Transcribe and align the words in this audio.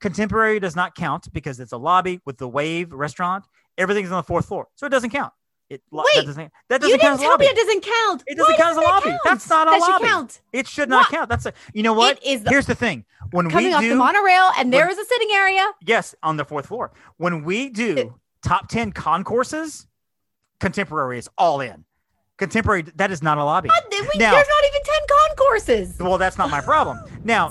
Contemporary 0.00 0.60
does 0.60 0.76
not 0.76 0.94
count 0.94 1.32
because 1.32 1.58
it's 1.60 1.72
a 1.72 1.76
lobby 1.76 2.20
with 2.24 2.38
the 2.38 2.48
Wave 2.48 2.92
restaurant. 2.92 3.44
Everything's 3.76 4.10
on 4.10 4.16
the 4.18 4.22
fourth 4.22 4.46
floor, 4.46 4.68
so 4.76 4.86
it 4.86 4.90
doesn't 4.90 5.10
count. 5.10 5.32
It 5.70 5.82
lo- 5.90 6.02
that 6.14 6.20
Wait, 6.20 6.26
doesn't 6.26 6.52
that 6.68 6.82
You 6.82 6.96
doesn't 6.96 7.00
count 7.00 7.00
didn't 7.00 7.12
as 7.12 7.18
a 7.18 7.22
tell 7.22 7.30
lobby. 7.32 7.44
me 7.44 7.50
it 7.50 7.56
doesn't 7.56 7.82
count. 7.84 8.24
It 8.26 8.38
doesn't 8.38 8.52
Why 8.54 8.56
count 8.58 8.70
as 8.70 8.76
a 8.76 8.80
lobby. 8.80 9.10
count? 9.10 9.20
That's 9.24 9.48
not 9.50 9.68
a 9.68 9.70
that 9.72 9.80
lobby. 9.80 10.04
Count. 10.06 10.40
It 10.52 10.66
should 10.66 10.88
not 10.88 11.02
What? 11.02 11.10
count. 11.10 11.28
That's 11.28 11.44
a 11.46 11.52
you 11.74 11.82
know 11.82 11.92
what? 11.92 12.18
It 12.22 12.26
is 12.26 12.42
Here's 12.48 12.64
the 12.66 12.74
thing. 12.74 13.04
When 13.32 13.46
we're 13.46 13.50
coming 13.50 13.66
we 13.66 13.74
off 13.74 13.80
do 13.82 13.88
the 13.90 13.94
monorail, 13.96 14.50
and 14.56 14.72
there 14.72 14.88
is 14.88 14.96
a 14.98 15.04
sitting 15.04 15.28
area. 15.32 15.70
yes 15.84 16.14
on 16.22 16.38
the 16.38 16.44
fourth 16.46 16.66
floor. 16.66 16.92
When 17.18 17.44
we 17.44 17.68
do 17.68 17.96
It- 17.96 18.12
top 18.42 18.68
ten 18.68 18.92
concourses, 18.92 19.86
contemporary 20.60 21.18
is 21.18 21.28
all 21.36 21.60
in. 21.60 21.84
Contemporary 22.38 22.82
that 22.96 23.10
is 23.10 23.22
not 23.22 23.36
a 23.36 23.44
lobby. 23.44 23.68
We- 23.68 24.18
Now- 24.18 24.30
There's 24.32 24.48
not 24.48 24.64
even 24.64 24.80
ten 24.84 25.00
concourses. 25.28 25.98
Well, 25.98 26.18
that's 26.18 26.38
not 26.38 26.50
my 26.50 26.60
problem. 26.60 26.98
Now, 27.24 27.50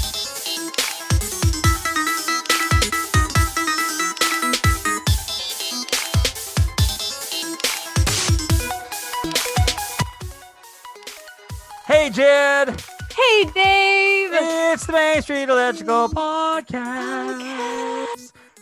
Hey 11.85 12.09
Jen, 12.09 12.75
Hey, 13.15 13.43
Dave. 13.53 14.29
it's 14.33 14.85
the 14.85 14.93
Main 14.93 15.21
Street 15.21 15.49
Electrical 15.49 16.07
Podcast. 16.09 16.71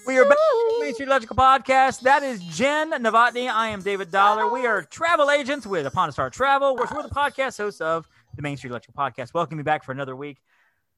We 0.08 0.18
are 0.18 0.26
back 0.28 0.38
Main 0.82 0.94
Street 0.94 1.08
Electrical 1.08 1.36
Podcast. 1.38 2.02
That 2.02 2.24
is 2.24 2.40
Jen 2.44 2.92
Novotny. 2.92 3.50
I 3.52 3.68
am 3.70 3.82
David 3.82 4.12
Dollar. 4.12 4.52
We 4.52 4.66
are 4.66 4.82
travel 4.84 5.30
agents 5.32 5.68
with 5.68 5.86
Upon 5.86 6.10
a 6.10 6.12
Star 6.12 6.30
Travel. 6.30 6.76
We're, 6.76 6.88
we're 6.94 7.04
the 7.04 7.10
podcast 7.10 7.58
hosts 7.58 7.82
of 7.82 8.08
the 8.36 8.42
Main 8.42 8.58
Street 8.58 8.72
Electrical 8.72 9.02
Podcast. 9.02 9.34
Welcome 9.34 9.58
you 9.60 9.64
back 9.64 9.84
for 9.84 9.92
another 9.92 10.16
week. 10.16 10.38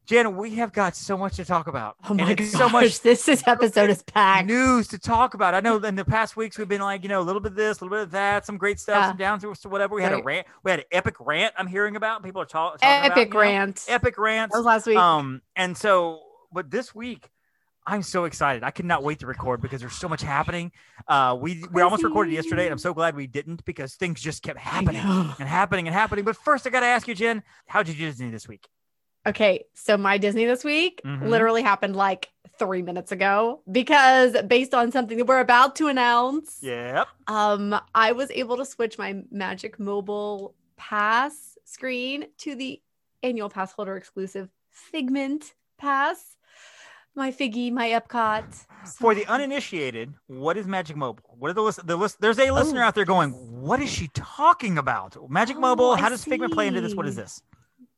Jen, 0.08 0.36
we 0.36 0.56
have 0.56 0.74
got 0.74 0.96
so 0.96 1.16
much 1.18 1.36
to 1.36 1.46
talk 1.46 1.68
about. 1.68 1.96
Oh 2.10 2.14
my 2.14 2.30
and 2.30 2.38
gosh, 2.38 2.48
so 2.48 2.68
much 2.68 3.02
this 3.02 3.28
is 3.28 3.44
episode 3.46 3.90
is 3.90 4.02
packed. 4.04 4.48
news 4.48 4.88
to 4.90 5.00
talk 5.00 5.36
about. 5.36 5.54
I 5.54 5.60
know 5.60 5.78
in 5.78 5.96
the 5.96 6.04
past 6.04 6.36
weeks 6.36 6.58
we've 6.58 6.68
been 6.68 6.82
like, 6.82 7.04
you 7.04 7.10
know, 7.10 7.22
a 7.22 7.24
little 7.24 7.40
bit 7.40 7.52
of 7.52 7.56
this, 7.58 7.80
a 7.80 7.86
little 7.86 7.98
bit 7.98 8.04
of 8.04 8.12
that, 8.12 8.46
some 8.46 8.58
great 8.58 8.80
stuff, 8.80 8.96
Yeah. 8.96 9.08
some 9.10 9.18
down 9.18 9.40
through 9.40 9.54
whatever. 9.70 9.96
We 9.96 10.02
had 10.04 10.14
a 10.14 10.22
rant. 10.22 10.48
We 10.64 10.72
had 10.72 10.80
an 10.82 10.86
epic 10.92 11.16
rant 11.20 11.54
I'm 11.58 11.68
hearing 11.68 11.96
about. 11.96 12.24
People 12.24 12.42
are 12.42 12.46
ta- 12.46 12.72
talking 12.72 12.90
about. 12.90 13.12
Epic 13.12 13.34
know, 13.34 13.40
rant. 13.40 13.86
Epic 13.88 14.18
rants. 14.18 14.54
That 14.54 14.60
was 14.60 14.66
last 14.66 14.88
week. 14.88 14.98
Um, 14.98 15.42
and 15.56 15.78
so, 15.78 16.22
but 16.52 16.70
this 16.72 16.94
week, 16.96 17.30
I'm 17.86 18.02
so 18.04 18.26
excited. 18.26 18.64
I 18.64 18.72
cannot 18.72 19.04
wait 19.04 19.20
to 19.20 19.28
record 19.28 19.62
because 19.62 19.82
there's 19.82 19.96
so 19.96 20.10
much 20.10 20.22
happening. 20.22 20.72
Uh, 21.08 21.38
we 21.40 21.64
we 21.72 21.82
almost 21.82 22.04
recorded 22.04 22.34
yesterday, 22.34 22.64
and 22.66 22.72
I'm 22.72 22.78
so 22.80 22.94
glad 22.94 23.16
we 23.16 23.28
didn't 23.28 23.64
because 23.66 23.96
things 23.96 24.20
just 24.22 24.44
kept 24.44 24.60
happening 24.60 25.02
and 25.02 25.48
happening 25.48 25.88
and 25.88 25.94
happening. 25.96 26.26
But 26.26 26.36
first, 26.36 26.68
I 26.68 26.70
got 26.70 26.82
to 26.82 26.86
ask 26.88 27.08
you, 27.08 27.16
Jen, 27.16 27.44
how 27.68 27.82
did 27.82 27.94
you 27.96 28.06
do 28.06 28.12
Disney 28.12 28.30
this 28.30 28.48
week? 28.48 28.68
Okay, 29.26 29.66
so 29.74 29.98
my 29.98 30.18
Disney 30.18 30.46
this 30.46 30.64
week 30.64 31.02
Mhm. 31.06 31.28
literally 31.30 31.62
happened 31.62 31.96
like 31.96 32.32
three 32.58 32.82
minutes 32.82 33.12
ago 33.12 33.62
because 33.72 34.36
based 34.48 34.74
on 34.74 34.92
something 34.92 35.18
that 35.18 35.26
we're 35.28 35.40
about 35.40 35.76
to 35.76 35.88
announce, 35.88 36.60
Yep. 36.64 37.08
um, 37.28 37.80
I 37.94 38.12
was 38.14 38.32
able 38.32 38.58
to 38.58 38.66
switch 38.66 38.98
my 38.98 39.22
Magic 39.32 39.80
Mobile 39.80 40.56
Pass 40.76 41.58
screen 41.66 42.26
to 42.40 42.56
the 42.56 42.82
annual 43.22 43.50
pass 43.50 43.72
holder 43.72 43.96
exclusive 43.96 44.50
Figment 44.70 45.54
Pass. 45.78 46.38
My 47.14 47.30
Figgy, 47.32 47.72
my 47.72 47.90
Epcot. 47.90 48.66
For 48.98 49.14
the 49.14 49.26
uninitiated, 49.28 50.14
what 50.28 50.58
is 50.58 50.66
Magic 50.66 50.96
Mobile? 50.96 51.24
What 51.38 51.52
are 51.52 51.54
the 51.54 51.62
list? 51.62 51.86
The 51.86 51.96
list. 51.98 52.22
There's 52.22 52.40
a 52.40 52.50
listener 52.52 52.82
Oh, 52.82 52.86
out 52.86 52.96
there 52.96 53.06
going, 53.06 53.32
"What 53.62 53.82
is 53.82 53.90
she 53.92 54.08
talking 54.14 54.78
about? 54.78 55.18
Magic 55.30 55.58
Oh, 55.58 55.60
Mobile? 55.60 55.92
I 55.92 56.00
How 56.00 56.10
does 56.10 56.24
Figment 56.24 56.54
play 56.54 56.68
into 56.68 56.80
this? 56.82 56.96
What 56.96 57.06
is 57.06 57.16
this?" 57.18 57.44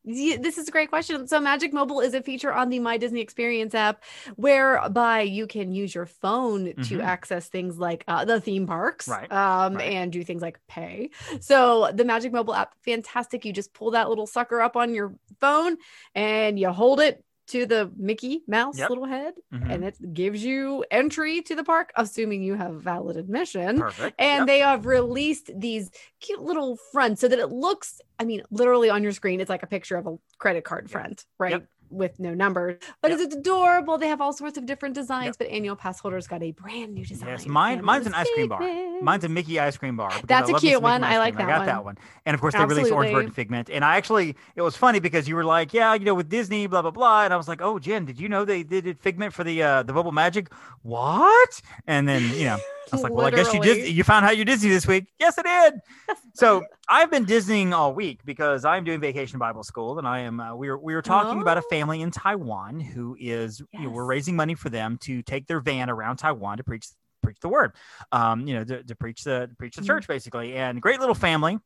Yeah, 0.05 0.37
this 0.37 0.57
is 0.57 0.67
a 0.67 0.71
great 0.71 0.89
question. 0.89 1.27
So, 1.27 1.39
Magic 1.39 1.71
Mobile 1.73 2.01
is 2.01 2.13
a 2.13 2.21
feature 2.21 2.51
on 2.53 2.69
the 2.69 2.79
My 2.79 2.97
Disney 2.97 3.21
Experience 3.21 3.73
app 3.73 4.03
whereby 4.35 5.21
you 5.21 5.47
can 5.47 5.71
use 5.71 5.95
your 5.95 6.05
phone 6.05 6.65
to 6.65 6.97
Mhm. 6.97 7.03
access 7.03 7.47
things 7.47 7.77
like 7.79 8.03
uh, 8.07 8.25
the 8.25 8.41
theme 8.41 8.67
parks 8.67 9.07
Right, 9.07 9.31
um, 9.31 9.75
right. 9.75 9.93
and 9.93 10.11
do 10.11 10.23
things 10.23 10.41
like 10.41 10.59
pay. 10.67 11.09
So, 11.39 11.89
the 11.93 12.03
Magic 12.03 12.33
Mobile 12.33 12.53
app, 12.53 12.73
fantastic. 12.83 13.45
You 13.45 13.53
just 13.53 13.73
pull 13.73 13.91
that 13.91 14.09
little 14.09 14.27
sucker 14.27 14.59
up 14.61 14.75
on 14.75 14.93
your 14.93 15.15
phone 15.39 15.77
and 16.13 16.59
you 16.59 16.69
hold 16.69 16.99
it 16.99 17.23
to 17.47 17.65
the 17.65 17.91
Mickey 17.97 18.43
Mouse 18.47 18.77
Yep. 18.79 18.89
little 18.89 19.05
head, 19.05 19.33
Mhm. 19.53 19.69
and 19.73 19.83
it 19.83 20.13
gives 20.13 20.43
you 20.43 20.85
entry 20.89 21.41
to 21.43 21.55
the 21.55 21.63
park, 21.63 21.91
assuming 21.95 22.41
you 22.43 22.55
have 22.55 22.75
valid 22.81 23.17
admission 23.17 23.79
Perfect. 23.79 24.15
and 24.19 24.41
Yep. 24.41 24.47
they 24.47 24.59
have 24.59 24.85
released 24.85 25.51
these 25.55 25.91
cute 26.19 26.41
little 26.41 26.77
fronts 26.91 27.19
so 27.21 27.27
that 27.27 27.39
it 27.39 27.47
looks 27.47 27.99
i 28.19 28.23
mean 28.23 28.41
literally 28.51 28.89
on 28.89 29.03
your 29.03 29.11
screen 29.11 29.41
it's 29.41 29.49
like 29.49 29.63
a 29.63 29.67
picture 29.67 29.97
of 29.97 30.07
a 30.07 30.15
credit 30.37 30.63
card 30.63 30.89
front 30.89 31.25
right 31.37 31.51
Yep. 31.51 31.67
With 31.93 32.19
no 32.19 32.33
numbers 32.33 32.79
but 33.01 33.11
Yep. 33.11 33.19
it's 33.19 33.35
adorable 33.35 33.97
they 33.97 34.07
have 34.07 34.21
all 34.21 34.33
sorts 34.33 34.57
of 34.57 34.65
different 34.65 34.95
designs 34.95 35.25
Yep. 35.27 35.35
but 35.37 35.47
annual 35.47 35.75
pass 35.75 35.99
holders 35.99 36.27
got 36.27 36.41
a 36.43 36.51
brand 36.51 36.93
new 36.93 37.05
design 37.05 37.29
Yes, 37.29 37.45
mine. 37.45 37.83
Mine's 37.83 38.07
an 38.07 38.13
ice 38.13 38.27
cream 38.33 38.49
bar. 38.49 38.61
Mine's 39.01 39.23
a 39.23 39.29
Mickey 39.29 39.59
ice 39.59 39.77
cream 39.77 39.95
bar. 39.97 40.11
That's 40.25 40.49
I 40.49 40.57
a 40.57 40.59
cute 40.59 40.81
one. 40.81 41.03
I 41.03 41.17
like 41.17 41.35
that 41.37 41.43
I 41.47 41.57
got 41.57 41.65
that 41.65 41.75
one. 41.83 41.95
one. 41.95 41.97
And 42.25 42.33
of 42.33 42.41
course, 42.41 42.53
they 42.53 42.63
released 42.65 42.91
Orange 42.91 43.13
Bird 43.13 43.25
and 43.25 43.35
Figment. 43.35 43.69
And 43.69 43.83
I 43.83 43.97
actually, 43.97 44.35
it 44.55 44.61
was 44.61 44.75
funny 44.77 44.99
because 44.99 45.27
you 45.27 45.35
were 45.35 45.43
like, 45.43 45.73
"Yeah, 45.73 45.93
you 45.93 46.05
know, 46.05 46.13
with 46.15 46.29
Disney, 46.29 46.67
blah 46.67 46.81
blah 46.81 46.91
blah," 46.91 47.23
and 47.25 47.33
I 47.33 47.37
was 47.37 47.47
like, 47.47 47.61
"Oh, 47.61 47.79
Jen, 47.79 48.05
did 48.05 48.19
you 48.19 48.29
know 48.29 48.45
they 48.45 48.63
did 48.63 48.87
it 48.87 48.99
Figment 48.99 49.33
for 49.33 49.43
the 49.43 49.61
uh 49.61 49.83
the 49.83 49.93
Bubble 49.93 50.11
Magic? 50.13 50.47
What?" 50.83 51.61
And 51.87 52.07
then 52.07 52.21
you 52.35 52.45
know, 52.45 52.57
I 52.91 52.95
was 52.95 53.03
like, 53.03 53.13
"Well, 53.13 53.25
I 53.25 53.31
guess 53.31 53.53
you 53.53 53.61
did. 53.61 53.87
You 53.89 54.03
found 54.03 54.25
out 54.25 54.35
you're 54.35 54.45
Disney 54.45 54.69
this 54.69 54.85
week? 54.87 55.07
Yes, 55.19 55.37
I 55.37 55.41
did." 55.69 55.79
so 56.33 56.63
I've 56.89 57.09
been 57.09 57.25
Disneying 57.25 57.71
all 57.73 57.93
week 57.93 58.19
because 58.25 58.65
I'm 58.65 58.83
doing 58.83 58.99
Vacation 58.99 59.39
Bible 59.39 59.63
School, 59.63 59.97
and 59.99 60.07
I 60.07 60.19
am. 60.19 60.39
Uh, 60.39 60.55
we 60.55 60.69
were 60.69 60.77
we 60.77 60.93
were 60.93 61.01
talking 61.01 61.41
about 61.41 61.57
a 61.57 61.61
Oh. 61.61 61.69
family 61.69 62.01
in 62.01 62.11
Taiwan 62.11 62.79
who 62.79 63.15
is, 63.19 63.61
you 63.71 63.81
know, 63.81 63.89
we're 63.89 64.05
raising 64.05 64.35
money 64.35 64.55
for 64.55 64.69
them 64.69 64.97
to 65.03 65.21
take 65.21 65.47
their 65.47 65.59
van 65.59 65.89
around 65.89 66.17
Taiwan 66.17 66.57
to 66.57 66.63
preach 66.63 66.87
preach 67.21 67.39
the 67.39 67.47
word, 67.47 67.71
um, 68.11 68.45
you 68.47 68.53
know, 68.53 68.65
to, 68.65 68.83
to 68.83 68.95
preach 68.95 69.23
the 69.23 69.47
to 69.47 69.55
preach 69.55 69.75
the 69.77 69.81
Mhm. 69.81 69.87
church 69.87 70.07
basically. 70.07 70.55
And 70.55 70.81
great 70.81 70.99
little 70.99 71.15
family. 71.15 71.57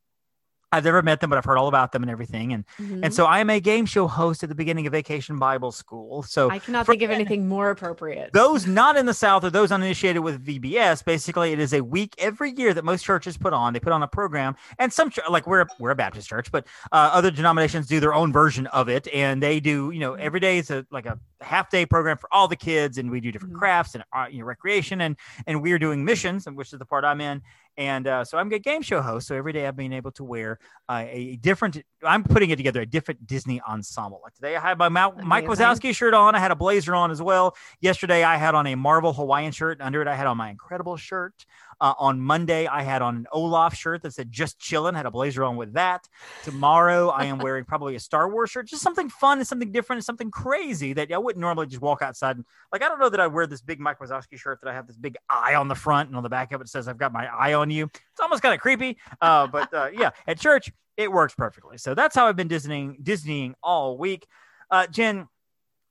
I've 0.72 0.84
never 0.84 1.02
met 1.02 1.22
them, 1.22 1.30
but 1.30 1.38
I've 1.38 1.46
heard 1.46 1.58
all 1.58 1.70
about 1.70 1.92
them 1.94 2.04
and 2.04 2.12
everything. 2.12 2.52
And 2.52 2.66
Mhm. 2.80 3.00
and 3.04 3.14
so 3.14 3.26
I 3.26 3.40
am 3.40 3.50
a 3.50 3.60
game 3.60 3.86
show 3.86 4.08
host 4.08 4.44
at 4.44 4.50
the 4.50 4.56
beginning 4.56 4.86
of 4.86 4.92
Vacation 4.92 5.38
Bible 5.40 5.72
School. 5.72 6.24
So 6.24 6.50
i 6.50 6.60
cannot 6.60 6.86
think 6.86 7.02
of 7.02 7.10
anything 7.10 7.48
more 7.48 7.70
appropriate 7.70 8.32
those 8.34 8.68
not 8.68 8.98
in 8.98 9.06
the 9.06 9.14
South 9.14 9.44
or 9.46 9.50
those 9.50 9.72
uninitiated 9.72 10.22
with 10.24 10.44
VBS, 10.46 11.04
basically, 11.04 11.54
it 11.54 11.60
is 11.60 11.74
a 11.74 11.82
week 11.82 12.14
every 12.18 12.52
year 12.52 12.74
that 12.74 12.84
most 12.84 13.04
churches 13.06 13.38
put 13.38 13.54
on. 13.54 13.74
They 13.74 13.80
put 13.80 13.94
on 13.94 14.04
a 14.04 14.08
program, 14.08 14.56
and 14.78 14.92
some 14.92 15.12
like 15.30 15.48
we're 15.48 15.66
we're 15.80 15.92
a 15.92 15.96
Baptist 15.96 16.28
church, 16.28 16.52
but 16.52 16.68
uh, 16.92 17.12
other 17.14 17.32
denominations 17.32 17.88
do 17.88 18.00
their 18.00 18.14
own 18.14 18.34
version 18.34 18.68
of 18.68 18.90
it, 18.90 19.08
and 19.14 19.42
they 19.42 19.60
do 19.62 19.92
you 19.92 20.00
know 20.00 20.14
every 20.16 20.40
day 20.42 20.58
is 20.58 20.70
a 20.70 20.86
like 20.92 21.06
a 21.06 21.18
half 21.42 21.70
day 21.70 21.86
program 21.86 22.18
for 22.18 22.28
all 22.34 22.48
the 22.48 22.56
kids, 22.56 22.98
and 22.98 23.10
we 23.10 23.22
do 23.22 23.32
different 23.32 23.54
Mhm. 23.56 23.60
crafts 23.60 23.96
and 23.96 24.04
uh, 24.14 24.26
you 24.30 24.40
know 24.40 24.46
recreation, 24.46 25.00
and 25.02 25.16
and 25.46 25.62
we're 25.62 25.80
doing 25.80 26.04
missions, 26.04 26.46
which 26.52 26.74
is 26.74 26.80
the 26.80 26.86
part 26.86 27.06
I'm 27.06 27.22
in. 27.22 27.42
And 27.78 28.08
uh, 28.08 28.26
so 28.26 28.40
I'm 28.40 28.52
a 28.52 28.60
game 28.60 28.82
show 28.82 29.02
host. 29.02 29.28
So 29.28 29.36
every 29.36 29.54
day 29.54 29.68
I've 29.68 29.76
been 29.76 29.94
able 29.94 30.12
to 30.14 30.24
wear 30.24 30.58
uh, 30.90 31.06
a 31.08 31.36
different. 31.38 31.84
I'm 32.04 32.24
putting 32.24 32.50
it 32.50 32.56
together 32.56 32.82
a 32.82 32.86
different 32.88 33.28
Disney 33.28 33.62
ensemble. 33.62 34.20
Like 34.24 34.34
today 34.34 34.56
I 34.56 34.60
had 34.60 34.80
my 34.80 34.90
Mount, 34.90 35.24
Mike. 35.24 35.46
Wazowski 35.46 35.96
shirt 35.96 36.16
on. 36.16 36.34
I 36.34 36.40
had 36.40 36.50
a 36.50 36.56
blazer 36.56 36.96
on 36.96 37.12
as 37.12 37.22
well. 37.22 37.56
Yesterday 37.80 38.24
I 38.24 38.38
had 38.38 38.56
on 38.56 38.66
a 38.66 38.76
Marvel 38.76 39.14
Hawaiian 39.14 39.52
shirt. 39.52 39.80
Under 39.80 40.02
it 40.02 40.08
I 40.08 40.16
had 40.16 40.26
on 40.26 40.38
my 40.38 40.50
Incredible 40.50 40.98
shirt. 40.98 41.46
Uh, 41.80 41.94
on 42.00 42.20
Monday 42.20 42.68
I 42.68 42.82
had 42.82 43.02
on 43.02 43.18
an 43.18 43.28
Olaf 43.32 43.76
shirt 43.76 44.02
that 44.04 44.14
said 44.14 44.32
"Just 44.32 44.60
chillin'." 44.60 44.96
Had 44.96 45.06
a 45.06 45.12
blazer 45.12 45.44
on 45.44 45.58
with 45.58 45.74
that. 45.74 46.08
Tomorrow 46.44 47.10
I 47.10 47.26
am 47.26 47.38
wearing 47.38 47.66
probably 47.66 47.96
a 47.96 48.00
Star 48.00 48.30
Wars 48.30 48.50
shirt. 48.50 48.68
Just 48.68 48.82
something 48.82 49.10
fun 49.10 49.38
and 49.38 49.48
something 49.48 49.72
different 49.72 49.98
and 49.98 50.06
something 50.06 50.32
crazy 50.32 50.94
that 50.94 51.12
I 51.12 51.18
wouldn't 51.18 51.42
normally 51.42 51.68
just 51.68 51.82
walk 51.82 52.02
outside. 52.02 52.38
And, 52.38 52.46
like 52.72 52.84
I 52.84 52.88
don't 52.88 53.00
know 53.00 53.10
that 53.10 53.20
I 53.20 53.28
wear 53.28 53.48
this 53.48 53.62
big 53.62 53.80
Mike 53.80 54.00
Wazowski 54.00 54.38
shirt 54.38 54.60
that 54.62 54.70
I 54.70 54.74
have 54.74 54.88
this 54.88 54.98
big 54.98 55.18
eye 55.30 55.56
on 55.56 55.68
the 55.68 55.76
front 55.76 56.10
and 56.10 56.18
on 56.18 56.24
the 56.24 56.30
back 56.30 56.52
of 56.52 56.62
it 56.62 56.70
says 56.70 56.88
I've 56.88 56.98
got 56.98 57.14
my 57.14 57.28
eye 57.28 57.54
on 57.54 57.70
you. 57.70 57.86
It's 57.86 58.20
almost 58.20 58.42
kind 58.42 58.54
of 58.54 58.60
creepy. 58.60 58.98
Uh, 59.22 59.48
but 59.48 59.74
uh, 59.74 59.90
yeah, 59.94 60.12
at 60.26 60.40
church 60.40 60.72
it 60.98 61.12
works 61.12 61.36
perfectly. 61.36 61.78
So 61.78 61.94
that's 61.94 62.16
how 62.16 62.28
I've 62.28 62.36
been 62.36 62.50
Disneying 62.50 63.02
Disneying 63.04 63.54
all 63.62 63.98
week. 63.98 64.26
Uh, 64.70 64.88
Jen, 64.88 65.28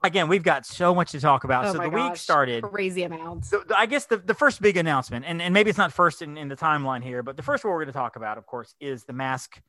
again, 0.06 0.29
we've 0.29 0.43
got 0.43 0.64
so 0.64 0.94
much 0.94 1.12
to 1.12 1.20
talk 1.20 1.44
about. 1.44 1.67
oh 1.67 1.73
so 1.73 1.79
the 1.79 1.88
week 1.88 2.17
started. 2.17 2.62
crazy 2.64 3.03
amounts 3.03 3.50
So 3.50 3.62
I 3.76 3.87
guess 3.87 4.06
the, 4.06 4.17
the 4.17 4.35
first 4.35 4.62
big 4.62 4.76
announcement, 4.76 5.25
and, 5.26 5.43
and 5.43 5.53
maybe 5.53 5.70
it's 5.70 5.79
not 5.79 5.93
first 5.93 6.23
in, 6.23 6.37
in 6.37 6.49
the 6.49 6.56
timeline 6.56 7.03
here, 7.03 7.23
but 7.23 7.37
the 7.37 7.43
first 7.43 7.64
one 7.64 7.73
we're 7.73 7.81
going 7.81 7.93
to 7.93 7.93
talk 7.93 8.17
about, 8.17 8.38
of 8.38 8.47
course, 8.47 8.75
is 8.81 9.05
the 9.05 9.12
mask 9.12 9.61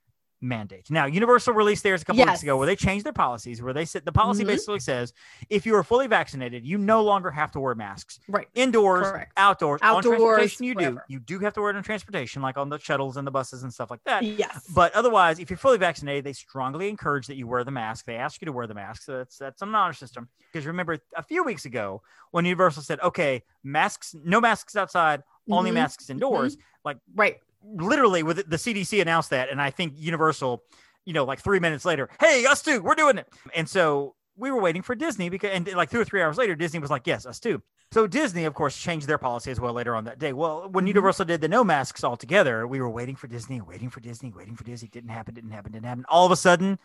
mandate. 0.41 0.89
Now, 0.91 1.05
Universal 1.07 1.53
released 1.53 1.83
theirs 1.83 2.01
a 2.01 2.05
couple 2.05 2.19
Yes. 2.19 2.27
weeks 2.27 2.43
ago 2.43 2.57
where 2.57 2.67
they 2.67 2.75
changed 2.75 3.05
their 3.05 3.13
policies. 3.13 3.61
Where 3.61 3.73
they 3.73 3.85
said 3.85 4.05
the 4.05 4.11
policy 4.11 4.43
Mhm. 4.43 4.47
basically 4.47 4.79
says 4.79 5.13
if 5.49 5.65
you 5.65 5.75
are 5.75 5.83
fully 5.83 6.07
vaccinated, 6.07 6.63
you 6.65 6.77
no 6.77 7.01
longer 7.03 7.31
have 7.31 7.51
to 7.51 7.59
wear 7.59 7.73
masks 7.73 8.19
Right. 8.27 8.47
indoors, 8.53 9.07
Correct. 9.09 9.33
outdoors. 9.37 9.81
on 9.81 9.97
Outdoors, 9.97 10.17
transportation, 10.17 10.65
you 10.65 10.75
do. 10.75 10.99
You 11.07 11.19
do 11.19 11.39
have 11.39 11.53
to 11.55 11.61
wear 11.61 11.71
it 11.71 11.75
on 11.75 11.83
transportation, 11.83 12.41
like 12.41 12.57
on 12.57 12.69
the 12.69 12.77
shuttles 12.79 13.17
and 13.17 13.25
the 13.25 13.31
buses 13.31 13.63
and 13.63 13.73
stuff 13.73 13.89
like 13.89 14.03
that. 14.05 14.23
Yes. 14.23 14.67
But 14.75 14.93
otherwise, 14.93 15.39
if 15.39 15.49
you're 15.49 15.57
fully 15.57 15.77
vaccinated, 15.77 16.23
they 16.23 16.33
strongly 16.33 16.89
encourage 16.89 17.27
that 17.27 17.35
you 17.35 17.47
wear 17.47 17.63
the 17.63 17.71
mask. 17.71 18.05
They 18.05 18.15
ask 18.15 18.41
you 18.41 18.45
to 18.45 18.51
wear 18.51 18.67
the 18.67 18.73
mask. 18.75 19.03
So 19.03 19.17
that's 19.17 19.37
that's 19.37 19.61
an 19.61 19.73
honor 19.73 19.93
system. 19.93 20.29
Because 20.51 20.65
remember, 20.67 20.99
a 21.15 21.23
few 21.23 21.43
weeks 21.43 21.65
ago 21.65 22.01
when 22.31 22.45
Universal 22.45 22.83
said, 22.83 22.99
"Okay, 23.01 23.43
masks, 23.63 24.15
no 24.23 24.39
masks 24.39 24.75
outside, 24.75 25.23
only 25.49 25.71
Mhm. 25.71 25.75
masks 25.75 26.09
indoors," 26.09 26.57
like 26.83 26.97
right. 27.15 27.39
Literally, 27.63 28.23
with 28.23 28.49
the 28.49 28.57
CDC 28.57 29.01
announced 29.01 29.29
that, 29.31 29.49
and 29.49 29.61
I 29.61 29.69
think 29.69 29.93
Universal, 29.97 30.63
you 31.05 31.13
know, 31.13 31.23
like 31.25 31.39
three 31.41 31.59
minutes 31.59 31.85
later, 31.85 32.09
"Hey, 32.19 32.45
us 32.45 32.61
too, 32.61 32.81
we're 32.81 32.95
doing 32.95 33.17
it." 33.17 33.27
And 33.55 33.67
so 33.67 34.15
we 34.35 34.51
were 34.51 34.61
waiting 34.61 34.81
for 34.81 34.95
Disney 34.95 35.29
because, 35.29 35.51
and 35.51 35.67
like 35.73 35.89
two 35.89 35.99
or 35.99 36.05
three 36.05 36.21
hours 36.21 36.37
later, 36.37 36.55
Disney 36.55 36.79
was 36.79 36.89
like, 36.91 37.07
"Yes, 37.07 37.25
us 37.25 37.39
too." 37.39 37.61
So 37.93 38.05
Disney, 38.05 38.43
of 38.43 38.53
course, 38.53 38.77
changed 38.77 39.07
their 39.07 39.17
policy 39.17 39.49
as 39.49 39.59
well 39.61 39.71
later 39.73 39.95
on 39.95 40.03
that 40.03 40.19
day. 40.19 40.33
Well, 40.33 40.67
when 40.69 40.83
Mhm. 40.83 40.89
Universal 40.89 41.25
did 41.25 41.39
the 41.41 41.47
no 41.47 41.63
masks 41.63 42.03
altogether, 42.03 42.67
we 42.67 42.81
were 42.81 42.89
waiting 42.89 43.15
for 43.15 43.27
Disney, 43.27 43.61
waiting 43.61 43.89
for 43.89 44.01
Disney, 44.01 44.31
waiting 44.35 44.55
for 44.57 44.65
Disney. 44.65 44.89
Didn't 44.89 45.09
happen, 45.11 45.33
didn't 45.33 45.51
happen, 45.51 45.71
didn't 45.71 45.85
happen. 45.85 46.05
All 46.09 46.25
of 46.25 46.31
a 46.33 46.35
sudden, 46.35 46.79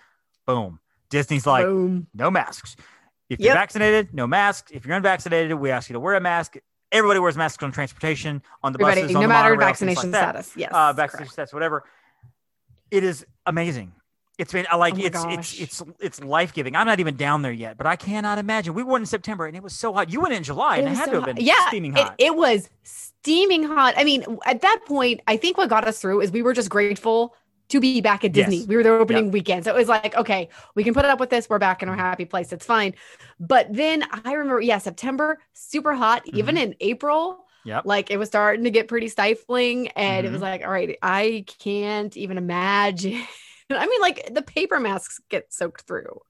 boom, 0.46 0.78
Disney's 1.10 1.44
like, 1.44 1.64
Boom. 1.66 2.06
no 2.14 2.30
masks. 2.30 2.76
If 3.28 3.40
you're 3.40 3.54
vaccinated, 3.54 4.12
no 4.14 4.26
masks. 4.26 4.70
If 4.72 4.86
you're 4.86 4.96
unvaccinated, 4.96 5.54
we 5.54 5.70
ask 5.70 5.88
you 5.88 5.94
to 5.94 6.00
wear 6.00 6.14
a 6.14 6.20
mask. 6.20 6.56
Everybody 6.92 7.20
wears 7.20 7.36
masks 7.36 7.62
on 7.62 7.72
transportation, 7.72 8.42
on 8.62 8.72
the 8.72 8.76
Everybody, 8.76 9.00
buses, 9.02 9.14
no 9.14 9.22
the 9.22 9.28
matter 9.28 9.56
vaccination 9.56 10.10
like 10.10 10.20
status. 10.20 10.52
Yes. 10.56 10.70
uh, 10.72 10.92
vaccination 10.92 11.18
correct. 11.26 11.32
status, 11.32 11.52
whatever. 11.54 11.84
It 12.90 13.02
is 13.02 13.26
amazing. 13.46 13.92
It's 14.38 14.52
been 14.52 14.66
I 14.70 14.76
like 14.76 14.94
Oh 14.94 14.96
my 14.98 15.04
it's 15.04 15.24
it's 15.24 15.60
it's 15.60 15.82
it's 16.00 16.20
life 16.24 16.52
giving. 16.52 16.74
I'm 16.74 16.86
not 16.86 17.00
even 17.00 17.16
down 17.16 17.42
there 17.42 17.52
yet, 17.52 17.76
but 17.76 17.86
I 17.86 17.96
cannot 17.96 18.38
imagine. 18.38 18.74
We 18.74 18.82
went 18.82 19.02
in 19.02 19.06
September 19.06 19.46
and 19.46 19.56
it 19.56 19.62
was 19.62 19.74
so 19.74 19.92
hot. 19.92 20.10
You 20.10 20.20
went 20.20 20.34
in 20.34 20.42
July 20.42 20.78
and 20.78 20.88
it, 20.88 20.94
had 20.96 21.04
so 21.06 21.10
to 21.12 21.16
have 21.18 21.24
hot. 21.26 21.36
been 21.36 21.44
yeah, 21.44 21.68
steaming 21.68 21.92
it- 21.96 22.02
hot. 22.02 22.14
It, 22.18 22.34
was 22.34 22.68
steaming 22.82 23.62
hot. 23.62 23.94
I 23.96 24.04
mean, 24.04 24.24
at 24.46 24.62
that 24.62 24.80
point, 24.86 25.20
I 25.28 25.36
think 25.36 25.58
what 25.58 25.68
got 25.68 25.86
us 25.86 26.00
through 26.00 26.22
is 26.22 26.30
we 26.32 26.42
were 26.42 26.54
just 26.54 26.70
grateful 26.70 27.34
to 27.72 27.80
be 27.80 28.00
back 28.00 28.24
at 28.24 28.32
Disney. 28.32 28.58
Yes. 28.58 28.66
We 28.68 28.76
were 28.76 28.82
there 28.82 28.94
opening 28.94 29.30
weekend. 29.30 29.64
So 29.64 29.70
it 29.74 29.76
was 29.76 29.88
like, 29.88 30.14
okay, 30.16 30.48
we 30.74 30.84
can 30.84 30.94
put 30.94 31.04
up 31.04 31.18
with 31.20 31.30
this. 31.30 31.48
We're 31.50 31.58
back 31.58 31.82
in 31.82 31.88
our 31.88 31.96
happy 31.96 32.24
place. 32.24 32.52
It's 32.52 32.64
fine. 32.64 32.94
But 33.40 33.66
then 33.72 34.04
I 34.24 34.32
remember, 34.34 34.60
yeah, 34.60 34.78
September, 34.78 35.38
super 35.52 35.92
hot. 35.94 36.22
Even 36.26 36.54
Mm-hmm. 36.54 36.64
in 36.64 36.74
April, 36.80 37.44
Yep. 37.64 37.82
like 37.84 38.10
it 38.10 38.16
was 38.16 38.28
starting 38.28 38.64
to 38.64 38.70
get 38.70 38.88
pretty 38.88 39.08
stifling. 39.08 39.88
And 39.88 40.26
it 40.26 40.30
was 40.32 40.40
Mhm. 40.40 40.44
like, 40.44 40.62
all 40.64 40.70
right, 40.70 40.96
I 41.02 41.44
can't 41.58 42.16
even 42.16 42.38
imagine. 42.38 43.22
I 43.70 43.86
mean, 43.86 44.00
like 44.00 44.34
the 44.34 44.42
paper 44.42 44.78
masks 44.80 45.20
get 45.30 45.52
soaked 45.52 45.82
through. 45.82 46.20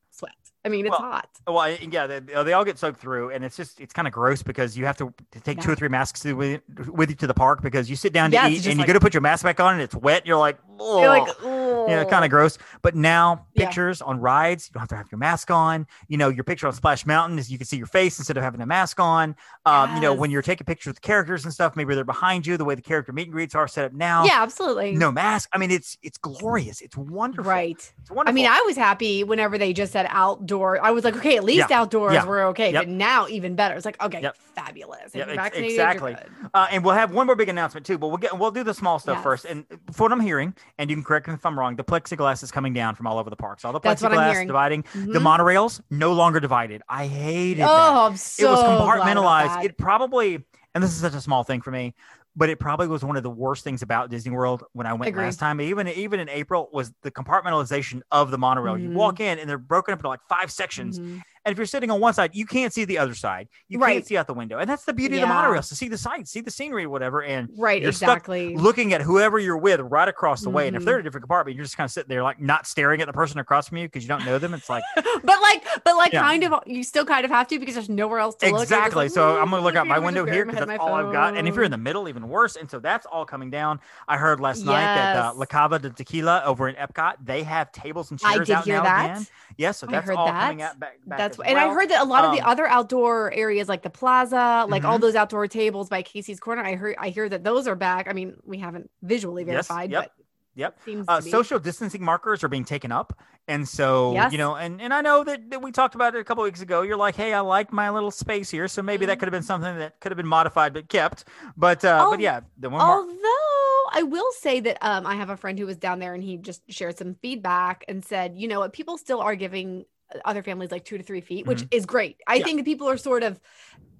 I 0.64 0.68
mean, 0.68 0.86
it's 0.86 0.92
Well, 0.92 1.00
hot. 1.00 1.28
Well, 1.46 1.70
yeah, 1.90 2.06
they, 2.06 2.20
they 2.20 2.52
all 2.52 2.64
get 2.64 2.78
soaked 2.78 3.00
through, 3.00 3.30
and 3.30 3.44
it's 3.44 3.56
just 3.56 3.80
it's 3.80 3.92
kind 3.92 4.06
of 4.06 4.14
gross 4.14 4.42
because 4.42 4.76
you 4.78 4.84
have 4.86 4.96
to, 4.98 5.12
to 5.32 5.40
take 5.40 5.60
two 5.60 5.70
or 5.72 5.74
three 5.74 5.88
masks 5.88 6.20
to, 6.20 6.34
with, 6.34 6.60
with 6.86 7.10
you 7.10 7.16
to 7.16 7.26
the 7.26 7.34
park 7.34 7.62
because 7.62 7.90
you 7.90 7.96
sit 7.96 8.12
down 8.12 8.30
to 8.30 8.36
Yeah, 8.36 8.48
eat 8.48 8.64
and 8.66 8.74
you 8.74 8.78
like- 8.78 8.86
go 8.86 8.92
to 8.92 9.00
put 9.00 9.12
your 9.12 9.22
mask 9.22 9.42
back 9.44 9.58
on 9.58 9.72
and 9.74 9.82
it's 9.82 9.94
wet. 9.96 10.24
You're 10.26 10.36
like, 10.36 10.58
You're 10.78 11.08
like, 11.08 11.28
"Ugh." 11.28 11.88
you 11.90 11.96
know, 11.96 12.04
kind 12.08 12.24
of 12.24 12.30
gross. 12.30 12.58
But 12.80 12.94
now 12.94 13.46
Yeah. 13.54 13.64
pictures 13.66 14.00
on 14.02 14.20
rides, 14.20 14.68
you 14.68 14.74
don't 14.74 14.80
have 14.82 14.88
to 14.90 14.96
have 14.96 15.10
your 15.10 15.18
mask 15.18 15.50
on. 15.50 15.86
You 16.08 16.16
know, 16.16 16.28
your 16.28 16.44
picture 16.44 16.66
on 16.68 16.72
Splash 16.74 17.06
Mountain 17.06 17.38
is 17.40 17.50
you 17.50 17.58
can 17.58 17.66
see 17.66 17.76
your 17.76 17.86
face 17.86 18.18
instead 18.18 18.36
of 18.36 18.42
having 18.44 18.60
a 18.60 18.66
mask 18.66 19.00
on. 19.00 19.34
Um, 19.66 19.94
You 19.96 20.00
know, 20.00 20.14
when 20.14 20.30
you're 20.30 20.42
taking 20.42 20.64
pictures 20.64 20.92
with 20.92 21.00
characters 21.02 21.44
and 21.44 21.52
stuff, 21.52 21.74
maybe 21.76 21.94
they're 21.96 22.04
behind 22.04 22.46
you. 22.46 22.56
The 22.56 22.64
way 22.64 22.74
the 22.76 22.82
character 22.82 23.12
meet 23.12 23.24
and 23.24 23.32
greets 23.32 23.54
are 23.56 23.66
set 23.66 23.84
up 23.84 23.92
now. 23.92 24.24
yeah, 24.24 24.42
absolutely. 24.42 24.92
No 24.92 25.10
mask. 25.10 25.48
I 25.52 25.58
mean, 25.58 25.72
it's 25.72 25.98
it's 26.02 26.18
glorious. 26.18 26.80
It's 26.80 26.96
wonderful. 26.96 27.50
Right. 27.50 27.92
It's 28.00 28.10
wonderful. 28.10 28.30
I 28.30 28.32
mean, 28.32 28.46
I 28.46 28.62
was 28.66 28.76
happy 28.76 29.24
whenever 29.24 29.58
they 29.58 29.72
just 29.72 29.92
said 29.92 30.06
outdoor. 30.08 30.51
I 30.60 30.90
was 30.90 31.04
like, 31.04 31.16
okay, 31.16 31.36
at 31.36 31.44
least 31.44 31.70
Yeah. 31.70 31.80
outdoors 31.80 32.12
Yeah. 32.14 32.26
we're 32.26 32.44
okay. 32.48 32.72
Yep. 32.72 32.82
But 32.82 32.88
now 32.88 33.26
even 33.28 33.54
better. 33.54 33.74
It's 33.74 33.84
like, 33.84 34.02
okay, 34.02 34.20
Yep. 34.22 34.36
fabulous. 34.54 35.14
Yep, 35.14 35.26
you're 35.26 35.28
ex- 35.30 35.36
vaccinated, 35.42 35.70
exactly. 35.70 36.16
Uh, 36.54 36.66
and 36.70 36.84
we'll 36.84 36.94
have 36.94 37.12
one 37.12 37.26
more 37.26 37.36
big 37.36 37.48
announcement 37.48 37.86
too, 37.86 37.98
but 37.98 38.08
we'll 38.08 38.16
get 38.18 38.38
we'll 38.38 38.50
do 38.50 38.62
the 38.64 38.74
small 38.74 38.98
stuff 38.98 39.16
Yes. 39.16 39.22
first. 39.24 39.44
And 39.44 39.64
for 39.92 40.04
what 40.04 40.12
I'm 40.12 40.20
hearing, 40.20 40.54
and 40.78 40.90
you 40.90 40.96
can 40.96 41.04
correct 41.04 41.28
me 41.28 41.34
if 41.34 41.44
I'm 41.46 41.58
wrong, 41.58 41.76
the 41.76 41.84
plexiglass 41.84 42.42
is 42.42 42.50
coming 42.50 42.72
down 42.72 42.94
from 42.94 43.06
all 43.06 43.18
over 43.18 43.30
the 43.30 43.36
parks. 43.36 43.64
All 43.64 43.72
the 43.72 43.80
plexiglass 43.80 44.46
dividing 44.46 44.84
the 44.94 45.18
Mhm. 45.18 45.22
monorails 45.22 45.80
no 45.90 46.12
longer 46.12 46.40
divided. 46.40 46.82
I 46.88 47.06
hated 47.06 47.62
that. 47.62 47.68
Oh, 47.70 48.06
I'm 48.06 48.16
so 48.16 48.46
it 48.48 48.50
was 48.50 48.60
compartmentalized. 48.62 49.54
that. 49.54 49.64
It 49.64 49.78
probably, 49.78 50.44
and 50.74 50.82
this 50.84 50.90
is 50.92 51.00
such 51.00 51.14
a 51.14 51.20
small 51.20 51.44
thing 51.44 51.60
for 51.62 51.70
me, 51.70 51.94
but 52.34 52.48
it 52.48 52.58
probably 52.58 52.86
was 52.88 53.04
one 53.04 53.16
of 53.16 53.22
the 53.22 53.30
worst 53.30 53.62
things 53.64 53.82
about 53.82 54.10
Disney 54.10 54.32
World 54.32 54.64
when 54.72 54.86
I 54.86 54.92
went 54.94 55.08
Agree. 55.08 55.24
last 55.24 55.38
time. 55.38 55.60
Even 55.60 55.86
even 55.88 56.20
in 56.20 56.28
April 56.28 56.68
was 56.72 56.92
the 57.02 57.10
compartmentalization 57.10 58.02
of 58.10 58.30
the 58.30 58.38
monorail. 58.38 58.78
You 58.78 58.88
Mhm. 58.90 58.94
walk 58.94 59.20
in 59.20 59.38
and 59.38 59.48
they're 59.48 59.58
broken 59.58 59.92
up 59.92 59.98
into 60.00 60.08
like 60.08 60.20
five 60.28 60.50
sections. 60.50 60.98
Mhm. 60.98 61.22
And 61.44 61.52
if 61.52 61.58
you're 61.58 61.66
sitting 61.66 61.90
on 61.90 61.98
one 62.00 62.14
side, 62.14 62.34
you 62.34 62.46
can't 62.46 62.72
see 62.72 62.84
the 62.84 62.98
other 62.98 63.14
side. 63.14 63.48
You 63.68 63.78
can't 63.78 64.06
see 64.06 64.16
out 64.16 64.26
the 64.28 64.34
window. 64.34 64.58
And 64.58 64.70
that's 64.70 64.84
the 64.84 64.92
beauty 64.92 65.16
of 65.16 65.22
the 65.22 65.26
Yeah. 65.26 65.32
monorails 65.44 65.68
to 65.70 65.74
see 65.74 65.88
the 65.88 65.98
sights, 65.98 66.30
see 66.30 66.40
the 66.40 66.50
scenery, 66.52 66.86
whatever. 66.86 67.22
And 67.22 67.48
Right, 67.56 67.82
exactly. 67.84 68.56
looking 68.56 68.92
at 68.92 69.02
whoever 69.02 69.38
you're 69.38 69.56
with 69.56 69.80
right 69.80 70.08
across 70.08 70.42
the 70.42 70.50
way. 70.50 70.68
And 70.68 70.76
if 70.76 70.84
they're 70.84 70.94
in 70.96 71.00
a 71.00 71.02
different 71.02 71.22
compartment, 71.24 71.56
you're 71.56 71.64
just 71.64 71.76
kind 71.76 71.86
of 71.86 71.90
sitting 71.90 72.08
there 72.08 72.22
like 72.22 72.40
not 72.40 72.66
staring 72.66 73.00
at 73.00 73.06
the 73.06 73.12
person 73.12 73.40
across 73.40 73.68
from 73.68 73.78
you 73.78 73.86
because 73.88 74.02
you 74.04 74.08
don't 74.08 74.24
know 74.24 74.38
them. 74.38 74.54
It's 74.54 74.68
like 74.70 74.84
but 74.94 75.40
like, 75.42 75.64
but 75.84 75.96
like, 75.96 76.12
Yeah. 76.12 76.22
kind 76.22 76.44
of, 76.44 76.54
you 76.66 76.84
still 76.84 77.04
kind 77.04 77.24
of 77.24 77.30
have 77.30 77.48
to 77.48 77.58
because 77.58 77.74
there's 77.74 77.88
nowhere 77.88 78.18
else 78.20 78.36
to 78.36 78.50
look. 78.50 78.62
Exactly. 78.62 79.04
like, 79.04 79.10
so 79.12 79.40
I'm 79.40 79.50
gonna 79.50 79.62
look 79.62 79.74
out 79.76 79.86
my 79.86 79.98
window 79.98 80.24
here 80.24 80.44
because 80.46 80.66
that's 80.66 80.78
all 80.80 80.94
I've 80.94 81.12
got. 81.12 81.36
And 81.36 81.48
if 81.48 81.54
you're 81.56 81.64
in 81.64 81.70
the 81.72 81.76
middle, 81.76 82.08
even 82.08 82.28
worse. 82.28 82.56
And 82.56 82.70
so 82.70 82.78
that's 82.78 83.06
all 83.06 83.24
coming 83.24 83.50
down. 83.50 83.80
I 84.06 84.16
heard 84.16 84.38
last 84.40 84.64
night 84.64 84.72
that 84.94 85.16
uh, 85.16 85.28
Yes. 85.30 85.36
La 85.36 85.46
Cava 85.46 85.78
de 85.78 85.90
Tequila 85.90 86.42
over 86.44 86.68
in 86.68 86.76
Epcot, 86.76 87.14
they 87.24 87.42
have 87.42 87.72
tables 87.72 88.10
and 88.10 88.20
I 88.24 88.34
chairs 88.34 88.46
did 88.46 88.54
out 88.54 88.64
hear 88.64 88.76
now 88.76 88.82
that. 88.84 89.10
again. 89.10 89.26
Yes, 89.56 89.78
so 89.78 89.86
I 89.88 89.90
that's 89.92 90.10
all 90.10 90.28
coming 90.30 90.58
that. 90.58 90.70
out 90.72 90.80
back. 90.80 90.98
back 91.06 91.18
That's 91.36 91.42
and 91.44 91.58
I 91.58 91.68
heard 91.70 91.90
that 91.90 92.02
a 92.02 92.04
lot 92.04 92.24
of 92.24 92.30
the 92.30 92.40
Um, 92.40 92.42
other 92.42 92.66
outdoor 92.66 93.32
areas 93.32 93.68
like 93.68 93.82
the 93.82 93.90
plaza, 93.90 94.66
like 94.68 94.84
all 94.84 94.98
Mhm. 94.98 94.98
those 94.98 95.14
outdoor 95.14 95.48
tables 95.48 95.88
by 95.88 96.02
Casey's 96.02 96.40
Corner, 96.40 96.62
I 96.64 96.74
heard 96.76 96.96
I 96.98 97.08
hear 97.10 97.28
that 97.28 97.44
those 97.44 97.66
are 97.66 97.76
back. 97.76 98.08
I 98.08 98.12
mean, 98.12 98.36
we 98.44 98.58
haven't 98.58 98.90
visually 99.02 99.44
Yes, 99.44 99.44
verified, 99.44 99.82
yep, 99.84 100.06
but 100.06 100.12
Yep. 100.54 100.78
seems 100.86 101.08
Uh, 101.08 101.20
social 101.20 101.58
distancing 101.58 102.04
markers 102.04 102.44
are 102.44 102.48
being 102.48 102.64
taken 102.64 102.92
up, 102.92 103.18
and 103.48 103.66
so 103.66 104.22
Yes. 104.22 104.30
you 104.30 104.36
know, 104.38 104.54
and 104.54 104.80
and 104.82 104.92
I 104.92 105.00
know 105.00 105.24
that, 105.24 105.50
that 105.50 105.62
we 105.62 105.72
talked 105.72 105.94
about 105.94 106.14
it 106.14 106.20
a 106.20 106.24
couple 106.24 106.44
weeks 106.44 106.60
ago. 106.60 106.82
You're 106.82 106.96
like, 106.98 107.16
hey, 107.16 107.32
I 107.32 107.40
like 107.40 107.72
my 107.72 107.88
little 107.90 108.10
space 108.10 108.50
here, 108.50 108.68
so 108.68 108.82
maybe 108.82 109.06
that 109.06 109.18
Mhm. 109.18 109.20
could 109.20 109.26
have 109.26 109.32
been 109.32 109.42
something 109.42 109.78
that 109.78 109.98
could 110.00 110.12
have 110.12 110.18
been 110.18 110.26
modified 110.28 110.74
but 110.74 110.88
kept. 110.88 111.24
But 111.56 111.84
uh, 111.84 112.06
but 112.08 112.20
yeah, 112.20 112.40
the 112.58 112.68
one. 112.70 112.86
Although 112.86 113.88
I 113.92 114.02
will 114.04 114.30
say 114.32 114.60
that 114.60 114.78
um, 114.82 115.06
I 115.06 115.14
have 115.16 115.30
a 115.30 115.36
friend 115.36 115.58
who 115.58 115.66
was 115.66 115.76
down 115.76 115.98
there 116.00 116.14
and 116.14 116.22
he 116.22 116.36
just 116.36 116.62
shared 116.72 116.98
some 116.98 117.14
feedback 117.22 117.84
and 117.88 118.04
said, 118.04 118.36
you 118.36 118.48
know 118.48 118.60
what, 118.60 118.72
people 118.72 118.98
still 118.98 119.20
are 119.20 119.36
giving 119.36 119.84
other 120.24 120.42
families 120.42 120.70
like 120.70 120.84
two 120.84 120.98
to 120.98 121.04
three 121.04 121.20
feet, 121.20 121.46
which 121.46 121.64
is 121.70 121.86
great. 121.86 122.18
I 122.26 122.34
Mm-hmm. 122.34 122.40
Yeah. 122.40 122.44
think 122.44 122.64
people 122.64 122.88
are 122.88 122.96
sort 122.96 123.22
of 123.22 123.40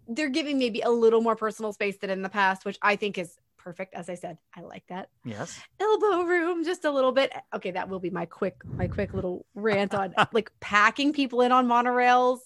they're 0.09 0.29
giving 0.31 0.59
maybe 0.59 0.81
a 0.81 0.91
little 0.91 1.21
more 1.21 1.37
personal 1.37 1.73
space 1.73 1.97
than 1.99 2.11
in 2.11 2.23
the 2.23 2.29
past, 2.29 2.65
which 2.65 2.77
I 2.83 2.97
think 2.97 3.19
is 3.19 3.37
perfect. 3.57 3.95
As 3.95 4.09
I 4.11 4.15
said, 4.15 4.37
I 4.57 4.63
like 4.63 4.85
that 4.89 5.09
Yes. 5.25 5.59
elbow 5.81 6.23
room 6.25 6.65
just 6.65 6.85
a 6.85 6.91
little 6.91 7.13
bit. 7.13 7.33
Okay, 7.55 7.71
that 7.71 7.89
will 7.89 8.01
be 8.01 8.11
my 8.11 8.27
quick 8.27 8.57
my 8.65 8.89
quick 8.89 9.15
little 9.15 9.47
rant 9.55 9.95
on 9.95 10.13
like 10.33 10.51
packing 10.61 11.13
people 11.13 11.41
in 11.43 11.53
on 11.53 11.67
monorails. 11.69 12.39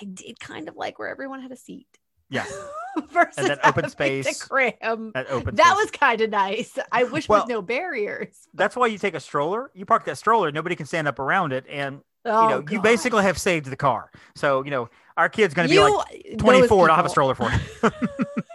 I 0.00 0.04
did 0.04 0.38
kind 0.40 0.68
of 0.68 0.76
like 0.76 0.98
where 0.98 1.08
everyone 1.08 1.40
had 1.42 1.52
a 1.52 1.56
seat. 1.56 1.86
Yeah. 2.28 2.46
Versus 3.12 3.46
that 3.46 3.64
open 3.64 3.88
space, 3.88 4.42
cram. 4.42 5.12
That 5.14 5.30
open. 5.30 5.54
That 5.54 5.66
space. 5.66 5.76
was 5.76 5.90
kind 5.92 6.20
of 6.20 6.30
nice. 6.30 6.76
I 6.90 7.04
wish 7.04 7.28
Well, 7.28 7.42
with 7.42 7.48
no 7.48 7.62
barriers. 7.62 8.48
That's 8.52 8.74
why 8.74 8.88
you 8.88 8.98
take 8.98 9.14
a 9.14 9.20
stroller. 9.20 9.70
You 9.74 9.86
park 9.86 10.04
that 10.06 10.18
stroller. 10.18 10.50
Nobody 10.50 10.74
can 10.74 10.86
stand 10.86 11.06
up 11.06 11.20
around 11.20 11.52
it, 11.52 11.66
and 11.70 12.00
Oh, 12.24 12.42
you 12.42 12.48
know 12.50 12.64
you 12.70 12.80
basically 12.82 13.22
have 13.22 13.38
saved 13.38 13.66
the 13.66 13.76
car. 13.76 14.10
So 14.34 14.64
you 14.64 14.70
know 14.70 14.88
our 15.16 15.28
kid's 15.28 15.54
going 15.54 15.68
to 15.68 15.72
be 15.72 15.76
You- 15.76 15.96
like 15.96 16.38
24, 16.38 16.82
and 16.84 16.90
I'll 16.90 16.96
have 16.96 17.06
a 17.06 17.08
stroller 17.16 17.34
for 17.34 17.48
him. 17.50 17.60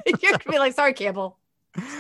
You're 0.06 0.32
gonna 0.32 0.40
be 0.50 0.60
like, 0.60 0.74
sorry, 0.74 0.94
Campbell. 0.94 1.38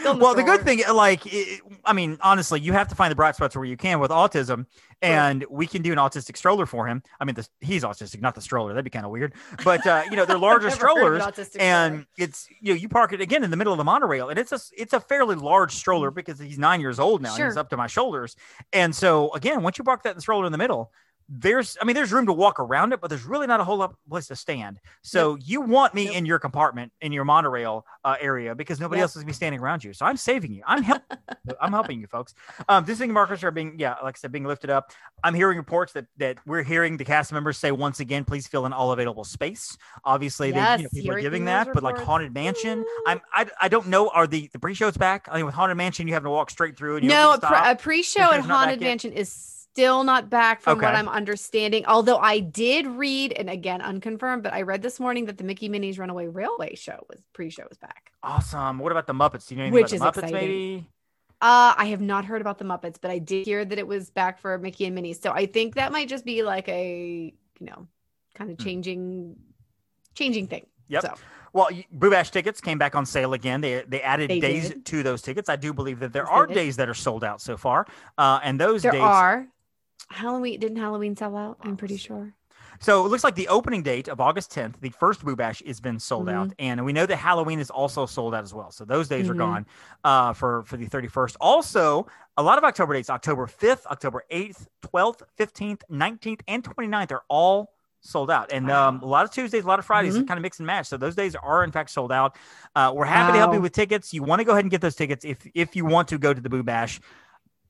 In 0.05 0.19
well, 0.19 0.33
the 0.35 0.43
good 0.43 0.61
thing, 0.61 0.81
like, 0.93 1.25
it, 1.25 1.59
I 1.83 1.91
mean, 1.91 2.17
honestly, 2.21 2.61
you 2.61 2.71
have 2.71 2.87
to 2.87 2.95
find 2.95 3.11
the 3.11 3.15
bright 3.15 3.35
spots 3.35 3.57
where 3.57 3.65
you 3.65 3.75
can 3.75 3.99
with 3.99 4.09
autism, 4.09 4.67
and 5.01 5.43
we 5.49 5.67
can 5.67 5.81
do 5.81 5.91
an 5.91 5.97
autistic 5.97 6.37
stroller 6.37 6.65
for 6.65 6.87
him. 6.87 7.03
I 7.19 7.25
mean, 7.25 7.35
the, 7.35 7.45
he's 7.59 7.83
autistic, 7.83 8.21
not 8.21 8.35
the 8.35 8.41
stroller. 8.41 8.69
That'd 8.71 8.85
be 8.85 8.89
kind 8.89 9.05
of 9.05 9.11
weird. 9.11 9.33
But 9.65 9.85
uh, 9.85 10.03
you 10.09 10.15
know, 10.15 10.23
they're 10.23 10.37
larger 10.49 10.67
I've 10.69 10.79
never 10.79 10.87
heard 10.87 11.17
of 11.17 11.33
strollers, 11.33 11.55
and 11.59 11.93
stroller. 11.93 12.05
it's 12.17 12.47
you 12.61 12.73
know, 12.73 12.79
you 12.79 12.87
park 12.87 13.11
it 13.11 13.19
again 13.19 13.43
in 13.43 13.51
the 13.51 13.57
middle 13.57 13.73
of 13.73 13.77
the 13.77 13.83
monorail, 13.83 14.29
and 14.29 14.39
it's 14.39 14.53
a 14.53 14.59
it's 14.77 14.93
a 14.93 14.99
fairly 15.01 15.35
large 15.35 15.73
stroller 15.73 16.09
because 16.09 16.39
he's 16.39 16.57
nine 16.57 16.79
years 16.79 16.97
old 16.97 17.21
now. 17.21 17.35
and 17.35 17.43
He's. 17.43 17.57
Up 17.57 17.69
to 17.71 17.77
my 17.77 17.87
shoulders, 17.87 18.37
and 18.71 18.95
so 18.95 19.33
again, 19.33 19.61
once 19.61 19.77
you 19.77 19.83
park 19.83 20.03
that 20.03 20.19
stroller 20.21 20.45
in 20.45 20.53
the 20.53 20.57
middle. 20.57 20.91
There's 21.27 21.77
I 21.81 21.85
mean 21.85 21.95
there's 21.95 22.11
room 22.13 22.27
to 22.27 22.33
walk 22.33 22.59
around 22.59 22.93
it, 22.93 23.01
but 23.01 23.09
there's 23.09 23.23
really 23.25 23.47
not 23.47 23.59
a 23.59 23.63
whole 23.63 23.77
lot 23.77 23.89
of 23.91 23.95
place 24.09 24.27
to 24.27 24.35
stand. 24.35 24.79
So 25.01 25.35
you 25.37 25.59
want 25.61 25.93
me 25.95 26.05
Yep. 26.05 26.13
in 26.15 26.25
your 26.27 26.37
compartment 26.39 26.91
in 27.01 27.11
your 27.11 27.25
monorail 27.25 27.85
uh, 28.03 28.15
area 28.19 28.53
because 28.53 28.79
nobody 28.79 28.99
Yep. 28.99 29.03
else 29.03 29.11
is 29.15 29.23
gonna 29.23 29.27
be 29.27 29.33
standing 29.33 29.59
around 29.59 29.83
you. 29.83 29.91
So 29.93 30.05
I'm 30.05 30.17
saving 30.17 30.53
you. 30.53 30.61
I'm 30.67 30.83
help 30.83 31.01
I'm 31.61 31.71
helping 31.71 31.99
you 31.99 32.05
folks. 32.07 32.35
Um, 32.69 32.83
distancing 32.83 33.11
markers 33.11 33.43
are 33.43 33.49
being 33.51 33.75
yeah, 33.79 33.95
like 34.03 34.17
I 34.17 34.19
said, 34.19 34.31
being 34.31 34.45
lifted 34.45 34.69
up. 34.69 34.91
I'm 35.23 35.33
hearing 35.33 35.57
reports 35.57 35.93
that 35.93 36.05
that 36.17 36.37
we're 36.45 36.61
hearing 36.63 36.97
the 36.97 37.05
cast 37.05 37.33
members 37.33 37.57
say 37.57 37.71
once 37.71 37.99
again, 37.99 38.23
please 38.23 38.47
fill 38.47 38.67
in 38.67 38.73
all 38.73 38.91
available 38.91 39.23
space. 39.23 39.77
Obviously, 40.03 40.51
they, 40.51 40.59
you 40.77 40.83
know, 40.83 40.89
people 40.93 41.11
are 41.15 41.21
giving 41.21 41.45
that, 41.45 41.69
but 41.73 41.83
like. 41.83 41.95
Haunted 42.05 42.33
Mansion, 42.35 42.85
I'm 43.07 43.19
I, 43.33 43.47
I 43.61 43.67
don't 43.67 43.87
know. 43.87 44.09
Are 44.09 44.27
the 44.27 44.47
the 44.53 44.59
pre-shows 44.59 44.95
back? 44.95 45.27
I 45.31 45.37
mean, 45.37 45.45
with 45.47 45.55
Haunted 45.55 45.75
Mansion, 45.77 46.07
you 46.07 46.13
have 46.13 46.21
to 46.23 46.29
walk 46.29 46.51
straight 46.51 46.77
through. 46.77 46.97
And 46.97 47.05
you 47.05 47.09
No, 47.09 47.33
a, 47.33 47.39
pre- 47.39 47.57
a 47.57 47.75
pre-show 47.75 48.19
Pre-show's 48.19 48.33
at 48.33 48.41
Haunted 48.45 48.81
yet? 48.81 48.87
Mansion 48.87 49.11
is 49.13 49.29
still 49.75 50.05
not 50.05 50.29
back 50.29 50.61
from 50.61 50.79
what 50.79 50.95
I'm 50.95 51.09
understanding. 51.09 51.85
Although 51.85 52.17
I 52.17 52.39
did 52.39 52.87
read, 52.87 53.33
and 53.33 53.49
again 53.49 53.81
unconfirmed, 53.81 54.41
but 54.41 54.53
I 54.53 54.61
read 54.61 54.81
this 54.81 55.01
morning 55.01 55.25
that 55.25 55.37
the 55.37 55.43
Mickey 55.43 55.67
Minnie's 55.67 55.99
Runaway 55.99 56.27
Railway 56.27 56.75
show 56.75 57.05
was 57.09 57.19
pre-show 57.33 57.65
was 57.67 57.77
back. 57.77 58.11
Awesome. 58.23 58.79
What 58.79 58.93
about 58.93 59.05
the 59.05 59.13
Muppets? 59.13 59.47
Do 59.47 59.55
you 59.55 59.59
know 59.59 59.65
anything 59.67 59.83
Which 59.83 59.91
about 59.93 60.13
the 60.13 60.21
Muppets? 60.21 60.29
exciting. 60.29 60.49
Maybe. 60.49 60.87
Uh, 61.41 61.73
I 61.77 61.85
have 61.87 61.99
not 61.99 62.23
heard 62.23 62.39
about 62.39 62.57
the 62.57 62.63
Muppets, 62.63 62.95
but 63.01 63.11
I 63.11 63.17
did 63.19 63.45
hear 63.45 63.65
that 63.65 63.77
it 63.77 63.85
was 63.85 64.09
back 64.09 64.39
for 64.39 64.57
Mickey 64.57 64.85
and 64.85 64.95
Minnie. 64.95 65.11
So 65.11 65.31
I 65.31 65.45
think 65.45 65.75
that 65.75 65.91
might 65.91 66.07
just 66.07 66.23
be 66.23 66.41
like 66.41 66.69
a, 66.69 67.33
you 67.59 67.65
know, 67.65 67.85
kind 68.33 68.49
of 68.51 68.57
Hmm. 68.57 68.63
changing, 68.63 69.35
changing 70.13 70.47
thing. 70.47 70.65
Yep. 70.87 71.01
So 71.01 71.13
Well, 71.51 71.67
y- 71.71 71.85
Boo 71.91 72.09
Bash 72.09 72.31
tickets 72.31 72.61
came 72.61 72.77
back 72.77 72.95
on 72.95 73.05
sale 73.05 73.33
again. 73.33 73.59
They 73.59 73.83
they 73.87 74.01
added 74.01 74.29
They 74.29 74.39
days 74.39 74.69
did. 74.69 74.85
to 74.87 75.03
those 75.03 75.21
tickets. 75.21 75.49
I 75.49 75.57
do 75.57 75.73
believe 75.73 75.99
that 75.99 76.13
there 76.13 76.23
Yes, 76.23 76.31
are 76.31 76.47
days 76.47 76.77
that 76.77 76.87
are 76.87 76.93
sold 76.93 77.23
out 77.25 77.41
so 77.41 77.57
far, 77.57 77.85
uh, 78.17 78.39
and 78.41 78.59
those 78.59 78.81
there 78.83 78.91
days. 78.93 79.01
are 79.01 79.47
Halloween. 80.09 80.59
Didn't 80.59 80.77
Halloween 80.77 81.15
sell 81.15 81.35
out? 81.35 81.57
I'm 81.61 81.77
pretty 81.77 81.97
sure. 81.97 82.33
So 82.79 83.05
it 83.05 83.09
looks 83.09 83.23
like 83.23 83.35
the 83.35 83.47
opening 83.47 83.83
date 83.83 84.09
of 84.09 84.19
August 84.19 84.51
10th, 84.51 84.81
the 84.81 84.89
first 84.89 85.23
Boo 85.23 85.35
Bash, 85.35 85.63
has 85.65 85.79
been 85.79 85.97
sold 85.97 86.27
out, 86.27 86.51
and 86.59 86.83
we 86.83 86.91
know 86.91 87.05
that 87.05 87.15
Halloween 87.15 87.59
is 87.59 87.69
also 87.69 88.05
sold 88.05 88.35
out 88.35 88.43
as 88.43 88.53
well. 88.53 88.69
So 88.69 88.83
those 88.83 89.07
days 89.07 89.29
are 89.29 89.33
Mhm. 89.33 89.37
gone 89.37 89.65
uh, 90.03 90.33
for 90.33 90.63
for 90.63 90.75
the 90.75 90.85
31st. 90.87 91.37
Also, 91.39 92.05
a 92.35 92.43
lot 92.43 92.57
of 92.57 92.65
October 92.65 92.93
dates: 92.93 93.09
October 93.09 93.47
5th, 93.47 93.85
October 93.87 94.23
8th, 94.29 94.67
12th, 94.81 95.21
15th, 95.37 95.83
19th, 95.89 96.41
and 96.49 96.63
29th 96.63 97.11
are 97.13 97.23
all 97.29 97.71
sold 98.01 98.29
out. 98.29 98.51
And 98.51 98.69
um, 98.69 98.99
a 99.01 99.05
lot 99.05 99.23
of 99.25 99.31
Tuesdays, 99.31 99.63
a 99.63 99.67
lot 99.67 99.79
of 99.79 99.85
Fridays, 99.85 100.15
Mhm. 100.15 100.27
kind 100.27 100.37
of 100.37 100.41
mix 100.43 100.59
and 100.59 100.67
match. 100.67 100.85
So 100.87 100.97
those 100.97 101.15
days 101.15 101.33
are 101.35 101.63
in 101.63 101.71
fact 101.71 101.89
sold 101.89 102.11
out. 102.11 102.35
Uh, 102.75 102.91
we're 102.93 103.05
happy 103.05 103.31
to 103.31 103.37
help 103.39 103.53
you 103.53 103.61
with 103.61 103.71
tickets. 103.71 104.13
You 104.13 104.21
want 104.21 104.41
to 104.41 104.43
go 104.43 104.51
ahead 104.51 104.63
and 104.65 104.69
get 104.69 104.81
those 104.81 104.95
tickets 104.95 105.23
if 105.25 105.37
if 105.55 105.75
you 105.77 105.85
want 105.85 106.09
to 106.09 106.17
go 106.17 106.33
to 106.33 106.41
the 106.41 106.49
Boo 106.49 106.61
Bash. 106.61 106.99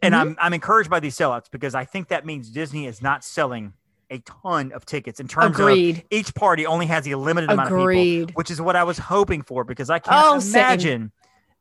And 0.05 0.13
Mhm. 0.15 0.19
I'm 0.19 0.37
I'm 0.39 0.53
encouraged 0.53 0.89
by 0.89 0.99
these 0.99 1.17
sellouts 1.17 1.45
because 1.51 1.75
I 1.75 1.85
think 1.85 2.07
that 2.09 2.25
means 2.25 2.49
Disney 2.49 2.85
is 2.87 3.01
not 3.01 3.23
selling 3.23 3.73
a 4.11 4.19
ton 4.19 4.71
of 4.71 4.85
tickets 4.85 5.19
in 5.19 5.27
terms 5.27 5.59
of 5.59 5.69
each 6.11 6.35
party 6.35 6.65
only 6.67 6.85
has 6.85 7.07
a 7.07 7.15
limited 7.15 7.49
amount 7.49 7.67
of 7.69 7.71
people, 7.73 7.81
Agreed. 7.83 8.31
which 8.35 8.51
is 8.51 8.61
what 8.61 8.75
I 8.75 8.83
was 8.83 8.99
hoping 8.99 9.41
for 9.41 9.63
because 9.63 9.89
I 9.89 9.97
can't 9.99 10.15
Oh, 10.23 10.39
imagine 10.39 11.11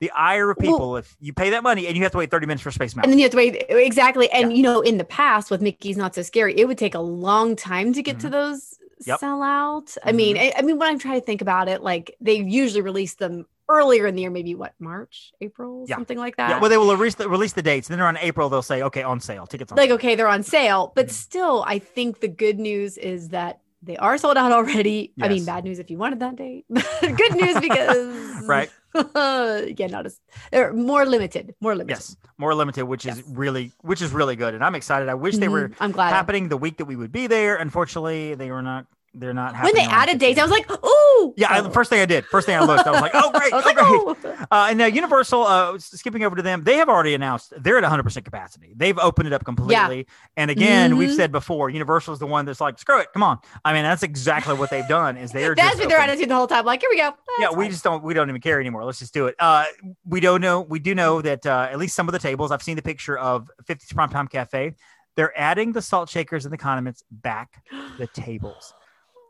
the 0.00 0.10
ire 0.10 0.50
of 0.50 0.58
Well- 0.60 0.72
people 0.72 0.96
if 0.98 1.16
you 1.20 1.32
pay 1.32 1.50
that 1.50 1.62
money 1.62 1.86
and 1.86 1.96
you 1.96 2.02
have 2.02 2.12
to 2.12 2.18
wait 2.18 2.30
30 2.30 2.44
minutes 2.46 2.62
for 2.62 2.70
Space 2.70 2.94
Mountain. 2.94 3.10
And 3.10 3.12
then 3.12 3.18
you 3.18 3.24
have 3.24 3.30
to 3.32 3.36
wait 3.38 3.64
exactly. 3.70 4.30
And 4.30 4.50
Yeah. 4.50 4.56
you 4.58 4.62
know, 4.62 4.80
in 4.82 4.98
the 4.98 5.04
past 5.04 5.50
with 5.50 5.62
Mickey's 5.62 5.96
Not 5.96 6.14
So 6.14 6.20
Scary, 6.22 6.54
it 6.58 6.68
would 6.68 6.76
take 6.76 6.94
a 6.94 7.00
long 7.00 7.56
time 7.56 7.94
to 7.94 8.02
get 8.02 8.20
to 8.20 8.28
those 8.28 8.60
Mm-hmm. 8.74 9.10
Yep. 9.10 9.18
sell 9.20 9.42
out. 9.42 9.96
I 10.04 10.12
mean, 10.12 10.38
I, 10.38 10.52
I 10.56 10.62
mean, 10.62 10.78
when 10.78 10.88
I'm 10.88 10.98
trying 10.98 11.20
to 11.20 11.24
think 11.26 11.40
about 11.42 11.68
it, 11.68 11.82
like 11.82 12.14
they 12.20 12.34
usually 12.36 12.80
release 12.82 13.14
them 13.14 13.46
earlier 13.68 14.06
in 14.06 14.14
the 14.14 14.22
year, 14.22 14.30
maybe 14.30 14.54
what 14.54 14.74
March, 14.78 15.32
April, 15.40 15.84
Yeah. 15.88 15.96
something 15.96 16.18
like 16.18 16.36
that. 16.36 16.50
yeah, 16.50 16.60
well, 16.60 16.70
they 16.70 16.76
will 16.76 16.94
release 16.96 17.14
the, 17.14 17.28
release 17.28 17.52
the 17.54 17.62
dates. 17.62 17.88
Then 17.88 18.00
around 18.00 18.18
April, 18.20 18.48
they'll 18.48 18.62
say, 18.62 18.82
okay, 18.82 19.02
on 19.02 19.20
sale. 19.20 19.46
Tickets 19.46 19.72
on 19.72 19.76
like 19.76 19.88
sale. 19.88 19.94
okay, 19.96 20.14
they're 20.14 20.28
on 20.28 20.42
sale, 20.42 20.92
but 20.94 21.06
Mhm. 21.06 21.10
still, 21.10 21.64
I 21.66 21.78
think 21.78 22.20
the 22.20 22.28
good 22.28 22.58
news 22.58 22.98
is 22.98 23.28
that 23.30 23.60
they 23.82 23.96
are 23.98 24.16
sold 24.16 24.36
out 24.38 24.50
already. 24.52 25.12
Yes. 25.16 25.26
I 25.26 25.28
mean, 25.28 25.44
bad 25.44 25.64
news 25.64 25.78
if 25.78 25.90
you 25.90 25.98
wanted 25.98 26.20
that 26.20 26.36
date. 26.36 26.64
good 27.00 27.34
news 27.36 27.58
because 27.60 28.44
Right. 28.46 28.70
yeah, 29.14 29.86
not 29.88 30.06
as 30.06 30.20
they're 30.52 30.72
more 30.72 31.04
limited, 31.04 31.54
more 31.60 31.74
limited. 31.74 31.96
Yes, 31.96 32.16
more 32.38 32.54
limited, 32.54 32.84
which 32.84 33.04
is 33.06 33.22
really, 33.26 33.72
which 33.82 34.00
is 34.00 34.12
really 34.12 34.36
good. 34.36 34.54
And 34.54 34.64
I'm 34.64 34.74
excited. 34.74 35.08
I 35.08 35.14
wish 35.14 35.36
they 35.36 35.48
were 35.48 35.68
Mhm. 35.70 35.74
I'm 35.80 35.92
glad. 35.92 36.10
happening 36.10 36.48
the 36.48 36.56
week 36.56 36.76
that 36.78 36.84
we 36.84 36.96
would 36.96 37.10
be 37.12 37.26
there. 37.26 37.56
Unfortunately, 37.56 38.34
they 38.34 38.50
were 38.50 38.62
not. 38.62 38.86
They're 39.16 39.32
not 39.32 39.54
when 39.62 39.74
they 39.76 39.82
added 39.84 40.18
dates, 40.18 40.40
I 40.40 40.42
was 40.42 40.50
like, 40.50 40.68
"Ooh!" 40.84 41.34
yeah, 41.36 41.46
I- 41.52 41.60
the 41.60 41.70
first 41.70 41.88
thing 41.88 42.00
I 42.00 42.04
did, 42.06 42.24
first 42.26 42.46
thing 42.46 42.56
I 42.56 42.64
looked, 42.64 42.84
I 42.84 42.90
was 42.90 43.00
like, 43.00 43.12
oh 43.14 43.30
great, 43.30 43.52
oh, 43.52 43.62
like, 43.64 43.76
great. 43.76 43.86
"Oh." 43.86 44.46
Uh, 44.50 44.66
and 44.70 44.78
now 44.78 44.86
Universal, 44.86 45.44
uh, 45.44 45.78
skipping 45.78 46.24
over 46.24 46.34
to 46.34 46.42
them, 46.42 46.64
they 46.64 46.76
have 46.78 46.88
already 46.88 47.14
announced 47.14 47.52
they're 47.56 47.78
at 47.78 47.84
100% 47.84 48.24
capacity. 48.24 48.72
They've 48.74 48.98
opened 48.98 49.28
it 49.28 49.32
up 49.32 49.44
completely. 49.44 50.08
And 50.36 50.50
again, 50.50 50.96
we've 50.96 51.10
Mhm. 51.10 51.16
said 51.16 51.30
before, 51.32 51.70
Universal 51.70 52.14
is 52.14 52.18
the 52.18 52.26
one 52.26 52.44
that's 52.44 52.60
like, 52.60 52.76
screw 52.80 52.98
it, 52.98 53.08
come 53.12 53.22
on. 53.22 53.38
I 53.64 53.72
mean, 53.72 53.84
that's 53.84 54.02
exactly 54.02 54.54
what 54.54 54.70
they've 54.70 54.88
done. 54.88 55.16
Is 55.16 55.30
they're 55.30 55.54
That's 55.56 55.68
just 55.70 55.78
been 55.78 55.88
their 55.90 55.98
attitude 56.00 56.28
the 56.28 56.34
whole 56.34 56.48
time. 56.48 56.64
Like, 56.64 56.80
here 56.80 56.90
we 56.90 56.96
go. 56.98 57.12
Yeah, 57.38 57.50
we 57.50 57.66
fine. 57.66 57.70
just 57.70 57.84
don't 57.84 58.02
we 58.02 58.14
don't 58.14 58.28
even 58.28 58.40
care 58.40 58.58
anymore. 58.60 58.84
Let's 58.84 58.98
just 58.98 59.14
do 59.14 59.26
it. 59.26 59.36
Uh, 59.38 59.64
we 60.04 60.18
don't 60.18 60.40
know. 60.40 60.60
We 60.62 60.80
do 60.80 60.92
know 60.94 61.22
that 61.22 61.46
uh, 61.46 61.68
at 61.70 61.78
least 61.78 61.94
some 61.94 62.08
of 62.08 62.12
the 62.12 62.18
tables. 62.18 62.50
I've 62.50 62.62
seen 62.64 62.74
the 62.74 62.82
picture 62.82 63.16
of 63.16 63.48
50's 63.64 63.92
Primetime 63.92 64.28
Cafe. 64.28 64.74
They're 65.16 65.32
adding 65.40 65.70
the 65.70 65.80
salt 65.80 66.08
shakers 66.08 66.44
and 66.44 66.52
the 66.52 66.58
condiments 66.58 67.04
back 67.12 67.62
to 67.70 67.98
the 67.98 68.08
tables. 68.08 68.74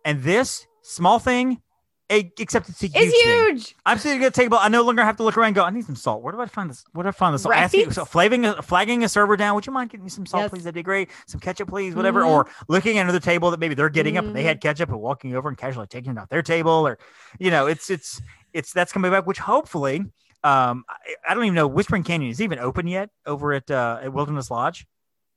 And 0.05 0.23
this 0.23 0.67
small 0.83 1.19
thing, 1.19 1.61
except 2.11 2.69
it's 2.69 2.83
a 2.83 2.87
huge, 2.87 2.97
It's 2.97 3.23
thing. 3.23 3.33
huge. 3.55 3.75
I'm 3.87 3.99
sitting 3.99 4.23
at 4.23 4.29
a 4.29 4.31
table. 4.31 4.59
I 4.61 4.69
no 4.69 4.83
longer 4.83 5.03
have 5.03 5.17
to 5.17 5.23
look 5.23 5.37
around 5.39 5.49
and 5.49 5.57
go, 5.57 5.65
I 5.65 5.71
need 5.71 5.85
some 5.87 5.97
salt. 5.97 6.23
Where 6.23 6.33
do 6.33 6.41
I 6.41 6.47
find 6.47 6.69
this? 6.69 6.85
Where 6.93 7.03
do 7.05 7.09
I 7.09 7.13
find 7.13 7.35
the 7.35 7.39
salt? 7.39 7.55
Asking, 7.55 7.91
so 7.93 8.05
flagging, 8.05 8.45
a, 8.45 8.61
flagging 8.63 9.03
a 9.05 9.09
server 9.09 9.37
down. 9.37 9.55
Would 9.55 9.67
you 9.67 9.73
mind 9.73 9.91
getting 9.91 10.05
me 10.05 10.11
some 10.11 10.27
salt, 10.27 10.43
Yes. 10.43 10.51
please? 10.51 10.65
That'd 10.65 10.75
be 10.75 10.83
great. 10.83 11.11
Some 11.27 11.41
ketchup, 11.41 11.69
please, 11.71 11.95
whatever. 11.95 12.21
Mhm. 12.23 12.29
Or 12.29 12.47
looking 12.69 12.99
at 12.99 13.03
another 13.03 13.21
table 13.21 13.51
that 13.51 13.59
maybe 13.61 13.75
they're 13.75 13.89
getting 13.89 14.19
up 14.19 14.25
and 14.27 14.37
they 14.37 14.43
had 14.43 14.61
ketchup 14.61 14.91
and 14.91 15.01
walking 15.01 15.35
over 15.35 15.49
and 15.49 15.57
casually 15.57 15.87
taking 15.87 16.13
it 16.13 16.19
off 16.19 16.29
their 16.29 16.43
table. 16.43 16.87
Or, 16.87 16.99
you 17.39 17.51
know, 17.51 17.67
it's, 17.67 17.89
it's, 17.89 18.21
it's, 18.53 18.73
that's 18.73 18.93
coming 18.93 19.11
back, 19.11 19.27
which 19.27 19.39
hopefully, 19.39 20.01
um, 20.45 20.85
I, 20.89 20.97
I 21.31 21.35
don't 21.35 21.45
even 21.45 21.55
know, 21.55 21.67
Whispering 21.67 22.03
Canyon 22.03 22.31
is 22.31 22.43
even 22.43 22.59
open 22.59 22.87
yet 22.87 23.09
over 23.25 23.55
at, 23.55 23.71
uh, 23.71 24.01
at 24.03 24.13
Wilderness 24.13 24.51
Lodge. 24.51 24.87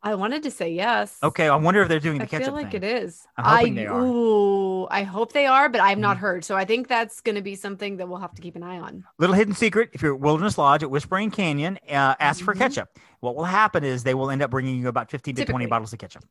I 0.07 0.15
wanted 0.15 0.43
to 0.43 0.51
say 0.51 0.71
yes. 0.71 1.17
Okay. 1.21 1.49
I 1.49 1.55
wonder 1.57 1.81
if 1.81 1.89
they're 1.89 1.99
doing 1.99 2.19
the 2.19 2.25
ketchup. 2.27 2.41
I 2.41 2.45
feel 2.45 2.53
like 2.53 2.71
thing. 2.71 2.83
it 2.83 3.03
is. 3.03 3.27
I'm 3.35 3.43
hoping 3.45 3.73
I, 3.73 3.81
they 3.81 3.87
are. 3.87 4.01
Ooh, 4.01 4.87
I 4.89 5.03
hope 5.03 5.33
they 5.33 5.45
are, 5.45 5.67
but 5.67 5.81
I've 5.81 5.97
not 5.97 6.15
Mhm. 6.17 6.21
heard. 6.21 6.45
So 6.45 6.55
I 6.55 6.63
think 6.63 6.87
that's 6.87 7.19
going 7.21 7.35
to 7.35 7.41
be 7.41 7.55
something 7.55 7.97
that 7.97 8.07
we'll 8.07 8.19
have 8.19 8.33
to 8.35 8.41
keep 8.41 8.55
an 8.55 8.63
eye 8.63 8.79
on. 8.79 9.03
Little 9.17 9.35
hidden 9.35 9.53
secret: 9.53 9.89
if 9.93 10.01
you're 10.01 10.13
at 10.13 10.19
Wilderness 10.21 10.57
Lodge 10.57 10.81
at 10.83 10.89
Whispering 10.89 11.29
Canyon, 11.31 11.77
uh, 11.89 12.15
ask 12.19 12.43
for 12.43 12.53
Mhm. 12.55 12.59
ketchup. 12.59 12.89
What 13.19 13.35
will 13.35 13.45
happen 13.45 13.83
is 13.83 14.03
they 14.03 14.13
will 14.13 14.29
end 14.31 14.41
up 14.41 14.49
bringing 14.49 14.79
you 14.79 14.87
about 14.87 15.11
15 15.11 15.35
to 15.35 15.45
20 15.45 15.65
bottles 15.65 15.91
of 15.91 15.99
ketchup. 15.99 16.23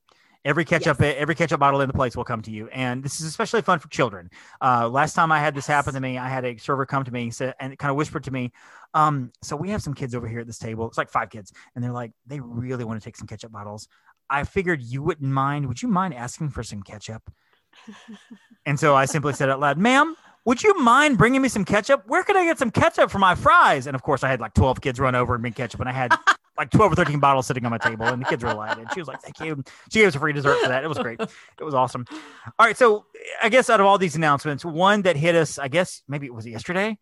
Every 0.47 0.65
ketchup, 0.65 1.03
every 1.03 1.35
ketchup 1.35 1.59
bottle 1.59 1.81
in 1.81 1.89
the 1.89 1.93
place 1.93 2.17
will 2.17 2.25
come 2.25 2.41
to 2.43 2.53
you, 2.53 2.69
and 2.69 3.03
this 3.03 3.21
is 3.21 3.27
especially 3.27 3.63
fun 3.63 3.81
for 3.81 3.89
children. 3.89 4.31
Uh, 4.63 4.89
last 4.89 5.15
time 5.15 5.33
I 5.33 5.41
had 5.41 5.57
this 5.57 5.67
happen 5.67 5.93
to 5.95 6.01
me, 6.01 6.19
I 6.19 6.29
had 6.29 6.45
a 6.45 6.57
server 6.57 6.87
come 6.87 7.03
to 7.03 7.11
me 7.11 7.25
and, 7.25 7.35
said, 7.35 7.55
and 7.59 7.77
kind 7.77 7.91
of 7.91 7.97
whispered 7.97 8.23
to 8.25 8.31
me, 8.31 8.53
um, 8.95 9.33
"So 9.43 9.57
we 9.57 9.71
have 9.71 9.83
some 9.83 9.93
kids 9.93 10.15
over 10.15 10.29
here 10.29 10.39
at 10.39 10.47
this 10.47 10.59
table. 10.59 10.87
It's 10.87 10.97
like 10.97 11.11
five 11.11 11.31
kids, 11.31 11.53
and 11.75 11.83
they're 11.83 11.93
like, 11.93 12.13
they 12.29 12.39
really 12.39 12.85
want 12.85 13.01
to 13.01 13.05
take 13.05 13.17
some 13.17 13.27
ketchup 13.27 13.51
bottles. 13.51 13.89
I 14.31 14.45
figured 14.45 14.83
you 14.83 15.03
wouldn't 15.03 15.31
mind. 15.31 15.67
Would 15.67 15.83
you 15.83 15.89
mind 15.89 16.15
asking 16.15 16.51
for 16.51 16.63
some 16.63 16.83
ketchup?" 16.83 17.29
And 18.67 18.81
so 18.81 18.97
I 18.97 19.05
simply 19.05 19.33
said 19.33 19.49
out 19.49 19.61
loud, 19.61 19.79
ma'am, 19.79 20.17
would 20.45 20.63
you 20.63 20.79
mind 20.81 21.19
bringing 21.19 21.41
me 21.41 21.49
some 21.49 21.65
ketchup? 21.65 22.03
Where 22.07 22.25
could 22.25 22.37
I 22.37 22.45
get 22.45 22.59
some 22.59 22.71
ketchup 22.71 23.11
for 23.11 23.19
my 23.19 23.35
fries? 23.35 23.87
And 23.87 23.95
of 23.95 24.03
course, 24.03 24.25
I 24.25 24.29
had 24.29 24.41
like 24.41 24.55
12 24.55 24.81
kids 24.81 24.99
run 24.99 25.15
over 25.15 25.35
and 25.35 25.43
bring 25.43 25.53
ketchup, 25.53 25.81
and 25.81 25.89
I 25.89 25.93
had 25.93 26.13
like 26.59 26.71
12 26.71 26.93
or 26.93 26.95
13 26.95 27.19
bottles 27.21 27.47
sitting 27.47 27.65
on 27.65 27.71
my 27.71 27.79
table, 27.79 28.07
and 28.07 28.23
the 28.23 28.27
kids 28.27 28.43
were 28.43 28.51
delighted. 28.51 28.87
She 28.95 29.01
was 29.01 29.09
like, 29.09 29.21
thank 29.23 29.41
you. 29.41 29.63
She 29.91 30.01
gave 30.01 30.09
us 30.09 30.15
a 30.15 30.19
free 30.19 30.33
dessert 30.33 30.59
for 30.63 30.69
that. 30.69 30.85
It 30.85 30.89
was 30.89 30.99
great. 30.99 31.21
It 31.21 31.65
was 31.65 31.75
awesome. 31.75 32.05
All 32.59 32.67
right. 32.67 32.77
So 32.77 33.07
I 33.43 33.49
guess 33.49 33.69
out 33.71 33.81
of 33.81 33.87
all 33.87 33.99
these 33.99 34.17
announcements, 34.17 34.65
one 34.65 35.03
that 35.03 35.17
hit 35.17 35.35
us, 35.35 35.59
I 35.59 35.69
guess 35.69 36.03
maybe 36.09 36.27
it 36.27 36.35
was 36.35 36.47
yesterday. 36.47 36.99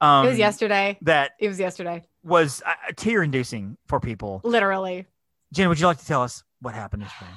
Um, 0.00 0.26
it 0.26 0.30
was 0.30 0.38
yesterday. 0.38 0.98
That 1.02 1.32
It 1.38 1.48
was 1.48 1.58
yesterday. 1.58 2.02
was 2.22 2.62
uh, 2.66 2.72
tear 2.96 3.22
inducing 3.22 3.76
for 3.86 4.00
people. 4.00 4.40
Literally. 4.44 5.06
Jen, 5.52 5.68
would 5.68 5.78
you 5.80 5.86
like 5.86 5.98
to 5.98 6.06
tell 6.06 6.22
us 6.22 6.42
what 6.60 6.74
happened 6.74 7.02
yesterday? 7.02 7.30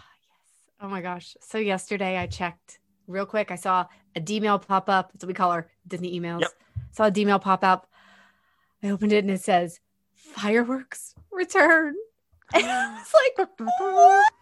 Oh 0.82 0.88
my 0.88 1.02
gosh. 1.02 1.36
So 1.42 1.58
yesterday 1.58 2.18
I 2.18 2.28
checked 2.28 2.80
real 3.08 3.26
quick. 3.26 3.52
I 3.52 3.56
saw 3.56 3.86
a 4.16 4.20
D-mail 4.20 4.60
pop 4.60 4.90
up. 4.90 5.12
That's 5.12 5.24
what 5.24 5.28
we 5.28 5.34
call 5.34 5.52
our 5.52 5.68
Disney 5.88 6.20
emails. 6.20 6.42
Yep. 6.42 6.52
Saw 6.92 7.06
a 7.06 7.12
D-mail 7.12 7.40
pop 7.40 7.64
up. 7.64 7.88
I 8.84 8.90
opened 8.90 9.14
it 9.14 9.24
and 9.24 9.32
it 9.32 9.42
says 9.42 9.80
fireworks 10.14 11.16
return. 11.38 11.96
And 12.54 12.66
I 12.66 12.98
was 12.98 13.14
like, 13.38 13.50
what? 13.78 14.34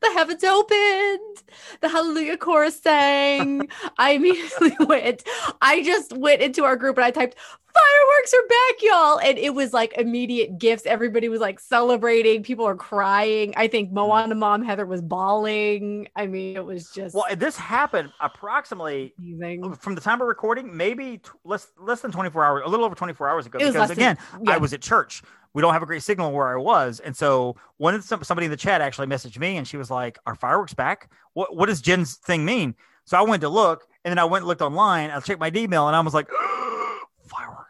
The 0.00 0.12
heavens 0.12 0.44
opened. 0.44 1.42
The 1.80 1.88
hallelujah 1.88 2.36
chorus 2.38 2.80
sang. 2.80 3.68
I 3.98 4.12
immediately 4.12 4.74
went. 4.86 5.24
I 5.60 5.82
just 5.82 6.16
went 6.16 6.40
into 6.40 6.64
our 6.64 6.76
group 6.76 6.96
and 6.96 7.04
I 7.04 7.10
typed 7.10 7.36
fireworks 7.74 8.34
are 8.34 8.48
back, 8.48 8.82
y'all. 8.82 9.18
And 9.20 9.38
it 9.38 9.54
was 9.54 9.72
like 9.72 9.92
immediate 9.96 10.58
gifts. 10.58 10.86
Everybody 10.86 11.28
was 11.28 11.40
like 11.40 11.60
celebrating. 11.60 12.42
People 12.42 12.66
are 12.66 12.74
crying. 12.74 13.54
I 13.56 13.68
think 13.68 13.88
mm-hmm. 13.88 13.96
Moana 13.96 14.34
mom 14.34 14.62
Heather 14.62 14.86
was 14.86 15.00
bawling. 15.00 16.08
I 16.16 16.26
mean, 16.26 16.56
it 16.56 16.64
was 16.64 16.90
just 16.90 17.14
Well, 17.14 17.24
this 17.36 17.56
happened 17.56 18.12
approximately 18.20 19.14
amazing. 19.18 19.64
Uh, 19.64 19.74
from 19.74 19.94
the 19.94 20.00
time 20.00 20.20
of 20.20 20.28
recording, 20.28 20.76
maybe 20.76 21.18
t- 21.18 21.30
less 21.44 21.68
less 21.78 22.00
than 22.00 22.12
24 22.12 22.44
hours, 22.44 22.62
a 22.64 22.68
little 22.68 22.84
over 22.84 22.94
24 22.94 23.28
hours 23.28 23.46
ago. 23.46 23.58
Because 23.58 23.74
than- 23.74 23.90
again, 23.90 24.18
yeah. 24.42 24.52
I 24.52 24.58
was 24.58 24.72
at 24.72 24.82
church. 24.82 25.22
We 25.54 25.60
don't 25.60 25.74
have 25.74 25.82
a 25.82 25.86
great 25.86 26.02
signal 26.02 26.32
where 26.32 26.48
I 26.48 26.60
was, 26.60 26.98
and 27.00 27.14
so 27.14 27.56
one 27.76 27.94
of 27.94 28.02
some, 28.04 28.24
somebody 28.24 28.46
in 28.46 28.50
the 28.50 28.56
chat 28.56 28.80
actually 28.80 29.06
messaged 29.06 29.38
me, 29.38 29.58
and 29.58 29.68
she 29.68 29.76
was 29.76 29.90
like, 29.90 30.18
"Are 30.24 30.34
fireworks 30.34 30.72
back? 30.72 31.10
What 31.34 31.54
what 31.54 31.66
does 31.66 31.82
Jen's 31.82 32.14
thing 32.16 32.46
mean?" 32.46 32.74
So 33.04 33.18
I 33.18 33.22
went 33.22 33.42
to 33.42 33.48
look, 33.48 33.86
and 34.04 34.10
then 34.12 34.18
I 34.18 34.24
went 34.24 34.42
and 34.42 34.48
looked 34.48 34.62
online. 34.62 35.10
I 35.10 35.20
checked 35.20 35.40
my 35.40 35.50
email, 35.54 35.86
and 35.88 35.96
I 35.96 36.00
was 36.00 36.14
like, 36.14 36.28
oh, 36.32 36.81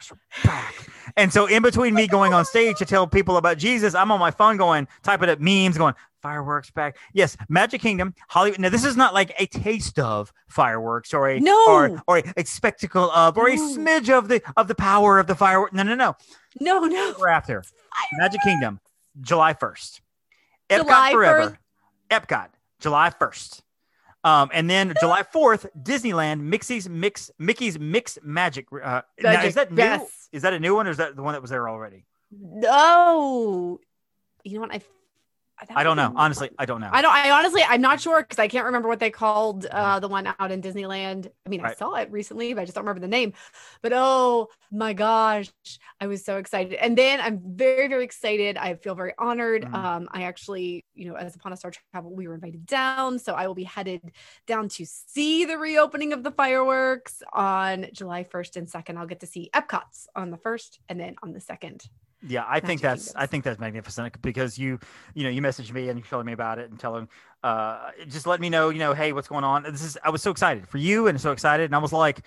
"Fireworks 0.02 0.12
are 0.44 0.46
back!" 0.48 0.74
And 1.16 1.32
so 1.32 1.46
in 1.46 1.62
between 1.62 1.94
me 1.94 2.06
going 2.06 2.32
on 2.32 2.44
stage 2.44 2.78
to 2.78 2.84
tell 2.84 3.06
people 3.06 3.36
about 3.36 3.58
Jesus, 3.58 3.94
I'm 3.94 4.10
on 4.10 4.20
my 4.20 4.30
phone 4.30 4.56
going, 4.56 4.88
typing 5.02 5.28
up 5.28 5.40
memes, 5.40 5.76
going, 5.76 5.94
fireworks 6.22 6.70
back. 6.70 6.96
Yes, 7.12 7.36
Magic 7.48 7.80
Kingdom, 7.80 8.14
Hollywood. 8.28 8.60
Now, 8.60 8.68
this 8.68 8.84
is 8.84 8.96
not 8.96 9.12
like 9.12 9.32
a 9.38 9.46
taste 9.46 9.98
of 9.98 10.32
fireworks 10.48 11.12
or 11.12 11.28
a 11.28 11.40
No. 11.40 11.66
or, 11.68 12.02
or 12.06 12.22
a 12.36 12.44
spectacle 12.44 13.10
of 13.10 13.36
or 13.36 13.48
a 13.48 13.56
No. 13.56 13.62
smidge 13.76 14.08
of 14.08 14.28
the 14.28 14.40
of 14.56 14.68
the 14.68 14.74
power 14.74 15.18
of 15.18 15.26
the 15.26 15.34
fireworks. 15.34 15.72
No, 15.72 15.82
no, 15.82 15.94
no. 15.94 16.16
No, 16.60 16.80
no. 16.80 17.14
We're 17.18 17.28
after 17.28 17.64
Magic 18.18 18.40
Kingdom, 18.42 18.80
July 19.20 19.54
1st. 19.54 20.00
Epcot 20.70 20.78
July 20.84 21.12
forever. 21.12 21.58
Epcot, 22.10 22.48
July 22.78 23.10
1st. 23.10 23.61
Um, 24.24 24.50
and 24.52 24.68
then 24.70 24.94
July 25.00 25.22
4th, 25.22 25.66
Disneyland, 25.80 26.40
Mickey's 26.40 26.88
Mix 26.88 27.30
Mickey's 27.38 27.78
Mix 27.78 28.18
Magic. 28.22 28.66
Uh, 28.72 29.02
now, 29.20 29.42
is 29.44 29.54
that 29.54 29.72
new? 29.72 29.82
yes. 29.82 30.28
Is 30.32 30.42
that 30.42 30.52
a 30.52 30.60
new 30.60 30.74
one 30.74 30.86
or 30.86 30.90
is 30.90 30.96
that 30.96 31.16
the 31.16 31.22
one 31.22 31.32
that 31.32 31.42
was 31.42 31.50
there 31.50 31.68
already? 31.68 32.04
No. 32.30 33.80
You 34.44 34.54
know 34.54 34.60
what? 34.60 34.74
I 34.74 34.80
I 35.74 35.84
don't 35.84 35.96
know. 35.96 36.12
Honestly, 36.16 36.50
I 36.58 36.66
don't 36.66 36.80
know. 36.80 36.90
I 36.92 37.02
don't. 37.02 37.14
I 37.14 37.30
honestly, 37.30 37.62
I'm 37.62 37.80
not 37.80 38.00
sure 38.00 38.20
because 38.22 38.38
I 38.38 38.48
can't 38.48 38.66
remember 38.66 38.88
what 38.88 38.98
they 38.98 39.10
called 39.10 39.64
uh, 39.66 40.00
the 40.00 40.08
one 40.08 40.26
out 40.26 40.50
in 40.50 40.60
Disneyland. 40.60 41.28
I 41.46 41.48
mean, 41.48 41.60
I 41.64 41.74
saw 41.74 41.94
it 41.94 42.10
recently, 42.10 42.52
but 42.52 42.62
I 42.62 42.64
just 42.64 42.74
don't 42.74 42.84
remember 42.84 43.00
the 43.00 43.08
name. 43.08 43.32
But 43.80 43.92
oh 43.94 44.48
my 44.72 44.92
gosh, 44.92 45.50
I 46.00 46.06
was 46.08 46.24
so 46.24 46.38
excited. 46.38 46.74
And 46.74 46.98
then 46.98 47.20
I'm 47.20 47.40
very, 47.44 47.86
very 47.88 48.04
excited. 48.04 48.56
I 48.56 48.74
feel 48.74 48.94
very 48.94 49.12
honored. 49.18 49.62
Mhm. 49.62 49.74
Um, 49.74 50.08
I 50.10 50.24
actually, 50.24 50.84
you 50.94 51.08
know, 51.08 51.14
as 51.14 51.36
upon 51.36 51.52
a 51.52 51.56
star 51.56 51.70
travel, 51.92 52.14
we 52.14 52.26
were 52.26 52.34
invited 52.34 52.66
down, 52.66 53.18
so 53.20 53.34
I 53.34 53.46
will 53.46 53.54
be 53.54 53.64
headed 53.64 54.00
down 54.46 54.68
to 54.70 54.84
see 54.86 55.44
the 55.44 55.58
reopening 55.58 56.12
of 56.12 56.24
the 56.24 56.32
fireworks 56.32 57.22
on 57.32 57.86
July 57.92 58.24
1st 58.24 58.56
and 58.56 58.68
2nd. 58.68 58.96
I'll 58.96 59.06
get 59.06 59.20
to 59.20 59.26
see 59.26 59.50
Epcot's 59.54 60.08
on 60.16 60.30
the 60.30 60.38
first, 60.38 60.80
and 60.88 60.98
then 60.98 61.14
on 61.22 61.32
the 61.32 61.40
second. 61.40 61.84
Yeah, 62.26 62.44
I 62.48 62.60
think 62.60 62.80
that's 62.80 63.14
I 63.16 63.26
think 63.26 63.42
that's 63.44 63.58
magnificent 63.58 64.20
because 64.22 64.58
you 64.58 64.78
you 65.14 65.24
know 65.24 65.30
you 65.30 65.42
messaged 65.42 65.72
me 65.72 65.88
and 65.88 65.98
you 65.98 66.04
told 66.04 66.24
me 66.24 66.32
about 66.32 66.58
it 66.58 66.70
and 66.70 66.78
telling 66.78 67.08
uh 67.42 67.90
just 68.08 68.26
let 68.26 68.40
me 68.40 68.48
know 68.48 68.68
you 68.68 68.78
know 68.78 68.94
hey 68.94 69.12
what's 69.12 69.28
going 69.28 69.42
on 69.44 69.64
this 69.64 69.82
is 69.82 69.98
I 70.04 70.10
was 70.10 70.22
so 70.22 70.30
excited 70.30 70.68
for 70.68 70.78
you 70.78 71.08
and 71.08 71.20
so 71.20 71.32
excited 71.32 71.64
and 71.64 71.74
I 71.74 71.78
was 71.78 71.92
like 71.92 72.26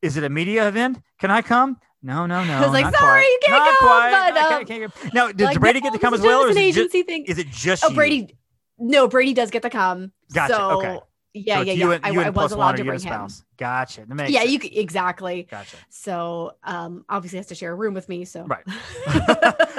is 0.00 0.16
it 0.16 0.24
a 0.24 0.30
media 0.30 0.66
event 0.66 0.98
can 1.18 1.30
I 1.30 1.42
come 1.42 1.78
no 2.02 2.24
no 2.26 2.42
no 2.50 2.54
I 2.54 2.60
was 2.60 2.70
like, 2.72 2.94
"Sorry, 2.94 3.20
quite. 3.22 3.28
you 3.30 3.38
can't 3.42 3.58
Not 3.64 3.78
come," 3.78 3.88
quite. 3.88 4.10
but, 4.10 4.34
No, 4.34 4.40
um, 4.40 4.48
can't- 4.50 4.66
can't 4.68 4.94
come. 4.94 5.10
now 5.14 5.32
does 5.32 5.46
Like, 5.48 5.60
Brady 5.60 5.80
no, 5.80 5.84
get 5.84 5.92
to 5.94 5.98
come 5.98 6.14
as 6.14 6.20
well 6.20 6.44
or 6.44 6.48
is 6.48 6.56
an 6.56 6.62
it, 6.62 6.72
just, 6.74 6.94
is 6.94 7.38
it 7.38 7.48
just 7.48 7.84
Oh, 7.84 7.88
you? 7.90 7.94
Brady. 7.94 8.36
No, 8.78 9.08
Brady 9.08 9.34
does 9.34 9.50
get 9.50 9.62
to 9.62 9.70
come. 9.70 10.12
Gotcha, 10.32 10.54
So, 10.54 10.70
okay. 10.80 10.98
Yeah, 11.36 11.56
So 11.56 11.62
yeah, 11.62 11.72
yeah. 11.72 11.90
and, 11.90 12.06
I, 12.06 12.10
you 12.10 12.20
I 12.20 12.30
was 12.30 12.52
allowed 12.52 12.76
to 12.76 12.82
or 12.82 12.84
you 12.84 12.90
and 12.92 13.00
bring 13.02 13.12
him. 13.12 13.28
spouse 13.28 13.44
gotcha 13.56 14.06
Yeah, 14.08 14.40
sense. 14.40 14.50
you 14.52 14.58
could 14.60 14.76
exactly. 14.76 15.48
gotcha 15.50 15.76
So, 15.88 16.54
um, 16.62 17.04
obviously 17.08 17.38
has 17.38 17.46
to 17.48 17.54
share 17.56 17.72
a 17.72 17.74
room 17.74 17.92
with 17.92 18.08
me. 18.08 18.24
So, 18.24 18.44
Right. 18.44 18.62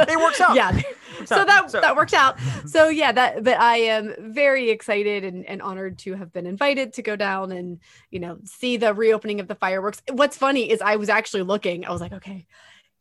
It 0.07 0.19
works 0.19 0.41
out. 0.41 0.55
Yeah. 0.55 0.71
Works 1.17 1.29
So 1.29 1.37
out. 1.37 1.47
that 1.47 1.71
So- 1.71 1.79
that 1.81 1.95
worked 1.95 2.13
out. 2.13 2.37
So 2.67 2.89
yeah, 2.89 3.13
that 3.13 3.43
but 3.45 3.57
I 3.59 3.77
am 3.77 4.13
very 4.33 4.69
excited 4.69 5.23
and, 5.23 5.45
and 5.45 5.61
honored 5.61 5.97
to 5.99 6.13
have 6.15 6.33
been 6.33 6.45
invited 6.45 6.91
to 6.93 7.01
go 7.01 7.15
down 7.15 7.53
and 7.53 7.79
you 8.11 8.19
know 8.19 8.37
see 8.43 8.75
the 8.75 8.93
reopening 8.93 9.39
of 9.39 9.47
the 9.47 9.55
fireworks. 9.55 10.01
What's 10.11 10.35
funny 10.37 10.69
is 10.69 10.81
I 10.81 10.97
was 10.97 11.07
actually 11.07 11.43
looking. 11.43 11.85
I 11.85 11.91
was 11.91 12.01
like, 12.01 12.11
okay, 12.11 12.45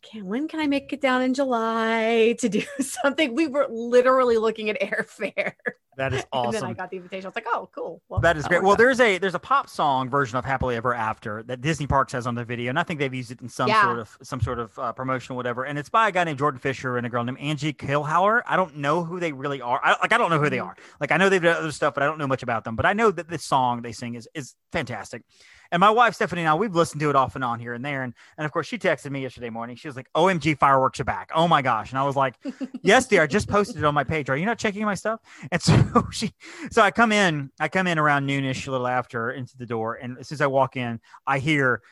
can 0.05 0.27
when 0.27 0.49
can 0.49 0.61
I 0.61 0.67
make 0.67 0.93
it 0.93 1.01
down 1.01 1.23
in 1.23 1.35
July 1.35 2.37
to 2.41 2.49
do 2.49 2.63
something? 2.81 3.35
We 3.35 3.47
were 3.47 3.67
literally 3.71 4.37
looking 4.39 4.71
at 4.71 4.81
airfare. 4.81 5.53
that 5.97 6.13
is 6.13 6.25
awesome. 6.33 6.47
And 6.47 6.55
then 6.55 6.65
I 6.71 6.73
got 6.75 6.91
the 6.91 6.97
invitation. 6.97 7.27
I 7.27 7.29
was 7.29 7.35
like, 7.37 7.47
oh, 7.49 7.69
cool. 7.75 8.03
Well, 8.09 8.21
That 8.21 8.37
is 8.37 8.47
great. 8.47 8.63
Well, 8.63 8.73
out. 8.73 8.79
there's 8.79 9.01
a 9.01 9.19
there's 9.19 9.35
a 9.35 9.39
pop 9.39 9.69
song 9.69 10.09
version 10.11 10.37
of 10.37 10.45
"Happily 10.45 10.77
Ever 10.77 10.93
After" 10.95 11.43
that 11.45 11.61
Disney 11.61 11.87
Parks 11.87 12.13
has 12.13 12.27
on 12.27 12.35
the 12.35 12.45
video, 12.45 12.71
and 12.71 12.79
I 12.79 12.83
think 12.83 13.01
they've 13.01 13.15
used 13.15 13.31
it 13.31 13.41
in 13.41 13.49
some 13.49 13.69
Yeah. 13.69 13.83
sort 13.83 13.99
of 13.99 14.19
some 14.23 14.41
sort 14.41 14.59
of 14.59 14.79
uh, 14.79 14.93
promotion 14.93 15.35
or 15.35 15.37
whatever. 15.37 15.65
And 15.65 15.79
it's 15.79 15.89
by 15.91 16.09
a 16.09 16.13
guy 16.13 16.25
named 16.25 16.39
Jordan 16.39 16.61
Fisher 16.61 16.97
and 16.97 17.07
a 17.07 17.11
girl 17.11 17.25
named 17.25 17.39
Angie 17.39 17.73
Keilhauer. 17.73 18.43
I 18.47 18.57
don't 18.57 18.77
know 18.79 19.05
who 19.05 19.21
they 19.21 19.33
really 19.33 19.61
are. 19.61 19.81
I, 19.83 19.97
like 20.03 20.13
I 20.13 20.19
don't 20.19 20.31
know 20.31 20.39
who 20.41 20.51
they 20.51 20.59
Mhm. 20.59 20.67
are. 20.67 20.77
Like 21.01 21.13
I 21.13 21.17
know 21.17 21.29
they've 21.29 21.43
done 21.43 21.57
other 21.57 21.73
stuff, 21.73 21.95
but 21.95 22.03
I 22.03 22.07
don't 22.07 22.19
know 22.19 22.27
much 22.27 22.43
about 22.43 22.65
them. 22.65 22.77
But 22.77 22.87
I 22.87 22.93
know 22.93 23.11
that 23.11 23.29
this 23.29 23.45
song 23.45 23.83
they 23.83 23.93
sing 23.93 24.15
is 24.15 24.29
is 24.35 24.55
fantastic. 24.73 25.23
And 25.75 25.81
my 25.81 25.91
wife 25.91 26.15
Stephanie 26.15 26.43
and 26.43 26.49
I 26.49 26.55
we've 26.55 26.77
listened 26.77 27.01
to 27.01 27.11
it 27.11 27.17
off 27.17 27.35
and 27.35 27.43
on 27.43 27.59
here 27.59 27.75
and 27.75 27.85
there. 27.85 28.05
And 28.05 28.15
and 28.39 28.45
of 28.45 28.53
course 28.53 28.69
she 28.69 28.79
texted 28.79 29.11
me 29.11 29.23
yesterday 29.23 29.51
morning. 29.51 29.75
She 29.75 29.89
was 29.89 29.97
like, 29.97 30.07
"OMG, 30.15 30.57
fireworks 30.57 31.01
are 31.01 31.05
back! 31.05 31.33
Oh 31.35 31.49
my 31.49 31.63
gosh!" 31.63 31.91
And 31.91 31.99
I 31.99 32.05
was 32.05 32.15
like, 32.15 32.37
"Yes, 32.83 33.09
dear. 33.09 33.23
I 33.23 33.27
just 33.27 33.49
posted 33.49 33.79
it 33.79 33.85
on 33.85 33.93
my 33.93 34.05
page. 34.05 34.31
Are 34.31 34.37
you 34.37 34.47
not 34.47 34.57
checking 34.57 34.85
my 34.85 34.95
stuff?" 34.95 35.19
And 35.51 35.61
so 35.61 36.07
she 36.13 36.31
so 36.71 36.81
I 36.81 36.93
come 36.93 37.11
in, 37.11 37.51
I 37.59 37.67
come 37.67 37.89
in 37.89 37.99
around 37.99 38.29
noonish, 38.29 38.69
a 38.69 38.71
little 38.71 38.87
after, 38.87 39.33
into 39.33 39.59
the 39.59 39.67
door, 39.67 39.97
and 39.97 40.17
as 40.17 40.29
soon 40.29 40.37
as 40.37 40.41
I 40.43 40.47
walk 40.47 40.77
in, 40.77 41.01
I 41.27 41.41
hear 41.41 41.83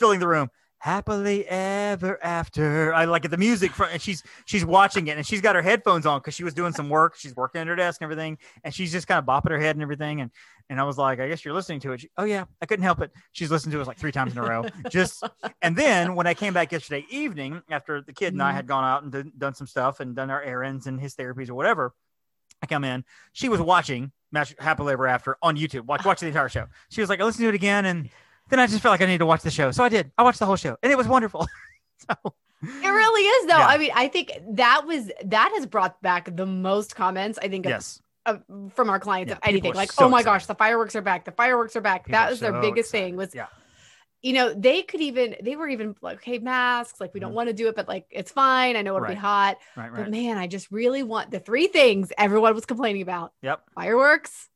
filling 0.00 0.18
the 0.18 0.26
room. 0.26 0.48
Happily 0.84 1.46
ever 1.48 2.22
after. 2.22 2.92
I 2.92 3.06
like 3.06 3.30
the 3.30 3.38
music 3.38 3.70
from, 3.72 3.88
and 3.90 4.02
she's 4.02 4.22
she's 4.44 4.66
watching 4.66 5.06
it, 5.06 5.16
and 5.16 5.26
she's 5.26 5.40
got 5.40 5.56
her 5.56 5.62
headphones 5.62 6.04
on 6.04 6.18
because 6.20 6.34
she 6.34 6.44
was 6.44 6.52
doing 6.52 6.74
some 6.74 6.90
work. 6.90 7.14
She's 7.16 7.34
working 7.34 7.62
at 7.62 7.66
her 7.68 7.74
desk 7.74 8.02
and 8.02 8.04
everything, 8.12 8.36
and 8.64 8.74
she's 8.74 8.92
just 8.92 9.06
kind 9.08 9.18
of 9.18 9.24
bopping 9.24 9.50
her 9.52 9.58
head 9.58 9.76
and 9.76 9.82
everything. 9.82 10.20
And 10.20 10.30
and 10.68 10.78
I 10.78 10.82
was 10.84 10.98
like, 10.98 11.20
I 11.20 11.28
guess 11.28 11.42
you're 11.42 11.54
listening 11.54 11.80
to 11.80 11.92
it. 11.92 12.00
She, 12.02 12.10
oh 12.18 12.24
yeah, 12.24 12.44
I 12.60 12.66
couldn't 12.66 12.82
help 12.82 13.00
it. 13.00 13.12
She's 13.32 13.50
listened 13.50 13.72
to 13.72 13.80
it 13.80 13.86
like 13.86 13.96
three 13.96 14.12
times 14.12 14.32
in 14.32 14.38
a 14.38 14.42
row. 14.42 14.66
Just 14.90 15.26
and 15.62 15.74
then 15.74 16.16
when 16.16 16.26
I 16.26 16.34
came 16.34 16.52
back 16.52 16.70
yesterday 16.70 17.06
evening 17.08 17.62
after 17.70 18.02
the 18.02 18.12
kid 18.12 18.34
and 18.34 18.42
I 18.42 18.52
Mhm. 18.52 18.56
had 18.56 18.66
gone 18.66 18.84
out 18.84 19.02
and 19.04 19.10
done- 19.10 19.32
done 19.38 19.54
some 19.54 19.66
stuff 19.66 20.00
and 20.00 20.14
done 20.14 20.30
our 20.30 20.42
errands 20.42 20.86
and 20.86 21.00
his 21.00 21.14
therapies 21.14 21.48
or 21.48 21.54
whatever, 21.54 21.94
I 22.62 22.66
come 22.66 22.84
in. 22.84 23.06
She 23.32 23.48
was 23.48 23.58
watching 23.62 24.12
Match 24.32 24.54
Happily 24.58 24.92
Ever 24.92 25.06
After 25.06 25.38
on 25.40 25.56
YouTube, 25.56 25.86
watch 25.86 26.04
watching 26.04 26.26
the 26.26 26.30
entire 26.32 26.50
show. 26.50 26.66
She 26.90 27.00
was 27.00 27.08
like, 27.08 27.20
I 27.22 27.24
listened 27.24 27.44
to 27.44 27.48
it 27.48 27.54
again, 27.54 27.86
and 27.86 28.10
then 28.50 28.60
I 28.60 28.66
just 28.66 28.80
felt 28.80 28.92
like 28.92 29.00
I 29.00 29.06
needed 29.06 29.18
to 29.18 29.26
watch 29.26 29.42
the 29.42 29.50
show, 29.50 29.70
so 29.70 29.82
I 29.84 29.88
did. 29.88 30.10
I 30.18 30.22
watched 30.22 30.38
the 30.38 30.46
whole 30.46 30.56
show, 30.56 30.76
and 30.82 30.92
it 30.92 30.96
was 30.96 31.08
wonderful. 31.08 31.46
so 31.98 32.34
It 32.62 32.88
really 32.88 33.22
is 33.22 33.46
though. 33.46 33.58
Yeah. 33.58 33.66
I 33.66 33.78
mean, 33.78 33.90
I 33.94 34.08
think 34.08 34.32
that 34.52 34.86
was 34.86 35.10
that 35.24 35.52
has 35.54 35.66
brought 35.66 36.00
back 36.02 36.34
the 36.34 36.46
most 36.46 36.94
comments. 36.96 37.38
I 37.42 37.48
think 37.48 37.66
of 37.66 37.70
yes, 37.70 38.00
of, 38.26 38.42
from 38.74 38.88
our 38.90 38.98
clients 39.00 39.30
Yeah, 39.30 39.36
of 39.36 39.40
anything 39.44 39.74
like 39.74 39.92
so 39.92 40.06
oh 40.06 40.08
my 40.08 40.20
excited. 40.20 40.34
gosh 40.38 40.46
the 40.46 40.54
fireworks 40.54 40.96
are 40.96 41.02
back 41.02 41.24
the 41.26 41.32
fireworks 41.32 41.76
are 41.76 41.80
back 41.82 42.06
People 42.06 42.18
that 42.18 42.30
was 42.30 42.40
their 42.40 42.52
biggest 42.60 42.88
excited. 42.90 43.04
thing 43.04 43.16
was 43.16 43.34
Yeah. 43.34 43.46
you 44.22 44.32
know 44.32 44.54
they 44.54 44.80
could 44.82 45.02
even 45.02 45.36
they 45.42 45.56
were 45.56 45.68
even 45.68 45.94
like 46.00 46.16
okay 46.18 46.38
masks 46.38 47.00
like 47.02 47.12
we 47.12 47.20
don't 47.20 47.32
Mhm. 47.32 47.34
want 47.34 47.48
to 47.50 47.52
do 47.52 47.68
it 47.68 47.76
but 47.76 47.86
like 47.86 48.06
it's 48.10 48.30
fine 48.32 48.76
i 48.76 48.82
know 48.82 48.96
it'll 48.96 49.08
be 49.08 49.14
hot 49.14 49.58
right, 49.76 49.92
right. 49.92 50.04
but 50.04 50.10
man 50.10 50.38
i 50.38 50.46
just 50.46 50.70
really 50.72 51.02
want 51.02 51.30
the 51.32 51.38
three 51.38 51.66
things 51.66 52.12
everyone 52.16 52.54
was 52.54 52.64
complaining 52.64 53.02
about 53.02 53.34
Yep. 53.42 53.60
fireworks 53.74 54.48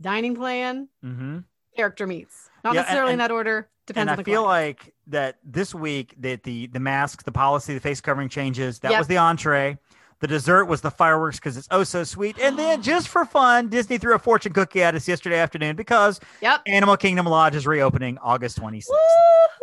dining 0.00 0.34
plan 0.34 0.88
Mm-hmm. 1.04 1.38
character 1.76 2.06
meets 2.06 2.48
not 2.64 2.74
Yeah, 2.74 2.80
and- 2.80 2.86
necessarily 2.86 3.12
in 3.14 3.18
that 3.18 3.30
order 3.30 3.68
depends 3.86 4.10
and 4.12 4.20
I 4.20 4.22
feel 4.22 4.44
client. 4.44 4.78
like 4.78 4.94
that 5.08 5.38
this 5.44 5.74
week 5.74 6.14
that 6.20 6.42
the 6.44 6.66
the 6.68 6.80
mask, 6.80 7.24
the 7.24 7.32
policy, 7.32 7.74
the 7.74 7.80
face 7.80 8.00
covering 8.00 8.28
changes. 8.28 8.78
That 8.80 8.92
Yep. 8.92 8.98
was 9.00 9.06
the 9.08 9.16
entree. 9.18 9.78
The 10.20 10.26
dessert 10.26 10.66
was 10.66 10.82
the 10.82 10.90
fireworks 10.90 11.38
because 11.38 11.56
it's 11.56 11.66
oh 11.70 11.82
so 11.82 12.04
sweet. 12.04 12.38
And 12.38 12.58
then 12.58 12.82
just 12.82 13.08
for 13.08 13.24
fun, 13.24 13.68
Disney 13.68 13.96
threw 13.96 14.14
a 14.14 14.18
fortune 14.18 14.52
cookie 14.52 14.82
at 14.82 14.94
us 14.94 15.08
yesterday 15.08 15.38
afternoon 15.38 15.76
because 15.76 16.20
yep 16.42 16.60
Animal 16.66 16.96
Kingdom 16.98 17.24
Lodge 17.26 17.56
is 17.56 17.66
reopening 17.66 18.18
August 18.18 18.60
26th. 18.60 18.88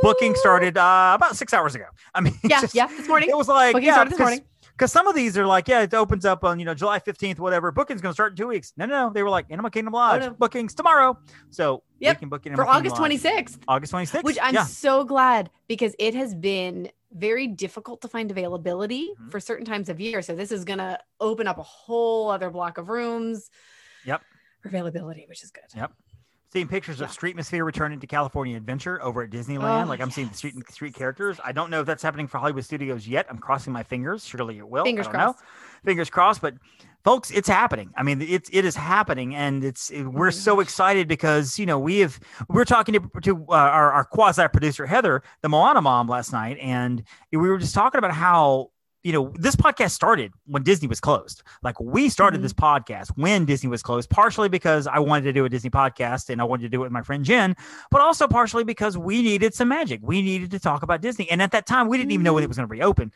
Booking 0.02 0.34
started 0.36 0.78
uh, 0.78 1.14
about 1.16 1.36
six 1.36 1.54
hours 1.54 1.76
ago. 1.76 1.86
I 2.16 2.22
mean, 2.22 2.38
yeah 2.44 2.62
just- 2.62 2.74
yeah 2.76 2.88
this 2.88 3.08
morning 3.08 3.30
It 3.30 3.38
was 3.38 3.48
like 3.48 3.74
booking 3.74 3.88
yeah, 3.88 3.94
started 3.94 4.14
this 4.14 4.20
morning 4.20 4.42
because 4.78 4.92
some 4.92 5.08
of 5.08 5.16
these 5.16 5.38
are 5.38 5.46
like, 5.48 5.68
yeah, 5.68 5.82
it 5.82 5.94
opens 5.96 6.24
up 6.24 6.44
on 6.44 6.60
you 6.60 6.66
know 6.66 6.74
July 6.76 7.00
fifteenth, 7.00 7.40
whatever. 7.40 7.72
Booking's 7.72 8.00
gonna 8.02 8.14
start 8.14 8.34
in 8.34 8.36
two 8.38 8.48
weeks. 8.48 8.74
No, 8.78 8.86
no, 8.86 9.08
no. 9.08 9.14
They 9.14 9.24
were 9.24 9.30
like 9.30 9.48
Animal 9.50 9.72
Kingdom 9.72 9.94
Lodge 9.94 10.22
no. 10.22 10.30
bookings 10.32 10.74
tomorrow, 10.76 11.18
so 11.50 11.84
Yep, 12.00 12.16
we 12.18 12.20
can 12.20 12.30
book 12.30 12.46
in 12.46 12.56
for 12.56 12.68
august 12.68 12.96
26th 12.96 13.58
August 13.68 13.90
twenty 13.90 14.06
sixth, 14.06 14.24
which 14.24 14.38
I'm 14.42 14.54
yeah, 14.54 14.66
so 14.66 15.04
glad 15.04 15.50
because 15.68 15.96
it 15.98 16.14
has 16.14 16.36
been 16.36 16.90
very 17.12 17.48
difficult 17.48 18.02
to 18.02 18.08
find 18.08 18.30
availability 18.30 19.10
Mhm. 19.20 19.32
for 19.32 19.40
certain 19.40 19.66
times 19.66 19.90
of 19.90 20.00
year. 20.00 20.22
So 20.22 20.36
this 20.36 20.52
is 20.52 20.66
going 20.66 20.80
to 20.80 21.00
open 21.22 21.48
up 21.48 21.58
a 21.58 21.64
whole 21.64 22.30
other 22.30 22.50
block 22.50 22.78
of 22.78 22.90
rooms. 22.90 23.50
Yep. 24.06 24.22
For 24.62 24.68
availability, 24.68 25.26
which 25.28 25.42
is 25.42 25.50
good. 25.50 25.64
Yep. 25.74 25.94
Seeing 26.54 26.68
pictures 26.68 27.00
Yeah. 27.00 27.06
of 27.06 27.12
Streetmosphere 27.12 27.66
returning 27.66 28.00
to 28.00 28.08
California 28.08 28.56
Adventure 28.58 29.02
over 29.04 29.22
at 29.24 29.30
Disneyland. 29.30 29.86
Oh, 29.86 29.88
like 29.90 30.00
I'm 30.02 30.12
seeing 30.12 30.28
the 30.30 30.34
street 30.34 30.56
street 30.72 30.94
characters. 30.96 31.40
I 31.44 31.52
don't 31.52 31.70
know 31.70 31.82
if 31.82 31.86
that's 31.86 32.04
happening 32.04 32.28
for 32.28 32.38
Hollywood 32.38 32.64
Studios 32.66 33.08
yet. 33.08 33.26
I'm 33.30 33.38
crossing 33.38 33.74
my 33.74 33.84
fingers. 33.84 34.26
Surely 34.26 34.58
it 34.58 34.68
will. 34.68 34.84
I 34.84 34.86
Fingers 34.86 35.06
don't 35.08 35.14
know. 35.14 35.34
crossed. 35.34 35.44
Fingers 35.86 36.10
crossed. 36.10 36.42
But 36.42 36.56
folks 37.04 37.32
it's 37.32 37.48
happening 37.48 37.90
i 37.96 38.04
mean 38.04 38.22
it's 38.22 38.50
it 38.52 38.66
is 38.66 38.76
happening 38.76 39.34
and 39.34 39.64
it's 39.64 39.92
it- 39.92 40.04
we're 40.04 40.32
so 40.32 40.60
excited 40.60 41.08
because 41.08 41.58
you 41.58 41.66
know 41.66 41.80
we 41.80 42.00
have 42.00 42.20
we 42.50 42.56
were 42.56 42.66
talking 42.66 42.92
to, 42.94 43.22
to 43.22 43.46
uh, 43.50 43.54
our, 43.56 43.94
our 43.94 44.04
quasi 44.04 44.46
producer 44.50 44.86
heather 44.86 45.22
the 45.42 45.48
moana 45.48 45.80
mom 45.80 46.08
last 46.10 46.34
night 46.34 46.58
and 46.60 47.04
we 47.32 47.38
were 47.38 47.60
just 47.60 47.74
talking 47.74 47.98
about 48.00 48.12
how 48.12 48.72
you 49.08 49.14
know 49.14 49.32
this 49.36 49.56
podcast 49.56 49.92
started 49.92 50.34
when 50.48 50.64
disney 50.64 50.88
was 50.88 51.00
closed 51.00 51.42
like 51.64 51.80
we 51.80 52.10
started 52.10 52.40
Mhm. 52.40 52.44
this 52.44 52.54
podcast 52.54 53.08
when 53.16 53.46
disney 53.46 53.70
was 53.70 53.82
closed 53.82 54.10
partially 54.10 54.50
because 54.50 54.86
i 54.86 55.00
wanted 55.00 55.24
to 55.24 55.34
do 55.34 55.46
a 55.46 55.50
disney 55.50 55.70
podcast 55.70 56.30
and 56.30 56.42
i 56.42 56.44
wanted 56.44 56.64
to 56.64 56.70
do 56.70 56.80
it 56.82 56.86
with 56.88 56.92
my 56.92 57.02
friend 57.04 57.24
jen 57.24 57.56
but 57.90 58.02
also 58.02 58.28
partially 58.28 58.66
because 58.66 58.98
we 58.98 59.22
needed 59.22 59.54
some 59.54 59.70
magic 59.70 60.02
we 60.04 60.22
needed 60.22 60.52
to 60.52 60.60
talk 60.60 60.84
about 60.84 61.00
disney 61.02 61.30
and 61.32 61.42
at 61.42 61.52
that 61.52 61.66
time 61.66 61.88
we 61.88 61.96
didn't 61.98 62.12
even 62.12 62.24
know 62.26 62.34
when 62.34 62.44
it 62.44 62.48
was 62.48 62.58
going 62.58 62.68
to 62.68 62.72
reopen 62.72 63.14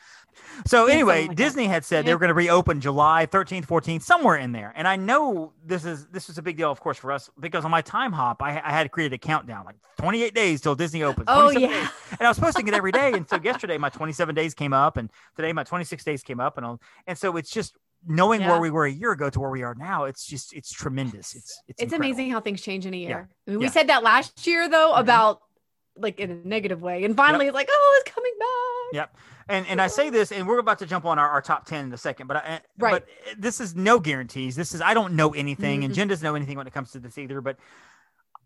so 0.65 0.87
Yeah, 0.87 0.93
anyway 0.93 1.13
something 1.23 1.27
like 1.29 1.37
that. 1.37 1.43
disney 1.43 1.65
had 1.67 1.83
said 1.83 2.05
they 2.05 2.13
were 2.13 2.19
going 2.19 2.29
to 2.29 2.33
reopen 2.45 2.79
july 2.79 3.27
13th 3.29 3.65
14th 3.67 4.01
somewhere 4.03 4.37
in 4.37 4.53
there 4.53 4.71
and 4.77 4.87
i 4.87 4.95
know 4.95 5.51
this 5.65 5.83
is 5.83 6.07
this 6.07 6.29
is 6.29 6.37
a 6.37 6.41
big 6.41 6.55
deal 6.57 6.71
of 6.71 6.79
course 6.79 6.97
for 6.97 7.11
us 7.11 7.29
because 7.39 7.65
on 7.65 7.71
my 7.71 7.81
Timehop 7.81 8.37
i, 8.41 8.51
I 8.63 8.71
had 8.71 8.91
created 8.91 9.13
a 9.15 9.17
countdown 9.17 9.65
like 9.65 9.75
28 9.97 10.33
days 10.33 10.61
till 10.61 10.73
disney 10.75 11.03
opens 11.03 11.25
Oh 11.29 11.49
yeah. 11.49 11.67
days. 11.67 11.89
and 12.11 12.21
i 12.21 12.29
was 12.29 12.39
posting 12.39 12.67
it 12.67 12.73
every 12.73 12.91
day 12.91 13.11
and 13.13 13.27
so 13.29 13.39
yesterday 13.43 13.77
my 13.77 13.89
27 13.89 14.33
days 14.33 14.53
came 14.53 14.73
up 14.73 14.97
and 14.97 15.09
today 15.35 15.51
my 15.53 15.63
26 15.81 16.03
days 16.03 16.23
came 16.23 16.39
up 16.39 16.57
and 16.57 16.65
all, 16.65 16.79
and 17.07 17.17
so 17.17 17.35
it's 17.37 17.49
just 17.49 17.75
knowing 18.07 18.41
Yeah. 18.41 18.51
where 18.51 18.59
we 18.61 18.69
were 18.71 18.85
a 18.85 18.91
year 18.91 19.11
ago 19.11 19.29
to 19.29 19.39
where 19.39 19.49
we 19.51 19.61
are 19.63 19.75
now 19.75 20.05
it's 20.05 20.25
just 20.25 20.53
it's 20.53 20.71
tremendous 20.71 21.35
it's 21.35 21.61
it's, 21.67 21.83
It's 21.83 21.93
amazing 21.93 22.31
how 22.31 22.39
things 22.41 22.59
change 22.61 22.85
in 22.87 22.93
a 22.95 22.97
year. 22.97 23.29
I 23.47 23.51
mean, 23.51 23.59
we 23.59 23.65
Yeah. 23.65 23.71
said 23.71 23.87
that 23.89 24.01
last 24.01 24.47
year 24.47 24.67
though 24.69 24.93
Mhm. 24.95 24.99
about 25.01 25.41
like 25.97 26.19
in 26.19 26.31
a 26.31 26.35
negative 26.47 26.81
way, 26.81 27.03
and 27.03 27.15
finally 27.15 27.47
it's 27.47 27.53
like, 27.53 27.67
oh, 27.69 28.01
it's 28.01 28.11
coming 28.13 28.31
back. 28.39 28.93
Yep. 28.93 29.17
And 29.49 29.67
and 29.67 29.81
I 29.81 29.87
say 29.87 30.09
this, 30.09 30.31
and 30.31 30.47
we're 30.47 30.57
about 30.59 30.79
to 30.79 30.85
jump 30.85 31.05
on 31.05 31.19
our, 31.19 31.29
our 31.29 31.41
top 31.41 31.65
ten 31.65 31.85
in 31.85 31.93
a 31.93 31.97
second, 31.97 32.27
but 32.27 32.37
I, 32.37 32.61
Right. 32.79 32.91
but 32.91 33.07
this 33.37 33.59
is 33.59 33.75
no 33.75 33.99
guarantees. 33.99 34.55
This 34.55 34.73
is 34.73 34.81
I 34.81 34.93
don't 34.93 35.13
know 35.13 35.29
anything, 35.33 35.83
and 35.83 35.91
Mhm. 35.93 35.95
Jen 35.97 36.07
doesn't 36.07 36.23
know 36.23 36.35
anything 36.35 36.57
when 36.57 36.65
it 36.65 36.73
comes 36.73 36.91
to 36.93 36.99
this 36.99 37.17
either. 37.17 37.41
But 37.41 37.57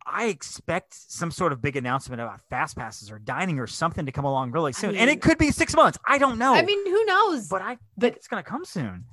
I 0.06 0.26
expect 0.26 0.94
some 0.94 1.32
sort 1.32 1.52
of 1.52 1.62
big 1.62 1.76
announcement 1.76 2.22
about 2.22 2.40
fast 2.50 2.76
passes 2.78 3.12
or 3.12 3.18
dining 3.20 3.60
or 3.60 3.68
something 3.68 4.06
to 4.06 4.12
come 4.12 4.26
along 4.26 4.52
really 4.52 4.72
soon, 4.74 4.92
and 4.92 5.00
mean- 5.00 5.10
it 5.10 5.22
could 5.22 5.38
be 5.38 5.52
six 5.52 5.76
months. 5.76 5.98
I 6.08 6.18
don't 6.18 6.38
know. 6.38 6.54
I 6.54 6.62
mean, 6.62 6.86
who 6.86 7.06
knows? 7.06 7.48
but 7.48 7.62
I 7.62 7.78
but- 7.98 8.16
it's 8.16 8.28
gonna 8.28 8.44
come 8.44 8.66
soon 8.66 9.06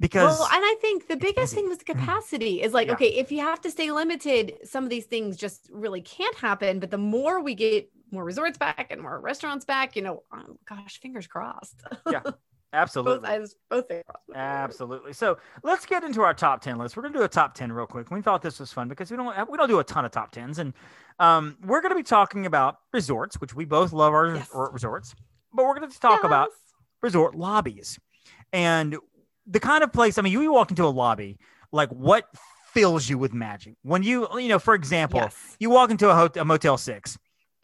because 0.00 0.38
well, 0.38 0.48
and 0.52 0.62
I 0.64 0.76
think 0.80 1.06
the 1.06 1.16
biggest 1.16 1.54
thing 1.54 1.68
was 1.68 1.78
the 1.78 1.84
capacity 1.94 2.60
is 2.60 2.72
like, 2.72 2.88
Yeah. 2.88 2.94
okay, 2.94 3.08
if 3.14 3.30
you 3.30 3.38
have 3.40 3.60
to 3.62 3.70
stay 3.70 3.92
limited, 3.92 4.54
some 4.64 4.82
of 4.84 4.90
these 4.90 5.06
things 5.06 5.36
just 5.36 5.68
really 5.72 6.00
can't 6.00 6.34
happen. 6.36 6.80
But 6.80 6.90
the 6.90 6.98
more 6.98 7.40
we 7.40 7.54
get 7.54 7.88
more 8.10 8.24
resorts 8.24 8.58
back 8.58 8.88
and 8.90 9.00
more 9.00 9.20
restaurants 9.20 9.64
back, 9.64 9.94
you 9.96 10.02
know, 10.02 10.22
um, 10.32 10.58
gosh, 10.68 10.98
fingers 11.00 11.26
crossed. 11.26 11.82
both 12.04 12.34
absolutely. 12.72 13.28
eyes, 13.28 13.54
both 13.70 13.86
fingers 13.88 14.04
crossed. 14.08 14.36
Absolutely. 14.36 15.12
So 15.12 15.38
let's 15.62 15.86
get 15.86 16.04
into 16.04 16.22
our 16.22 16.34
top 16.34 16.60
ten 16.62 16.78
list. 16.78 16.96
We're 16.96 17.02
gonna 17.02 17.14
do 17.18 17.22
a 17.22 17.28
top 17.28 17.54
ten 17.54 17.72
real 17.72 17.86
quick. 17.86 18.10
We 18.10 18.22
thought 18.22 18.42
this 18.42 18.58
was 18.60 18.72
fun 18.72 18.88
because 18.88 19.10
we 19.10 19.16
don't 19.16 19.50
we 19.50 19.56
don't 19.58 19.68
do 19.68 19.78
a 19.78 19.84
ton 19.84 20.04
of 20.04 20.10
top 20.10 20.30
tens, 20.32 20.58
and 20.58 20.72
um, 21.18 21.56
we're 21.64 21.80
gonna 21.82 21.94
be 21.94 22.02
talking 22.02 22.46
about 22.46 22.78
resorts, 22.92 23.40
which 23.40 23.54
we 23.54 23.64
both 23.64 23.92
love 23.92 24.12
our 24.14 24.36
Yes. 24.36 24.48
resorts, 24.52 25.14
but 25.52 25.64
we're 25.64 25.74
gonna 25.74 25.88
talk 25.88 26.24
about 26.24 26.48
resort 27.02 27.34
lobbies 27.34 27.98
and 28.52 28.96
the 29.46 29.60
kind 29.60 29.82
of 29.84 29.92
place. 29.92 30.18
I 30.18 30.22
mean, 30.22 30.32
you 30.32 30.52
walk 30.52 30.70
into 30.70 30.84
a 30.84 30.86
lobby, 30.86 31.38
like 31.72 31.88
what 31.90 32.26
fills 32.72 33.08
you 33.08 33.18
with 33.18 33.34
magic 33.34 33.74
when 33.82 34.02
you 34.02 34.26
you 34.38 34.48
know, 34.48 34.58
for 34.58 34.74
example, 34.74 35.20
Yes. 35.20 35.56
you 35.60 35.68
walk 35.68 35.90
into 35.90 36.08
a, 36.08 36.14
hotel, 36.14 36.42
a 36.42 36.44
Motel 36.44 36.78
Six. 36.78 37.18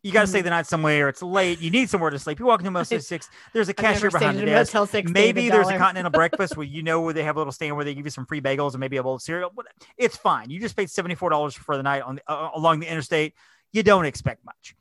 You 0.08 0.14
got 0.14 0.22
to 0.22 0.26
stay 0.26 0.40
Mhm. 0.40 0.44
the 0.44 0.50
night 0.50 0.66
somewhere. 0.66 1.08
It's 1.10 1.20
late. 1.22 1.60
You 1.60 1.70
need 1.70 1.90
somewhere 1.90 2.08
to 2.08 2.18
sleep. 2.18 2.38
You 2.40 2.46
walk 2.46 2.60
into 2.60 2.70
a 2.70 2.72
Motel 2.72 2.98
Six. 3.12 3.28
There's 3.52 3.68
a 3.68 3.74
cashier 3.74 4.10
behind 4.10 4.38
the 4.38 4.46
desk 4.46 4.72
Motel 4.72 4.86
Six. 4.86 5.10
maybe 5.10 5.50
there's 5.50 5.68
a 5.68 5.76
continental 5.76 6.10
breakfast 6.20 6.56
where 6.56 6.66
you 6.66 6.82
know 6.82 7.02
where 7.02 7.12
they 7.12 7.22
have 7.24 7.36
a 7.36 7.38
little 7.40 7.52
stand 7.52 7.76
where 7.76 7.84
they 7.84 7.94
give 7.94 8.06
you 8.06 8.10
some 8.10 8.24
free 8.24 8.40
bagels 8.40 8.72
and 8.72 8.80
maybe 8.80 8.96
a 8.96 9.02
bowl 9.02 9.16
of 9.16 9.22
cereal. 9.22 9.52
It's 9.98 10.16
fine. 10.16 10.48
You 10.50 10.60
just 10.60 10.76
paid 10.76 10.88
seventy 10.90 11.14
four 11.14 11.28
dollars 11.30 11.54
for 11.54 11.76
the 11.76 11.82
night 11.82 12.00
on 12.02 12.16
the, 12.16 12.22
uh, 12.26 12.50
along 12.54 12.80
the 12.80 12.86
interstate. 12.90 13.34
You 13.72 13.82
don't 13.82 14.06
expect 14.06 14.44
much. 14.46 14.74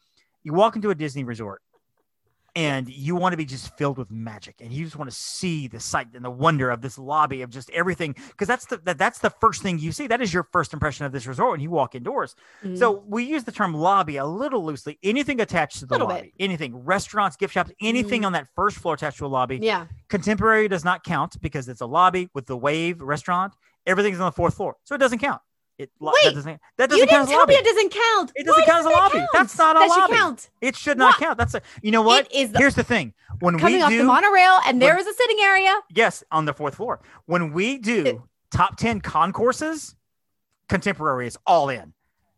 You 0.43 0.53
walk 0.53 0.77
into 0.77 0.89
a 0.91 0.95
Disney 0.95 1.25
resort, 1.25 1.61
and 2.57 2.89
you 2.89 3.15
want 3.15 3.33
to 3.33 3.37
be 3.37 3.45
just 3.45 3.77
filled 3.77 3.99
with 3.99 4.09
magic, 4.09 4.55
and 4.61 4.73
you 4.73 4.83
just 4.83 4.95
want 4.95 5.07
to 5.11 5.15
see 5.15 5.67
the 5.67 5.79
sight 5.79 6.07
and 6.15 6.25
the 6.25 6.29
wonder 6.31 6.71
of 6.71 6.81
this 6.81 6.97
lobby 6.97 7.43
of 7.43 7.51
just 7.51 7.69
everything 7.69 8.15
because 8.31 8.47
that's 8.47 8.65
the 8.65 8.77
that, 8.77 8.97
that's 8.97 9.19
the 9.19 9.29
first 9.29 9.61
thing 9.61 9.77
you 9.77 9.91
see. 9.91 10.07
That 10.07 10.21
is 10.21 10.33
your 10.33 10.41
first 10.51 10.73
impression 10.73 11.05
of 11.05 11.11
this 11.11 11.27
resort 11.27 11.51
when 11.51 11.59
you 11.59 11.69
walk 11.69 11.93
indoors. 11.93 12.35
Mhm. 12.63 12.77
So 12.79 13.03
we 13.07 13.23
use 13.25 13.43
the 13.43 13.51
term 13.51 13.75
lobby 13.75 14.17
a 14.17 14.25
little 14.25 14.65
loosely. 14.65 14.97
Anything 15.03 15.39
attached 15.39 15.79
to 15.79 15.85
the 15.85 15.93
Little 15.93 16.07
bit. 16.07 16.13
lobby, 16.15 16.33
anything, 16.39 16.75
restaurants, 16.83 17.37
gift 17.37 17.53
shops, 17.53 17.71
anything 17.79 18.23
Mhm. 18.23 18.25
on 18.27 18.31
that 18.33 18.47
first 18.55 18.77
floor 18.77 18.95
attached 18.95 19.19
to 19.19 19.25
a 19.25 19.27
lobby. 19.27 19.59
yeah, 19.61 19.85
Contemporary 20.09 20.67
does 20.67 20.83
not 20.83 21.03
count 21.03 21.39
because 21.41 21.67
it's 21.69 21.81
a 21.81 21.85
lobby 21.85 22.29
with 22.33 22.47
the 22.47 22.57
Wave 22.57 23.01
restaurant. 23.01 23.53
Everything's 23.85 24.19
on 24.19 24.25
the 24.25 24.31
fourth 24.31 24.55
floor, 24.55 24.75
so 24.83 24.95
it 24.95 24.97
doesn't 24.97 25.19
count. 25.19 25.41
It 25.77 25.91
lo- 25.99 26.11
that 26.11 26.29
Wait, 26.29 26.33
doesn't 26.33 26.61
that 26.77 26.91
you 26.91 27.05
doesn't 27.05 27.07
count 27.07 27.09
didn't 27.09 27.21
as 27.21 27.27
a 27.27 27.31
tell 27.31 27.39
lobby. 27.41 27.53
me 27.53 27.59
it 27.59 27.65
doesn't 27.65 27.89
count. 27.91 28.31
It 28.35 28.45
doesn't 28.47 28.61
Why 28.61 28.65
count 28.65 28.79
as 28.79 28.85
a 28.85 28.89
lobby. 28.89 29.17
count? 29.19 29.29
That's 29.33 29.57
not 29.59 29.75
a 29.75 29.79
that 29.79 29.87
lobby. 29.89 30.13
Count. 30.15 30.49
It 30.61 30.75
should 30.75 30.97
not 30.97 31.13
What? 31.13 31.19
count. 31.19 31.37
That's 31.37 31.53
a 31.53 31.61
you 31.83 31.91
know 31.91 32.01
what? 32.01 32.25
It 32.31 32.33
is 32.33 32.51
Here's 32.57 32.73
the 32.75 32.83
thing: 32.83 33.13
when 33.41 33.59
coming 33.59 33.75
we 33.75 33.81
off 33.83 33.89
do 33.91 33.99
the 33.99 34.03
monorail, 34.05 34.59
and 34.65 34.81
there 34.81 34.93
when- 34.95 35.01
is 35.01 35.07
a 35.07 35.13
sitting 35.13 35.37
area. 35.41 35.79
yes 35.93 36.23
on 36.31 36.45
the 36.45 36.53
fourth 36.53 36.75
floor, 36.75 36.99
when 37.27 37.53
we 37.53 37.77
do 37.77 38.05
It- 38.05 38.21
top 38.49 38.77
ten 38.77 39.01
concourses, 39.01 39.95
contemporary 40.69 41.27
is 41.27 41.37
all 41.45 41.69
in. 41.69 41.93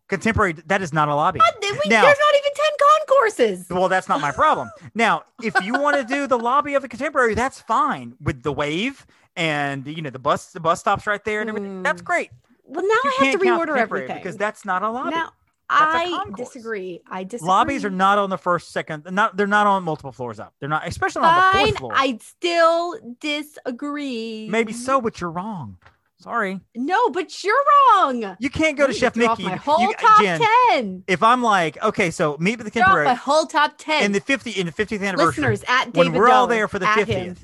Contemporary 0.08 0.54
that 0.66 0.82
is 0.82 0.92
not 0.92 1.08
a 1.08 1.16
lobby. 1.16 1.40
We- 1.62 1.70
Now- 1.90 2.02
there's 2.02 2.18
not 2.18 2.36
even 2.36 2.52
ten 2.56 2.72
concourses. 3.08 3.66
Well, 3.70 3.90
that's 3.90 4.10
not 4.10 4.20
my 4.20 4.32
problem. 4.32 4.70
Now, 4.96 5.24
if 5.44 5.54
you 5.64 5.74
want 5.80 5.96
to 5.98 6.04
do 6.04 6.26
the 6.28 6.38
lobby 6.38 6.74
of 6.74 6.82
the 6.82 6.90
contemporary, 6.90 7.36
that's 7.36 7.62
fine 7.62 8.16
with 8.20 8.42
the 8.44 8.52
wave 8.52 9.06
and 9.36 9.88
you 9.88 10.02
know 10.02 10.10
the 10.10 10.20
bus 10.20 10.48
the 10.52 10.60
bus 10.60 10.80
stops 10.80 11.06
right 11.08 11.24
there 11.24 11.42
and 11.42 11.50
everything. 11.50 11.84
That's 11.84 12.02
Mm. 12.02 12.06
great. 12.06 12.32
Well, 12.70 12.86
now 12.86 12.96
You 13.04 13.12
I 13.20 13.26
have 13.26 13.40
to 13.40 13.46
reorder 13.46 13.78
everything 13.78 14.18
because 14.18 14.38
that's 14.38 14.64
not 14.66 14.82
a 14.84 14.90
lobby. 14.90 15.12
Now 15.12 15.32
That's 15.70 15.82
I 16.12 16.24
disagree. 16.36 17.02
I 17.10 17.24
disagree. 17.24 17.48
Lobbies 17.48 17.86
are 17.86 17.90
not 17.90 18.18
on 18.18 18.30
the 18.30 18.38
first, 18.38 18.72
second. 18.72 19.06
Not 19.12 19.38
they're 19.38 19.48
not 19.48 19.68
on 19.68 19.84
multiple 19.84 20.12
floors 20.12 20.40
up. 20.40 20.54
They're 20.60 20.70
not, 20.70 20.88
especially 20.88 21.24
on 21.24 21.36
the 21.54 21.60
fourth 21.60 21.78
floor. 21.78 21.92
I 21.96 22.18
still 22.22 22.96
disagree. 23.20 24.48
Maybe 24.50 24.74
so, 24.74 25.02
but 25.02 25.20
you're 25.22 25.32
wrong. 25.32 25.78
Sorry, 26.22 26.60
No, 26.76 27.10
but 27.12 27.46
you're 27.46 27.56
wrong. 27.94 28.36
you 28.42 28.50
can't 28.50 28.78
go 28.78 28.86
to 28.86 28.92
Chef 28.92 29.16
Mickey. 29.16 29.44
My 29.44 29.56
whole 29.56 29.80
You- 29.80 29.94
top 29.94 30.22
Jen, 30.22 30.42
ten. 30.70 31.04
if 31.08 31.24
I'm 31.24 31.42
like, 31.42 31.82
okay, 31.82 32.12
so 32.12 32.36
meet 32.42 32.58
with 32.58 32.66
the 32.66 32.72
contemporary 32.72 33.06
my 33.06 33.14
whole 33.14 33.46
top 33.46 33.76
ten. 33.78 34.04
in 34.04 34.12
the 34.12 34.20
50 34.20 34.52
in 34.52 34.66
the 34.66 34.74
50th 34.74 35.02
anniversary. 35.02 35.28
Listeners 35.44 35.64
at 35.70 35.94
David 35.94 36.12
when 36.12 36.12
we're 36.22 36.28
all 36.30 36.46
there 36.46 36.68
for 36.68 36.78
the 36.78 36.88
50th, 36.88 37.38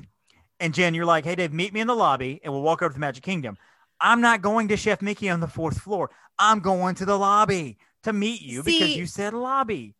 and 0.59 0.73
Jen, 0.73 0.93
you're 0.93 1.05
like, 1.05 1.23
hey, 1.23 1.35
Dave, 1.35 1.53
meet 1.53 1.71
me 1.73 1.79
in 1.79 1.87
the 1.87 1.95
lobby 1.95 2.41
and 2.43 2.51
we'll 2.51 2.63
walk 2.63 2.81
over 2.81 2.89
to 2.89 2.93
the 2.93 2.99
Magic 2.99 3.23
Kingdom. 3.23 3.57
I'm 4.05 4.21
not 4.21 4.43
going 4.43 4.67
to 4.67 4.77
Chef 4.77 5.01
Mickey 5.01 5.29
on 5.29 5.39
the 5.39 5.47
fourth 5.47 5.79
floor. 5.79 6.11
I'm 6.37 6.59
going 6.59 6.93
to 6.95 7.05
the 7.05 7.17
lobby 7.17 7.79
to 8.03 8.13
meet 8.13 8.39
you 8.43 8.61
because 8.61 8.95
you 8.95 9.07
said 9.07 9.33
lobby. 9.33 9.95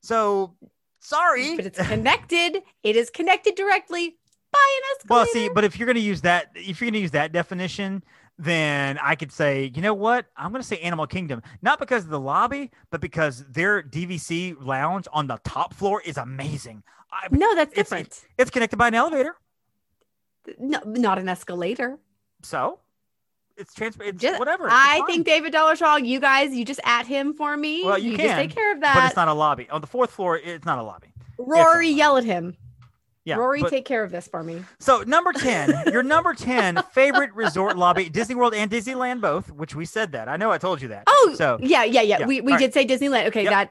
So 0.00 0.54
sorry. 1.00 1.56
But 1.56 1.66
it's 1.66 1.86
connected. 1.86 2.62
it 2.82 2.96
is 2.96 3.10
connected 3.10 3.54
directly 3.54 4.16
by 4.50 4.78
an 4.78 4.96
escalator. 4.96 5.06
well, 5.10 5.26
see, 5.26 5.50
but 5.50 5.64
if 5.64 5.78
you're 5.78 5.84
going 5.84 5.96
to 5.96 6.00
use 6.00 6.22
that, 6.22 6.50
if 6.54 6.80
you're 6.80 6.86
going 6.86 6.94
to 6.94 7.00
use 7.00 7.10
that 7.10 7.32
definition, 7.32 8.02
then 8.38 8.98
I 9.02 9.16
could 9.16 9.30
say, 9.30 9.70
you 9.74 9.82
know 9.82 9.92
what? 9.92 10.24
I'm 10.34 10.50
going 10.50 10.62
to 10.62 10.66
say 10.66 10.78
Animal 10.78 11.06
Kingdom, 11.06 11.42
not 11.60 11.78
because 11.78 12.04
of 12.04 12.10
the 12.10 12.20
lobby, 12.20 12.70
but 12.90 13.02
because 13.02 13.44
their 13.50 13.82
DVC 13.82 14.56
lounge 14.58 15.06
on 15.12 15.26
the 15.26 15.38
top 15.44 15.74
floor 15.74 16.00
is 16.00 16.16
amazing. 16.16 16.82
I, 17.12 17.28
no, 17.30 17.54
that's 17.54 17.72
it's- 17.72 17.90
different. 17.90 18.24
it's 18.38 18.50
connected 18.50 18.78
by 18.78 18.88
an 18.88 18.94
elevator. 18.94 19.36
No, 20.58 20.80
not 20.86 21.18
an 21.18 21.28
escalator. 21.28 21.98
So 22.42 22.80
it's 23.56 23.74
transfer. 23.74 24.02
It's 24.04 24.20
Just- 24.20 24.38
whatever. 24.38 24.66
it's 24.66 24.74
I 24.76 24.98
fine. 24.98 25.06
think 25.06 25.26
David 25.26 25.52
Dollarshall, 25.52 26.06
you 26.06 26.20
guys, 26.20 26.54
you 26.54 26.64
just 26.64 26.80
at 26.84 27.06
him 27.06 27.34
for 27.34 27.56
me. 27.56 27.84
Well, 27.84 27.98
you 27.98 28.10
just 28.16 28.22
can, 28.22 28.36
take 28.36 28.54
care 28.54 28.72
of 28.72 28.80
that. 28.80 28.94
but 28.94 29.04
it's 29.06 29.16
not 29.16 29.28
a 29.28 29.32
lobby. 29.34 29.68
On 29.70 29.80
the 29.80 29.86
fourth 29.86 30.10
floor, 30.10 30.36
it's 30.38 30.64
not 30.64 30.78
a 30.78 30.82
lobby. 30.82 31.12
Rory, 31.38 31.86
lobby. 31.86 31.88
yell 31.96 32.16
at 32.16 32.24
him. 32.24 32.56
Yeah. 33.24 33.36
Rory, 33.36 33.60
but- 33.62 33.70
take 33.70 33.84
care 33.84 34.02
of 34.02 34.10
this 34.10 34.26
for 34.26 34.42
me. 34.42 34.64
so 34.80 35.02
number 35.02 35.32
ten, 35.32 35.72
your 35.92 36.02
number 36.02 36.34
ten 36.34 36.82
favorite 36.92 37.32
resort 37.34 37.76
lobby, 37.78 38.08
Disney 38.08 38.34
World 38.34 38.52
and 38.54 38.68
Disneyland 38.70 39.20
both, 39.20 39.50
which 39.50 39.74
we 39.76 39.84
said 39.84 40.12
that. 40.12 40.28
I 40.28 40.36
know 40.36 40.50
I 40.50 40.58
told 40.58 40.82
you 40.82 40.88
that. 40.88 41.04
Oh, 41.06 41.34
so 41.36 41.58
yeah, 41.60 41.84
yeah, 41.84 42.00
yeah. 42.00 42.18
yeah, 42.20 42.26
We, 42.26 42.40
we 42.40 42.52
all 42.52 42.58
did 42.58 42.74
say 42.74 42.84
Disneyland. 42.84 43.26
Okay, 43.28 43.44
Yep. 43.44 43.50
that 43.52 43.70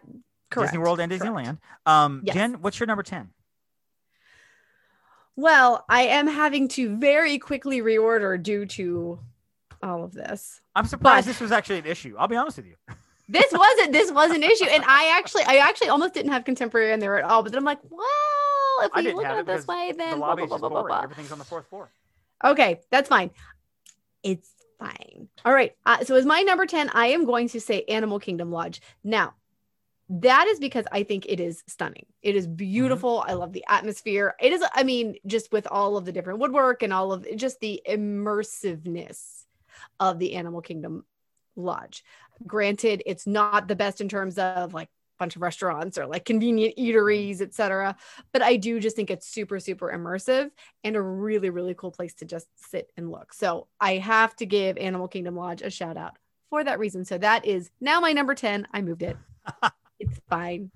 correct. 0.50 0.70
Disney 0.72 0.80
World 0.82 1.00
and 1.02 1.12
correct. 1.12 1.26
Disneyland. 1.26 1.58
Um, 1.86 2.22
Yes. 2.24 2.36
Jen, 2.36 2.62
what's 2.62 2.80
your 2.80 2.88
number 2.88 3.04
ten? 3.04 3.30
Well, 5.36 5.86
I 5.90 6.04
am 6.04 6.28
having 6.28 6.68
to 6.70 6.96
very 6.98 7.38
quickly 7.38 7.82
reorder 7.82 8.42
due 8.42 8.66
to 8.68 9.20
all 9.84 10.04
of 10.04 10.14
this. 10.14 10.62
I'm 10.76 10.86
surprised 10.86 11.26
But- 11.26 11.32
this 11.32 11.40
was 11.40 11.52
actually 11.52 11.80
an 11.80 11.86
issue. 11.86 12.16
I'll 12.18 12.28
be 12.28 12.36
honest 12.36 12.58
with 12.58 12.68
you. 12.68 12.76
This 13.30 13.50
wasn't 13.54 13.94
this 13.94 14.12
was 14.12 14.32
an 14.32 14.44
issue. 14.44 14.66
And 14.66 14.84
I 14.86 15.18
actually 15.18 15.44
I 15.44 15.58
actually 15.58 15.88
almost 15.88 16.14
didn't 16.14 16.34
have 16.34 16.44
contemporary 16.44 16.92
in 16.92 17.00
there 17.00 17.18
at 17.18 17.24
all. 17.24 17.44
But 17.44 17.54
then 17.54 17.60
I'm 17.60 17.66
like, 17.66 17.80
well, 17.90 18.02
if 18.82 18.92
we 18.94 19.14
look 19.14 19.24
at 19.24 19.38
it 19.38 19.46
this 19.46 19.66
way, 19.66 19.94
then 19.98 20.10
the 20.12 20.18
blah, 20.18 20.28
lobby 20.28 20.46
blah, 20.46 20.56
is 20.58 20.60
blah, 20.60 20.70
blah, 20.70 20.82
blah, 20.82 20.84
blah. 20.84 21.02
Everything's 21.02 21.32
on 21.32 21.40
the 21.40 21.46
fourth 21.46 21.66
floor. 21.68 21.90
Okay, 22.44 22.82
that's 22.90 23.08
fine. 23.08 23.32
It's 24.22 24.50
fine. 24.80 25.30
All 25.46 25.54
right. 25.54 25.76
Uh, 25.86 26.04
so 26.04 26.16
as 26.16 26.26
my 26.26 26.42
number 26.42 26.66
10, 26.66 26.90
I 26.90 27.08
am 27.08 27.26
going 27.26 27.48
to 27.50 27.62
say 27.62 27.84
Animal 27.84 28.20
Kingdom 28.20 28.52
Lodge. 28.52 28.82
Now, 29.04 29.36
that 30.10 30.48
is 30.48 30.60
because 30.60 30.86
I 30.92 31.04
think 31.04 31.26
it 31.30 31.40
is 31.40 31.64
stunning. 31.68 32.06
It 32.22 32.36
is 32.36 32.48
beautiful. 32.48 33.20
Mm-hmm. 33.20 33.30
I 33.30 33.34
love 33.34 33.54
the 33.54 33.64
atmosphere. 33.70 34.36
It 34.42 34.52
is, 34.52 34.64
I 34.74 34.84
mean, 34.84 35.16
just 35.26 35.52
with 35.52 35.68
all 35.68 35.96
of 35.98 36.06
the 36.06 36.12
different 36.12 36.40
woodwork 36.40 36.84
and 36.84 36.92
all 36.92 37.14
of 37.14 37.26
just 37.38 37.60
the 37.60 37.82
immersiveness 37.88 39.46
of 40.00 40.20
the 40.20 40.36
Animal 40.36 40.62
Kingdom 40.62 41.06
Lodge. 41.56 42.04
Granted, 42.46 43.04
it's 43.06 43.28
not 43.28 43.68
the 43.68 43.76
best 43.76 44.02
in 44.02 44.10
terms 44.10 44.38
of 44.38 44.74
like 44.74 44.88
a 44.88 45.20
bunch 45.20 45.36
of 45.36 45.42
restaurants 45.42 45.98
or 45.98 46.08
like 46.08 46.26
convenient 46.26 46.76
eateries, 46.78 47.42
etc. 47.42 47.96
But 48.32 48.42
I 48.42 48.56
do 48.56 48.80
just 48.80 48.96
think 48.96 49.12
it's 49.12 49.28
super, 49.28 49.60
super 49.60 49.92
immersive 49.92 50.50
and 50.84 50.96
a 50.96 51.02
really, 51.02 51.50
really 51.50 51.74
cool 51.74 51.92
place 51.92 52.14
to 52.16 52.26
just 52.26 52.48
sit 52.56 52.92
and 52.98 53.12
look. 53.12 53.34
So 53.34 53.68
I 53.80 53.98
have 53.98 54.36
to 54.38 54.46
give 54.46 54.78
Animal 54.78 55.08
Kingdom 55.08 55.36
Lodge 55.36 55.62
a 55.62 55.70
shout 55.70 55.98
out 55.98 56.18
for 56.50 56.64
that 56.64 56.80
reason. 56.80 57.06
So 57.06 57.18
that 57.18 57.46
is 57.46 57.70
now 57.80 58.00
my 58.00 58.14
number 58.14 58.36
10. 58.36 58.68
I 58.74 58.82
moved 58.82 59.04
it. 59.04 59.18
it's 60.00 60.20
fine. 60.30 60.72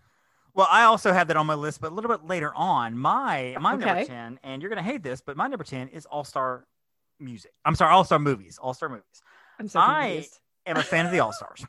Well, 0.55 0.67
I 0.71 0.83
also 0.83 1.11
have 1.11 1.27
that 1.27 1.35
on 1.35 1.45
my 1.45 1.55
list, 1.55 1.81
but 1.81 1.91
a 1.91 1.95
little 1.95 2.09
bit 2.09 2.25
later 2.25 2.53
on. 2.55 2.97
My 2.97 3.57
my 3.59 3.75
number 3.75 4.05
ten, 4.05 4.39
and 4.41 4.61
you're 4.61 4.69
gonna 4.69 4.81
hate 4.81 5.03
this, 5.03 5.19
but 5.19 5.35
my 5.35 5.47
number 5.47 5.65
ten 5.65 5.89
is 5.89 6.05
All 6.05 6.23
Star 6.23 6.65
Music. 7.19 7.51
I'm 7.63 7.75
sorry, 7.75 7.93
All 7.93 8.03
Star 8.03 8.19
Movies. 8.19 8.57
All 8.61 8.73
Star 8.73 8.89
Movies. 8.89 9.21
I'm 9.59 9.67
so 9.67 9.79
I- 9.79 10.07
confused. 10.13 10.39
am 10.65 10.77
a 10.77 10.83
fan 10.83 11.05
of 11.05 11.11
the 11.11 11.19
All 11.19 11.31
Stars. 11.33 11.65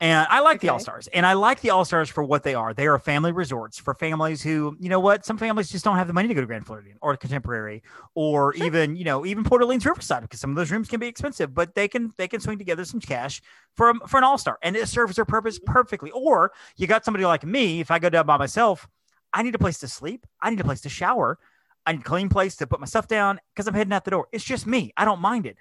And 0.00 0.26
I 0.28 0.40
like 0.40 0.60
the 0.60 0.68
All 0.70 0.80
Stars. 0.80 1.06
And 1.14 1.24
I 1.24 1.34
like 1.34 1.60
the 1.60 1.70
All 1.70 1.84
Stars 1.84 2.10
for 2.10 2.24
what 2.24 2.42
they 2.42 2.54
are. 2.54 2.74
They 2.74 2.88
are 2.88 2.98
family 2.98 3.30
resorts 3.30 3.78
for 3.78 3.94
families 3.94 4.42
who, 4.42 4.76
you 4.80 4.88
know 4.88 4.98
what, 4.98 5.24
some 5.24 5.38
families 5.38 5.70
just 5.70 5.84
don't 5.84 5.96
have 5.96 6.08
the 6.08 6.12
money 6.12 6.26
to 6.26 6.34
go 6.34 6.40
to 6.40 6.46
Grand 6.48 6.66
Floridian 6.66 6.98
or 7.00 7.16
Contemporary 7.16 7.82
or 8.14 8.54
Sure. 8.54 8.66
even, 8.66 8.96
you 8.96 9.04
know, 9.04 9.24
even 9.24 9.44
Port 9.44 9.62
Orleans 9.62 9.86
Riverside 9.86 10.22
because 10.22 10.40
some 10.40 10.50
of 10.50 10.56
those 10.56 10.72
rooms 10.72 10.88
can 10.88 10.98
be 10.98 11.06
expensive, 11.06 11.54
but 11.54 11.74
they 11.76 11.86
can 11.86 12.12
they 12.18 12.26
can 12.26 12.40
swing 12.40 12.58
together 12.58 12.84
some 12.84 12.98
cash 13.00 13.40
for 13.76 13.90
a- 13.90 14.08
for 14.08 14.18
an 14.18 14.24
All 14.24 14.36
Star 14.36 14.58
and 14.62 14.74
it 14.76 14.88
serves 14.88 15.14
their 15.16 15.24
purpose 15.24 15.58
mm-hmm. 15.60 15.72
perfectly. 15.72 16.10
Or 16.10 16.50
you 16.76 16.88
got 16.88 17.04
somebody 17.04 17.24
like 17.24 17.44
me, 17.44 17.78
if 17.80 17.90
I 17.92 18.00
go 18.00 18.10
down 18.10 18.26
by 18.26 18.36
myself, 18.36 18.88
I 19.32 19.42
need 19.44 19.54
a 19.54 19.58
place 19.58 19.78
to 19.78 19.88
sleep, 19.88 20.26
I 20.42 20.50
need 20.50 20.60
a 20.60 20.64
place 20.64 20.80
to 20.82 20.88
shower, 20.88 21.38
I 21.86 21.92
need 21.92 22.00
a 22.00 22.04
clean 22.04 22.28
place 22.28 22.56
to 22.56 22.66
put 22.66 22.80
my 22.80 22.86
stuff 22.86 23.06
down 23.06 23.40
because 23.54 23.66
I'm 23.68 23.74
heading 23.74 23.92
out 23.92 24.04
the 24.04 24.10
door. 24.10 24.28
It's 24.32 24.44
just 24.44 24.66
me. 24.66 24.92
I 24.96 25.04
don't 25.04 25.20
mind 25.20 25.46
it. 25.46 25.56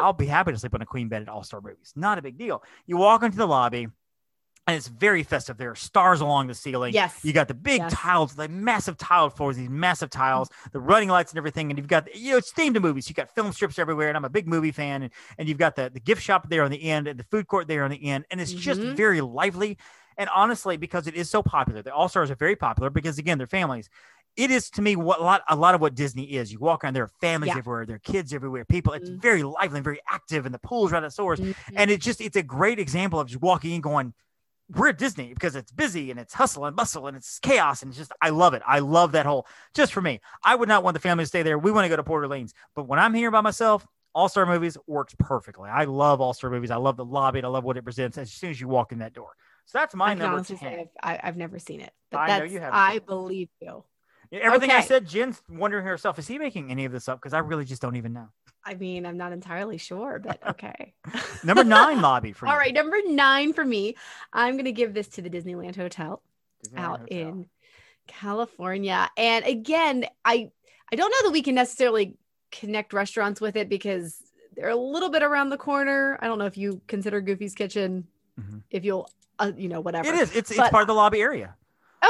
I'll 0.00 0.12
be 0.12 0.26
happy 0.26 0.52
to 0.52 0.58
sleep 0.58 0.74
on 0.74 0.82
a 0.82 0.86
queen 0.86 1.08
bed 1.08 1.22
at 1.22 1.28
All 1.28 1.42
Star 1.42 1.60
Movies. 1.60 1.92
Not 1.96 2.18
a 2.18 2.22
big 2.22 2.36
deal. 2.36 2.62
You 2.86 2.96
walk 2.98 3.22
into 3.22 3.38
the 3.38 3.46
lobby, 3.46 3.88
and 4.66 4.76
it's 4.76 4.88
very 4.88 5.22
festive. 5.22 5.56
There 5.56 5.70
are 5.70 5.74
stars 5.74 6.20
along 6.20 6.48
the 6.48 6.54
ceiling. 6.54 6.92
Yes. 6.92 7.20
You 7.22 7.32
got 7.32 7.48
the 7.48 7.54
big 7.54 7.78
Yes. 7.80 7.92
tiles, 7.94 8.34
the 8.34 8.48
massive 8.48 8.98
tiled 8.98 9.34
floors, 9.34 9.56
these 9.56 9.70
massive 9.70 10.10
tiles, 10.10 10.50
the 10.72 10.80
running 10.80 11.08
lights 11.08 11.32
and 11.32 11.38
everything. 11.38 11.70
And 11.70 11.78
you've 11.78 11.88
got, 11.88 12.14
you 12.14 12.32
know, 12.32 12.36
it's 12.36 12.52
themed 12.52 12.74
to 12.74 12.80
movies. 12.80 13.08
You've 13.08 13.16
got 13.16 13.34
film 13.34 13.50
strips 13.52 13.78
everywhere. 13.78 14.08
And 14.08 14.16
I'm 14.16 14.26
a 14.26 14.30
big 14.30 14.46
movie 14.46 14.72
fan. 14.72 15.04
And, 15.04 15.12
and 15.38 15.48
you've 15.48 15.56
got 15.56 15.74
the, 15.74 15.88
the 15.90 16.00
gift 16.00 16.22
shop 16.22 16.50
there 16.50 16.64
on 16.64 16.70
the 16.70 16.82
end 16.82 17.08
and 17.08 17.18
the 17.18 17.24
food 17.24 17.46
court 17.46 17.66
there 17.66 17.82
on 17.82 17.90
the 17.90 18.04
end. 18.04 18.26
And 18.30 18.42
it's 18.42 18.52
just 18.52 18.80
Mhm. 18.82 18.94
very 18.94 19.22
lively. 19.22 19.78
And 20.18 20.28
honestly, 20.34 20.76
because 20.76 21.06
it 21.06 21.14
is 21.14 21.30
so 21.30 21.42
popular, 21.42 21.80
the 21.80 21.94
All 21.94 22.08
Stars 22.10 22.30
are 22.30 22.34
very 22.34 22.56
popular 22.56 22.90
because, 22.90 23.16
again, 23.18 23.38
they're 23.38 23.46
families. 23.46 23.88
It 24.36 24.50
is 24.50 24.70
to 24.70 24.82
me 24.82 24.94
what 24.94 25.18
a 25.18 25.22
lot, 25.22 25.42
a 25.48 25.56
lot 25.56 25.74
of 25.74 25.80
what 25.80 25.94
Disney 25.96 26.22
is. 26.36 26.52
You 26.52 26.60
walk 26.60 26.84
around, 26.84 26.94
there 26.94 27.02
are 27.04 27.10
families 27.20 27.48
Yeah. 27.48 27.58
everywhere, 27.58 27.86
there 27.86 27.96
are 27.96 28.00
kids 28.00 28.32
everywhere, 28.32 28.64
people. 28.64 28.92
It's 28.92 29.10
Mhm. 29.10 29.20
very 29.20 29.42
lively 29.42 29.78
and 29.78 29.84
very 29.84 30.00
active, 30.08 30.46
and 30.46 30.54
the 30.54 30.60
pools 30.60 30.92
right 30.92 31.02
at 31.02 31.12
stores 31.12 31.40
Mhm. 31.40 31.54
and 31.74 31.90
it 31.90 32.00
just 32.00 32.20
it's 32.20 32.36
a 32.36 32.42
great 32.42 32.78
example 32.78 33.18
of 33.18 33.26
just 33.28 33.40
walking 33.42 33.72
in 33.72 33.80
going 33.80 34.14
we're 34.70 34.88
at 34.88 34.98
disney 34.98 35.32
because 35.32 35.56
it's 35.56 35.72
busy 35.72 36.10
and 36.10 36.20
it's 36.20 36.34
hustle 36.34 36.66
and 36.66 36.76
bustle 36.76 37.06
and 37.06 37.16
it's 37.16 37.38
chaos 37.38 37.80
and 37.80 37.88
it's 37.90 37.96
just 37.96 38.12
i 38.20 38.28
love 38.28 38.52
it 38.52 38.60
i 38.66 38.80
love 38.80 39.12
that 39.12 39.24
whole 39.24 39.46
just 39.72 39.94
for 39.94 40.02
me 40.02 40.20
i 40.44 40.54
would 40.54 40.68
not 40.68 40.84
want 40.84 40.92
the 40.92 41.00
family 41.00 41.24
to 41.24 41.26
stay 41.28 41.42
there 41.42 41.58
we 41.58 41.72
want 41.72 41.86
to 41.86 41.88
go 41.88 41.96
to 41.96 42.02
port 42.02 42.22
orleans 42.22 42.52
but 42.74 42.84
when 42.84 42.98
i'm 42.98 43.14
here 43.14 43.30
by 43.30 43.40
myself 43.40 43.86
all-star 44.14 44.44
movies 44.44 44.76
works 44.86 45.14
perfectly 45.18 45.70
i 45.70 45.84
love 45.84 46.20
all-star 46.20 46.50
movies 46.50 46.70
i 46.70 46.76
love 46.76 46.98
the 46.98 47.04
lobby 47.04 47.38
and 47.38 47.46
i 47.46 47.48
love 47.48 47.64
what 47.64 47.78
it 47.78 47.82
presents 47.82 48.18
as 48.18 48.30
soon 48.30 48.50
as 48.50 48.60
you 48.60 48.68
walk 48.68 48.92
in 48.92 48.98
that 48.98 49.14
door 49.14 49.30
so 49.64 49.78
that's 49.78 49.94
my 49.94 50.10
I 50.10 50.14
number 50.14 50.42
10 50.44 50.58
say 50.58 50.86
I've, 51.02 51.20
I've 51.22 51.36
never 51.38 51.58
seen 51.58 51.80
it, 51.80 51.94
but 52.10 52.18
I 52.18 52.26
know 52.26 52.38
that's 52.40 52.52
you 52.52 52.60
haven't 52.60 52.78
I 52.78 52.98
believe 52.98 53.48
you. 53.60 53.84
Everything 54.32 54.70
i 54.70 54.80
said 54.80 55.06
jen's 55.06 55.42
wondering 55.48 55.84
herself 55.86 56.18
is 56.18 56.26
he 56.28 56.38
making 56.38 56.70
any 56.70 56.84
of 56.84 56.92
this 56.92 57.08
up 57.08 57.18
because 57.18 57.32
i 57.32 57.38
really 57.38 57.64
just 57.64 57.80
don't 57.82 57.96
even 57.96 58.12
know 58.12 58.28
I 58.64 58.74
mean, 58.74 59.06
I'm 59.06 59.16
not 59.16 59.32
entirely 59.32 59.78
sure, 59.78 60.18
but 60.22 60.46
okay. 60.50 60.92
number 61.42 61.64
nine 61.64 62.02
lobby 62.02 62.32
for 62.32 62.46
All 62.46 62.52
you. 62.52 62.58
right, 62.58 62.74
number 62.74 62.98
nine 63.06 63.54
for 63.54 63.64
me. 63.64 63.94
I'm 64.30 64.58
gonna 64.58 64.72
give 64.72 64.92
this 64.92 65.08
to 65.10 65.22
the 65.22 65.30
Disneyland 65.30 65.74
Hotel 65.76 66.20
Disneyland 66.66 66.78
out 66.78 67.00
Hotel. 67.00 67.18
in 67.18 67.46
California. 68.06 69.08
And 69.16 69.44
again, 69.46 70.04
I 70.24 70.50
I 70.92 70.96
don't 70.96 71.10
know 71.10 71.28
that 71.28 71.32
we 71.32 71.40
can 71.40 71.54
necessarily 71.54 72.16
connect 72.50 72.92
restaurants 72.92 73.40
with 73.40 73.56
it 73.56 73.68
because 73.70 74.20
they're 74.54 74.68
a 74.70 74.76
little 74.76 75.08
bit 75.10 75.22
around 75.22 75.48
the 75.50 75.56
corner. 75.58 76.18
I 76.20 76.26
don't 76.26 76.38
know 76.38 76.46
if 76.46 76.58
you 76.58 76.80
consider 76.88 77.20
Goofy's 77.20 77.54
Kitchen, 77.54 78.06
Mhm. 78.38 78.62
if 78.70 78.84
you'll, 78.84 79.08
uh, 79.38 79.52
you 79.56 79.68
know, 79.68 79.80
whatever. 79.80 80.08
it 80.08 80.14
is 80.16 80.34
it's, 80.36 80.50
it's 80.50 80.60
part 80.70 80.82
of 80.82 80.88
the 80.88 80.94
lobby 80.94 81.20
area 81.20 81.54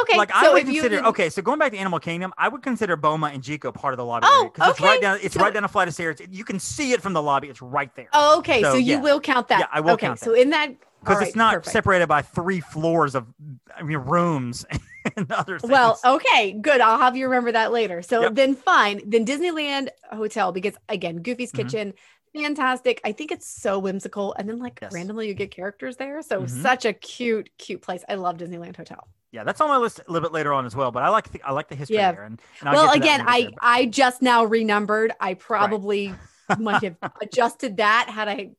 Okay, 0.03 0.19
like 0.19 0.31
I 0.35 0.45
so 0.45 0.53
would 0.53 0.63
if 0.63 0.69
consider 0.69 1.05
okay, 1.07 1.31
so 1.31 1.41
going 1.41 1.59
back 1.59 1.73
to 1.73 1.79
Animal 1.79 1.99
Kingdom, 1.99 2.33
I 2.37 2.49
would 2.49 2.63
consider 2.63 2.95
Boma 2.97 3.31
and 3.33 3.43
Jiko 3.43 3.73
part 3.73 3.95
of 3.95 3.99
the 3.99 4.05
lobby 4.05 4.27
Oh, 4.29 4.51
because 4.53 4.71
it's 4.71 4.81
right 4.81 5.01
down 5.01 5.19
it's 5.23 5.35
So- 5.35 5.41
right 5.41 5.53
down 5.53 5.65
a 5.65 5.69
flight 5.69 5.89
of 5.89 5.95
stairs. 5.95 6.19
You 6.31 6.45
can 6.45 6.59
see 6.61 6.93
it 6.93 7.01
from 7.01 7.15
the 7.15 7.23
lobby. 7.23 7.49
It's 7.49 7.63
right 7.63 7.95
there. 7.97 8.09
Oh, 8.13 8.39
okay. 8.39 8.63
So, 8.63 8.73
So, 8.73 8.77
you 8.77 8.95
yeah. 8.97 9.01
will 9.01 9.21
count 9.21 9.49
that. 9.49 9.61
Yeah, 9.61 9.67
I 9.73 9.81
will 9.81 9.93
okay, 9.93 10.09
count 10.09 10.19
So 10.21 10.33
that. 10.33 10.41
in 10.41 10.51
that, 10.51 10.75
because 11.01 11.17
all 11.17 11.23
it's 11.23 11.37
not 11.37 11.55
perfect. 11.55 11.73
separated 11.73 12.07
by 12.07 12.23
three 12.23 12.61
floors 12.61 13.15
of 13.15 13.27
I 13.75 13.83
mean 13.83 13.99
rooms 13.99 14.67
and 15.17 15.31
other 15.33 15.59
things. 15.59 15.71
Well, 15.71 15.99
okay, 16.05 16.53
good. 16.53 16.81
I'll 16.83 16.99
have 16.99 17.17
you 17.17 17.27
remember 17.27 17.53
that 17.53 17.73
later. 17.73 18.03
So 18.03 18.21
Yep. 18.23 18.35
then 18.35 18.55
fine. 18.57 19.01
Then 19.07 19.25
Disneyland 19.25 19.89
Hotel, 20.13 20.53
because 20.53 20.75
again, 20.91 21.23
Goofy's 21.23 21.51
Mhm. 21.53 21.57
Kitchen, 21.57 21.95
fantastic. 22.35 23.01
I 23.05 23.13
think 23.13 23.33
it's 23.33 23.49
so 23.49 23.79
whimsical. 23.79 24.35
And 24.39 24.49
then 24.49 24.59
like 24.59 24.79
Yes. 24.83 24.93
randomly 24.93 25.29
you 25.29 25.35
get 25.35 25.51
characters 25.51 25.97
there. 25.97 26.23
So 26.23 26.43
Mhm. 26.43 26.49
such 26.63 26.85
a 26.85 26.93
cute, 26.93 27.51
cute 27.59 27.83
place. 27.83 28.05
I 28.09 28.15
love 28.15 28.37
Disneyland 28.39 28.77
Hotel. 28.77 29.07
yeah, 29.31 29.45
that's 29.45 29.61
on 29.61 29.69
my 29.69 29.77
list 29.77 30.01
a 30.09 30.11
little 30.11 30.27
bit 30.27 30.33
later 30.33 30.55
on 30.55 30.65
as 30.65 30.75
well. 30.75 30.91
But 30.91 31.03
I 31.03 31.11
like 31.11 31.31
the, 31.31 31.43
I 31.43 31.53
like 31.53 31.69
the 31.69 31.75
history 31.75 31.97
Yeah. 31.97 32.13
there. 32.13 32.25
And, 32.25 32.41
and 32.63 32.71
well, 32.73 32.87
get 32.87 32.95
to 32.95 32.99
that 33.01 33.05
again, 33.05 33.25
I 33.29 33.41
there. 33.43 33.51
I 33.61 33.85
just 33.87 34.23
now 34.23 34.45
renumbered. 34.47 35.13
I 35.21 35.35
probably 35.35 36.15
might 36.59 36.83
have 36.83 36.97
adjusted 37.21 37.77
that 37.77 38.09
had 38.09 38.29
I 38.29 38.53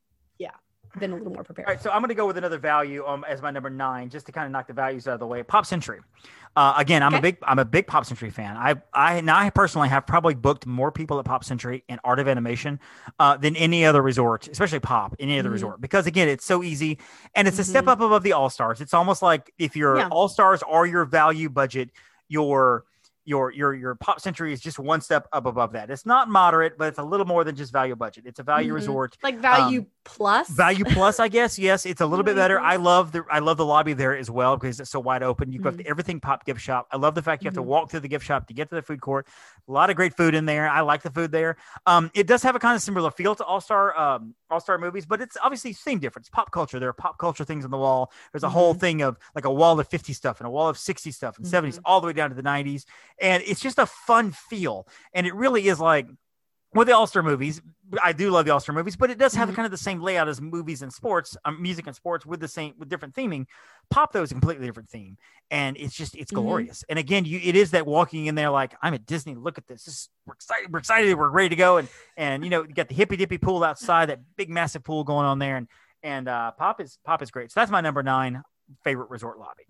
been 0.98 1.12
a 1.12 1.16
little 1.16 1.32
more 1.34 1.44
prepared. 1.44 1.68
All 1.68 1.74
right, 1.74 1.82
so 1.82 1.90
I'm 1.92 2.00
going 2.02 2.10
to 2.10 2.16
go 2.16 2.26
with 2.26 2.38
another 2.38 2.58
value 2.58 3.06
um, 3.06 3.24
as 3.28 3.42
my 3.42 3.52
number 3.52 3.70
nine, 3.70 4.10
just 4.10 4.26
to 4.28 4.32
kind 4.32 4.46
of 4.46 4.52
knock 4.52 4.68
the 4.68 4.74
values 4.74 5.08
out 5.08 5.14
of 5.16 5.20
the 5.20 5.28
way. 5.28 5.44
Pop 5.44 5.66
Century. 5.66 6.00
Uh, 6.56 6.74
again, 6.78 7.04
I'm 7.04 7.14
a 7.14 7.22
big 7.22 7.38
I'm 7.44 7.60
a 7.60 7.66
big 7.66 7.86
Pop 7.86 8.06
Century 8.06 8.32
fan. 8.32 8.58
I 8.58 8.82
I 8.92 9.22
now 9.22 9.38
I 9.38 9.52
personally 9.52 9.88
have 9.90 10.08
probably 10.08 10.34
booked 10.34 10.66
more 10.66 10.92
people 10.92 11.20
at 11.20 11.26
Pop 11.26 11.44
Century 11.44 11.84
and 11.88 12.00
Art 12.04 12.18
of 12.20 12.28
Animation 12.28 12.80
uh, 13.20 13.38
than 13.38 13.56
any 13.56 13.86
other 13.86 14.02
resort, 14.02 14.48
especially 14.48 14.80
Pop, 14.80 15.16
any 15.20 15.38
other 15.40 15.50
Mhm. 15.50 15.54
resort, 15.54 15.82
because 15.82 16.08
again, 16.08 16.28
it's 16.28 16.44
so 16.44 16.64
easy 16.64 16.98
and 17.36 17.48
it's 17.48 17.60
a 17.60 17.64
step 17.64 17.86
Mhm. 17.86 17.90
up 17.90 18.02
above 18.02 18.24
the 18.24 18.34
All 18.34 18.50
Stars. 18.50 18.82
It's 18.82 18.96
almost 18.96 19.22
like 19.22 19.54
if 19.60 19.76
your 19.76 19.98
Yeah. 19.98 20.08
All 20.10 20.28
Stars 20.28 20.64
are 20.64 20.88
your 20.88 21.06
value 21.06 21.50
budget, 21.50 21.92
your 22.30 22.86
your 23.26 23.52
your 23.52 23.76
your 23.76 23.94
Pop 23.94 24.20
Century 24.20 24.52
is 24.52 24.60
just 24.60 24.80
one 24.80 25.02
step 25.02 25.28
up 25.32 25.46
above 25.46 25.74
that. 25.74 25.92
It's 25.92 26.06
not 26.06 26.30
moderate, 26.30 26.80
but 26.80 26.88
it's 26.88 26.98
a 26.98 27.04
little 27.04 27.28
more 27.28 27.44
than 27.44 27.56
just 27.56 27.72
value 27.72 27.96
budget. 27.96 28.24
It's 28.26 28.40
a 28.40 28.44
value 28.44 28.72
Mhm. 28.72 28.76
resort 28.76 29.18
Like 29.22 29.38
value 29.38 29.82
Um, 29.82 29.88
plus. 30.16 30.50
value 30.50 30.84
plus 30.86 31.20
i 31.20 31.28
guess 31.28 31.58
yes. 31.60 31.86
It's 31.86 32.02
a 32.02 32.06
little 32.06 32.24
bit 32.26 32.36
better. 32.36 32.60
I 32.60 32.76
love 32.78 33.12
the 33.12 33.24
i 33.32 33.40
love 33.40 33.58
the 33.58 33.66
lobby 33.66 33.94
there 33.94 34.16
as 34.18 34.30
well 34.32 34.58
because 34.58 34.80
it's 34.80 34.90
so 34.90 35.00
wide 35.00 35.24
open. 35.24 35.52
You've 35.52 35.64
got 35.64 35.74
Mhm. 35.74 35.78
the 35.78 35.88
everything 35.88 36.20
pop 36.20 36.46
gift 36.46 36.62
shop. 36.62 36.88
I 36.92 36.98
love 36.98 37.16
the 37.16 37.22
fact 37.22 37.44
you 37.44 37.48
have 37.48 37.54
to 37.56 37.62
Mhm. 37.62 37.66
walk 37.66 37.90
through 37.92 38.02
the 38.02 38.08
gift 38.08 38.26
shop 38.26 38.48
to 38.48 38.54
get 38.54 38.70
to 38.70 38.76
the 38.76 38.82
food 38.82 39.02
court. 39.02 39.28
A 39.68 39.72
lot 39.72 39.90
of 39.90 39.96
great 39.96 40.16
food 40.18 40.34
in 40.36 40.46
there. 40.46 40.68
I 40.70 40.82
like 40.82 41.02
the 41.04 41.12
food 41.12 41.32
there. 41.32 41.58
Um 41.86 42.12
it 42.14 42.28
does 42.28 42.44
have 42.44 42.56
a 42.56 42.60
kind 42.60 42.76
of 42.76 42.82
similar 42.82 43.12
feel 43.12 43.36
to 43.36 43.44
all-star 43.46 43.98
um 43.98 44.34
all-star 44.50 44.78
movies 44.78 45.06
but 45.06 45.22
it's 45.22 45.38
obviously 45.44 45.74
same 45.74 46.00
difference. 46.00 46.30
Pop 46.30 46.52
culture 46.52 46.80
there 46.80 46.90
are 46.90 46.94
pop 46.94 47.18
culture 47.18 47.46
things 47.46 47.64
on 47.66 47.72
the 47.72 47.78
wall. 47.78 48.12
There's 48.32 48.44
a 48.44 48.50
whole 48.50 48.74
Mhm. 48.76 48.80
thing 48.80 49.02
of 49.02 49.18
like 49.36 49.46
a 49.46 49.52
wall 49.54 49.80
of 49.80 49.88
50 49.88 50.14
stuff 50.14 50.40
and 50.40 50.48
a 50.48 50.50
wall 50.50 50.68
of 50.70 50.78
60 50.78 51.12
stuff 51.12 51.38
and 51.38 51.46
70s 51.48 51.78
Mhm. 51.78 51.82
all 51.86 52.02
the 52.02 52.08
way 52.08 52.14
down 52.14 52.30
to 52.30 52.36
the 52.36 52.42
90s 52.42 52.86
and 53.22 53.44
it's 53.46 53.60
just 53.62 53.78
a 53.80 53.86
fun 53.86 54.32
feel. 54.32 54.88
And 55.14 55.26
it 55.28 55.36
really 55.36 55.68
is 55.68 55.80
like 55.80 56.08
with 56.74 56.88
the 56.88 56.96
All-Star 56.96 57.24
movies, 57.24 57.62
I 58.04 58.14
do 58.14 58.30
love 58.30 58.46
the 58.46 58.52
All-Star 58.52 58.76
movies, 58.76 58.96
but 58.96 59.10
it 59.10 59.18
does 59.18 59.34
have 59.34 59.50
Mhm. 59.50 59.56
kind 59.56 59.66
of 59.66 59.72
the 59.72 59.78
same 59.78 60.02
layout 60.02 60.28
as 60.28 60.40
movies 60.40 60.84
and 60.84 60.94
sports, 60.94 61.36
um, 61.46 61.60
music 61.62 61.88
and 61.88 61.96
sports 61.96 62.26
with 62.26 62.40
the 62.40 62.48
same 62.48 62.76
with 62.78 62.90
different 62.90 63.16
theming. 63.16 63.48
Pop 63.90 64.12
though 64.12 64.22
is 64.22 64.32
a 64.32 64.36
completely 64.36 64.68
different 64.68 64.88
theme, 64.90 65.18
and 65.50 65.76
it's 65.78 65.96
just 65.96 66.16
it's 66.16 66.32
Mhm. 66.32 66.36
glorious. 66.36 66.84
And 66.88 67.00
again, 67.00 67.26
you 67.26 67.40
it 67.42 67.56
is 67.56 67.72
that 67.72 67.88
walking 67.88 68.28
in 68.28 68.36
there 68.36 68.52
like 68.52 68.76
I'm 68.84 68.94
at 68.94 69.06
Disney. 69.08 69.34
Look 69.34 69.58
at 69.58 69.66
this. 69.68 69.86
this 69.86 69.94
is, 69.96 70.10
we're 70.28 70.34
excited. 70.36 70.72
We're 70.72 70.80
excited. 70.80 71.16
We're 71.16 71.30
ready 71.30 71.50
to 71.50 71.56
go. 71.56 71.78
And 71.78 71.90
and 72.18 72.44
you 72.44 72.50
know 72.52 72.62
you 72.64 72.74
got 72.74 72.88
the 72.88 72.96
hippy 72.96 73.18
dippy 73.18 73.40
pool 73.40 73.64
outside, 73.64 74.10
that 74.10 74.20
big 74.36 74.50
massive 74.52 74.84
pool 74.84 75.04
going 75.04 75.26
on 75.26 75.40
there, 75.40 75.58
and 75.58 75.68
and 76.04 76.28
uh, 76.28 76.52
Pop 76.52 76.80
is 76.82 77.00
Pop 77.04 77.22
is 77.24 77.32
great. 77.32 77.52
So 77.52 77.60
that's 77.60 77.72
my 77.72 77.82
number 77.82 78.04
nine 78.04 78.44
favorite 78.84 79.10
resort 79.10 79.40
lobby. 79.40 79.66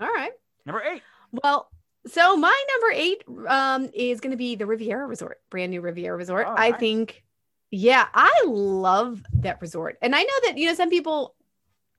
All 0.00 0.08
right. 0.08 0.32
Number 0.66 0.82
eight. 0.82 1.02
Well, 1.44 1.70
so 2.10 2.36
my 2.36 2.64
number 2.72 2.92
eight 2.94 3.24
um, 3.48 3.88
is 3.94 4.20
going 4.20 4.30
to 4.30 4.36
be 4.36 4.56
the 4.56 4.66
Riviera 4.66 5.06
Resort, 5.06 5.40
brand 5.50 5.70
new 5.70 5.80
Riviera 5.80 6.16
Resort. 6.16 6.46
Oh, 6.48 6.54
I 6.56 6.70
nice. 6.70 6.80
think, 6.80 7.24
yeah, 7.70 8.06
I 8.14 8.44
love 8.46 9.22
that 9.34 9.60
resort. 9.60 9.98
And 10.02 10.14
I 10.14 10.22
know 10.22 10.34
that, 10.44 10.58
you 10.58 10.66
know, 10.66 10.74
some 10.74 10.90
people, 10.90 11.34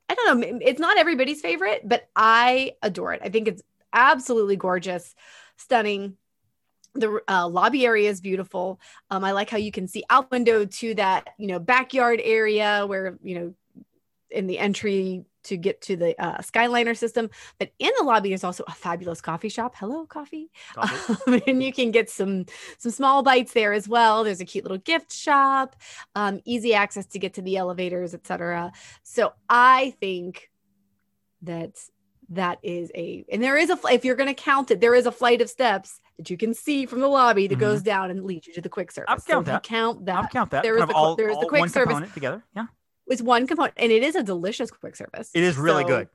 I 0.10 0.15
don't 0.15 0.39
know, 0.39 0.60
it's 0.62 0.80
not 0.80 0.98
everybody's 0.98 1.41
favorite, 1.41 1.82
but 1.88 2.08
I 2.15 2.74
adore 2.82 3.13
it. 3.13 3.22
I 3.24 3.30
think 3.30 3.48
it's 3.48 3.62
absolutely 3.93 4.56
gorgeous, 4.56 5.15
stunning. 5.58 6.17
The 6.95 7.22
uh, 7.28 7.48
lobby 7.48 7.86
area 7.86 8.10
is 8.10 8.19
beautiful. 8.19 8.80
Um, 9.12 9.24
I 9.24 9.32
like 9.32 9.50
how 9.50 9.58
you 9.58 9.72
can 9.72 9.88
see 9.88 10.04
out 10.10 10.32
window 10.32 10.65
to 10.65 10.95
that, 10.95 11.30
you 11.38 11.48
know, 11.48 11.60
backyard 11.60 12.19
area 12.24 12.86
where, 12.88 13.17
you 13.22 13.36
know, 13.39 13.54
in 14.32 14.48
the 14.48 14.60
entry 14.60 15.26
to 15.43 15.58
get 15.58 15.82
to 15.82 15.95
the 15.95 16.19
uh, 16.21 16.38
Skyliner 16.39 16.95
system. 16.95 17.30
But 17.60 17.71
in 17.80 17.91
the 17.97 18.04
lobby, 18.04 18.30
there's 18.30 18.43
also 18.43 18.63
a 18.67 18.71
fabulous 18.71 19.21
coffee 19.21 19.49
shop. 19.49 19.75
Hello, 19.78 20.06
coffee. 20.06 20.52
Um, 20.78 21.41
and 21.47 21.62
you 21.63 21.71
can 21.73 21.91
get 21.91 22.10
some 22.10 22.45
some 22.78 22.91
small 22.91 23.23
bites 23.23 23.54
there 23.54 23.73
as 23.73 23.88
well. 23.88 24.23
There's 24.23 24.41
a 24.41 24.45
cute 24.45 24.63
little 24.63 24.78
gift 24.78 25.12
shop, 25.13 25.75
um, 26.15 26.39
easy 26.45 26.73
access 26.73 27.06
to 27.08 27.19
get 27.19 27.34
to 27.36 27.41
the 27.41 27.58
elevators, 27.58 28.13
etc. 28.13 28.71
So 29.04 29.34
I 29.49 29.93
think 29.99 30.49
that 31.43 31.78
that 32.30 32.60
is 32.62 32.91
a 32.95 33.25
and 33.32 33.41
there 33.41 33.58
is 33.58 33.69
a 33.69 33.78
if 33.91 34.06
you're 34.06 34.15
going 34.15 34.28
to 34.30 34.34
count 34.36 34.71
it, 34.71 34.80
there 34.80 34.93
is 34.95 35.06
a 35.06 35.12
flight 35.12 35.41
of 35.41 35.49
steps 35.49 35.99
that 36.17 36.30
you 36.30 36.38
can 36.38 36.54
see 36.54 36.86
from 36.86 36.99
the 36.99 37.08
lobby 37.08 37.47
that 37.47 37.58
goes 37.58 37.82
down 37.82 38.12
and 38.12 38.23
leads 38.23 38.45
you 38.47 38.54
to 38.54 38.62
the 38.62 38.69
quick 38.69 38.91
service. 38.91 39.08
I'll 39.10 39.19
So 39.19 39.34
count 39.34 39.47
you 39.47 39.54
that. 39.54 39.63
count 39.63 40.06
that. 40.06 40.15
I'll 40.15 40.28
count 40.28 40.52
that. 40.52 40.63
There 40.63 40.78
is 40.78 40.86
the 40.88 40.93
all, 40.93 41.15
there 41.15 41.30
is 41.30 41.38
the 41.39 41.47
quick 41.47 41.62
one 41.62 41.69
service. 41.69 42.12
together. 42.13 42.43
Yeah, 42.56 42.65
It's 43.10 43.22
one 43.22 43.48
component, 43.48 43.74
and 43.78 43.91
it 43.91 44.04
is 44.04 44.15
a 44.15 44.24
delicious 44.24 44.72
quick 44.72 44.95
service. 44.95 45.30
it 45.34 45.43
is 45.43 45.58
really 45.58 45.84
So 45.84 45.88
good. 45.89 46.10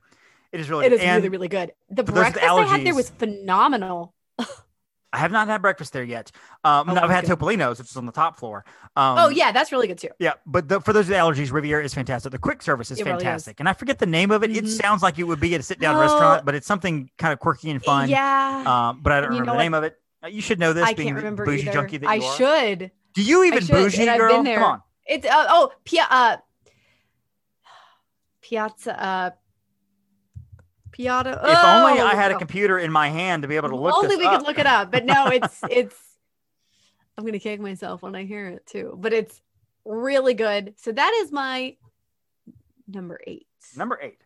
It 0.51 0.59
is 0.61 0.69
really 0.69 0.85
It 0.85 0.89
good. 0.89 0.95
is 0.99 1.01
and 1.01 1.17
really, 1.23 1.29
really 1.29 1.47
good. 1.49 1.73
The 1.89 2.03
breakfast 2.03 2.43
I 2.43 2.63
had 2.65 2.85
there 2.85 2.95
was 2.95 3.09
phenomenal. 3.09 4.13
I 5.13 5.19
have 5.19 5.31
not 5.31 5.47
had 5.47 5.61
breakfast 5.61 5.93
there 5.93 6.03
yet. 6.03 6.31
Um, 6.65 6.89
Oh, 6.89 6.93
no, 6.93 7.01
I've 7.01 7.09
had 7.09 7.25
good. 7.25 7.39
Topolino's, 7.39 7.79
which 7.79 7.89
is 7.89 7.95
on 7.95 8.05
the 8.05 8.11
top 8.11 8.37
floor. 8.37 8.65
Um, 8.97 9.17
oh 9.17 9.29
yeah, 9.29 9.53
that's 9.53 9.71
really 9.71 9.87
good 9.87 9.97
too. 9.97 10.09
Yeah, 10.19 10.33
but 10.45 10.67
the, 10.67 10.81
for 10.81 10.91
those 10.91 11.07
with 11.07 11.15
allergies, 11.17 11.53
Riviera 11.53 11.83
is 11.85 11.93
fantastic. 11.93 12.33
The 12.33 12.37
quick 12.37 12.61
service 12.61 12.91
is 12.91 12.99
It 12.99 13.05
really 13.05 13.17
is. 13.17 13.23
fantastic, 13.23 13.59
and 13.61 13.69
I 13.69 13.73
forget 13.73 13.99
the 13.99 14.05
name 14.07 14.31
of 14.31 14.43
it. 14.43 14.51
It 14.51 14.65
Mhm. 14.65 14.67
sounds 14.81 15.01
like 15.01 15.17
it 15.17 15.23
would 15.23 15.39
be 15.39 15.53
at 15.55 15.61
a 15.61 15.63
sit-down 15.63 15.95
Oh. 15.95 16.01
restaurant, 16.01 16.43
but 16.45 16.53
it's 16.53 16.67
something 16.67 17.09
kind 17.17 17.31
of 17.31 17.39
quirky 17.39 17.69
and 17.71 17.81
fun. 17.83 18.09
Yeah, 18.09 18.63
Um, 18.65 18.99
but 19.01 19.13
I 19.13 19.21
don't 19.21 19.29
remember 19.29 19.45
know 19.51 19.53
the 19.53 19.63
name 19.63 19.73
of 19.73 19.83
it. 19.85 19.97
Uh, 20.21 20.27
You 20.27 20.41
should 20.41 20.59
know 20.59 20.73
this. 20.73 20.83
I 20.85 20.93
being 20.93 21.07
can't 21.09 21.17
remember 21.17 21.45
bougie 21.45 21.63
either. 21.63 21.71
junkie 21.73 21.97
that 21.97 22.09
I 22.09 22.15
you 22.15 22.23
are. 22.25 22.35
should. 22.35 22.91
Do 23.13 23.21
you 23.21 23.43
even 23.45 23.61
should, 23.61 23.71
bougie, 23.71 24.05
girl? 24.05 24.43
Come 24.43 24.63
on. 24.63 24.81
It's 25.07 25.25
uh, 25.25 25.45
oh 25.49 25.71
Pia, 25.85 26.07
uh, 26.09 26.37
Piazza. 28.45 29.03
Uh, 29.03 29.29
Piazza. 30.91 31.31
If 31.31 31.57
only 31.63 31.99
I 31.99 32.11
oh, 32.13 32.15
had 32.15 32.31
a 32.31 32.35
oh. 32.35 32.37
computer 32.37 32.77
in 32.77 32.91
my 32.91 33.09
hand 33.09 33.41
to 33.41 33.47
be 33.47 33.55
able 33.55 33.69
to 33.69 33.75
look 33.75 33.95
Only 33.95 34.17
we 34.17 34.25
up. 34.25 34.37
could 34.37 34.47
look 34.47 34.59
it 34.59 34.67
up, 34.67 34.91
but 34.91 35.03
no, 35.03 35.27
it's 35.33 35.59
it's. 35.69 35.95
I'm 37.17 37.25
gonna 37.25 37.39
kick 37.39 37.59
myself 37.59 38.03
when 38.03 38.15
I 38.15 38.25
hear 38.25 38.47
it 38.49 38.67
too, 38.67 38.95
but 38.99 39.13
it's 39.13 39.41
really 39.83 40.35
good. 40.35 40.75
So 40.77 40.91
that 40.91 41.13
is 41.23 41.31
my 41.31 41.75
number 42.87 43.19
eight. 43.25 43.47
Number 43.75 43.99
eight. 44.01 44.21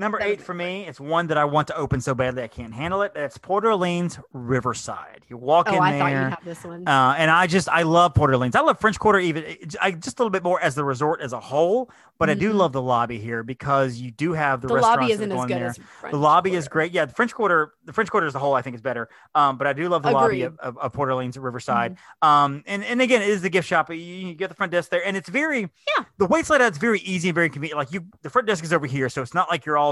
Number 0.00 0.18
That 0.18 0.28
eight 0.28 0.40
for 0.40 0.54
me, 0.54 0.86
it's 0.86 0.98
one 0.98 1.26
that 1.26 1.36
I 1.36 1.44
want 1.44 1.68
to 1.68 1.76
open 1.76 2.00
so 2.00 2.14
badly 2.14 2.42
I 2.42 2.48
can't 2.48 2.72
handle 2.72 3.02
it. 3.02 3.12
That's 3.12 3.36
Port 3.36 3.66
Orleans 3.66 4.18
Riverside. 4.32 5.26
You 5.28 5.36
walk 5.36 5.66
Oh, 5.70 5.74
in 5.76 5.82
I 5.82 5.92
there. 5.92 6.00
thought 6.00 6.08
you'd 6.10 6.30
have 6.30 6.44
this 6.44 6.64
one. 6.64 6.88
Uh, 6.88 7.14
and 7.18 7.30
I 7.30 7.46
just 7.46 7.68
I 7.68 7.82
love 7.82 8.14
Port 8.14 8.30
Orleans. 8.30 8.56
I 8.56 8.60
love 8.60 8.80
French 8.80 8.98
Quarter 8.98 9.18
even 9.20 9.44
I 9.80 9.92
just 9.92 10.18
a 10.18 10.22
little 10.22 10.30
bit 10.30 10.42
more 10.42 10.58
as 10.60 10.74
the 10.74 10.84
resort 10.84 11.20
as 11.20 11.34
a 11.34 11.38
whole, 11.40 11.90
but 12.18 12.30
I 12.30 12.34
do 12.34 12.50
Mhm. 12.52 12.56
love 12.56 12.72
the 12.72 12.80
lobby 12.82 13.18
here 13.18 13.42
because 13.42 13.98
you 13.98 14.10
do 14.10 14.32
have 14.32 14.62
the, 14.62 14.68
the 14.68 14.74
restaurants 14.74 15.00
lobby 15.02 15.12
isn't 15.12 15.32
as 15.32 15.40
good 15.46 15.50
there. 15.58 15.66
as 15.66 15.76
French 16.00 16.12
the 16.12 16.18
lobby 16.18 16.54
is 16.54 16.66
great. 16.66 16.92
Yeah, 16.92 17.04
the 17.04 17.12
French 17.14 17.34
Quarter, 17.34 17.74
the 17.84 17.92
French 17.92 18.10
Quarter 18.10 18.26
as 18.26 18.34
a 18.34 18.38
whole, 18.38 18.54
I 18.54 18.62
think 18.62 18.74
is 18.76 18.82
better. 18.82 19.08
Um, 19.34 19.58
but 19.58 19.66
I 19.66 19.74
do 19.74 19.88
love 19.88 20.02
the 20.02 20.10
lobby 20.12 20.42
of, 20.42 20.54
Agreed. 20.54 20.66
of, 20.66 20.78
of 20.78 20.92
Port 20.94 21.10
Orleans 21.10 21.36
Riverside. 21.38 21.96
Mm-hmm. 22.22 22.28
Um, 22.28 22.64
and 22.66 22.82
and 22.84 23.02
again, 23.02 23.22
it 23.22 23.28
is 23.28 23.42
the 23.42 23.50
gift 23.50 23.68
shop. 23.68 23.90
You, 23.90 23.96
you 23.96 24.34
get 24.34 24.48
the 24.48 24.54
front 24.56 24.72
desk 24.72 24.90
there, 24.90 25.04
and 25.06 25.16
it's 25.16 25.28
very 25.28 25.60
Yeah. 25.96 26.04
The 26.18 26.26
wait's 26.26 26.50
laid 26.50 26.60
out. 26.62 26.68
It's 26.68 26.78
very 26.78 27.00
easy 27.00 27.28
and 27.28 27.34
very 27.34 27.48
convenient. 27.50 27.78
Like 27.78 27.92
you, 27.92 28.04
the 28.22 28.30
front 28.30 28.46
desk 28.46 28.64
is 28.64 28.72
over 28.72 28.86
here, 28.86 29.08
so 29.08 29.22
it's 29.22 29.34
not 29.34 29.50
like 29.50 29.64
you're 29.66 29.78
all 29.78 29.89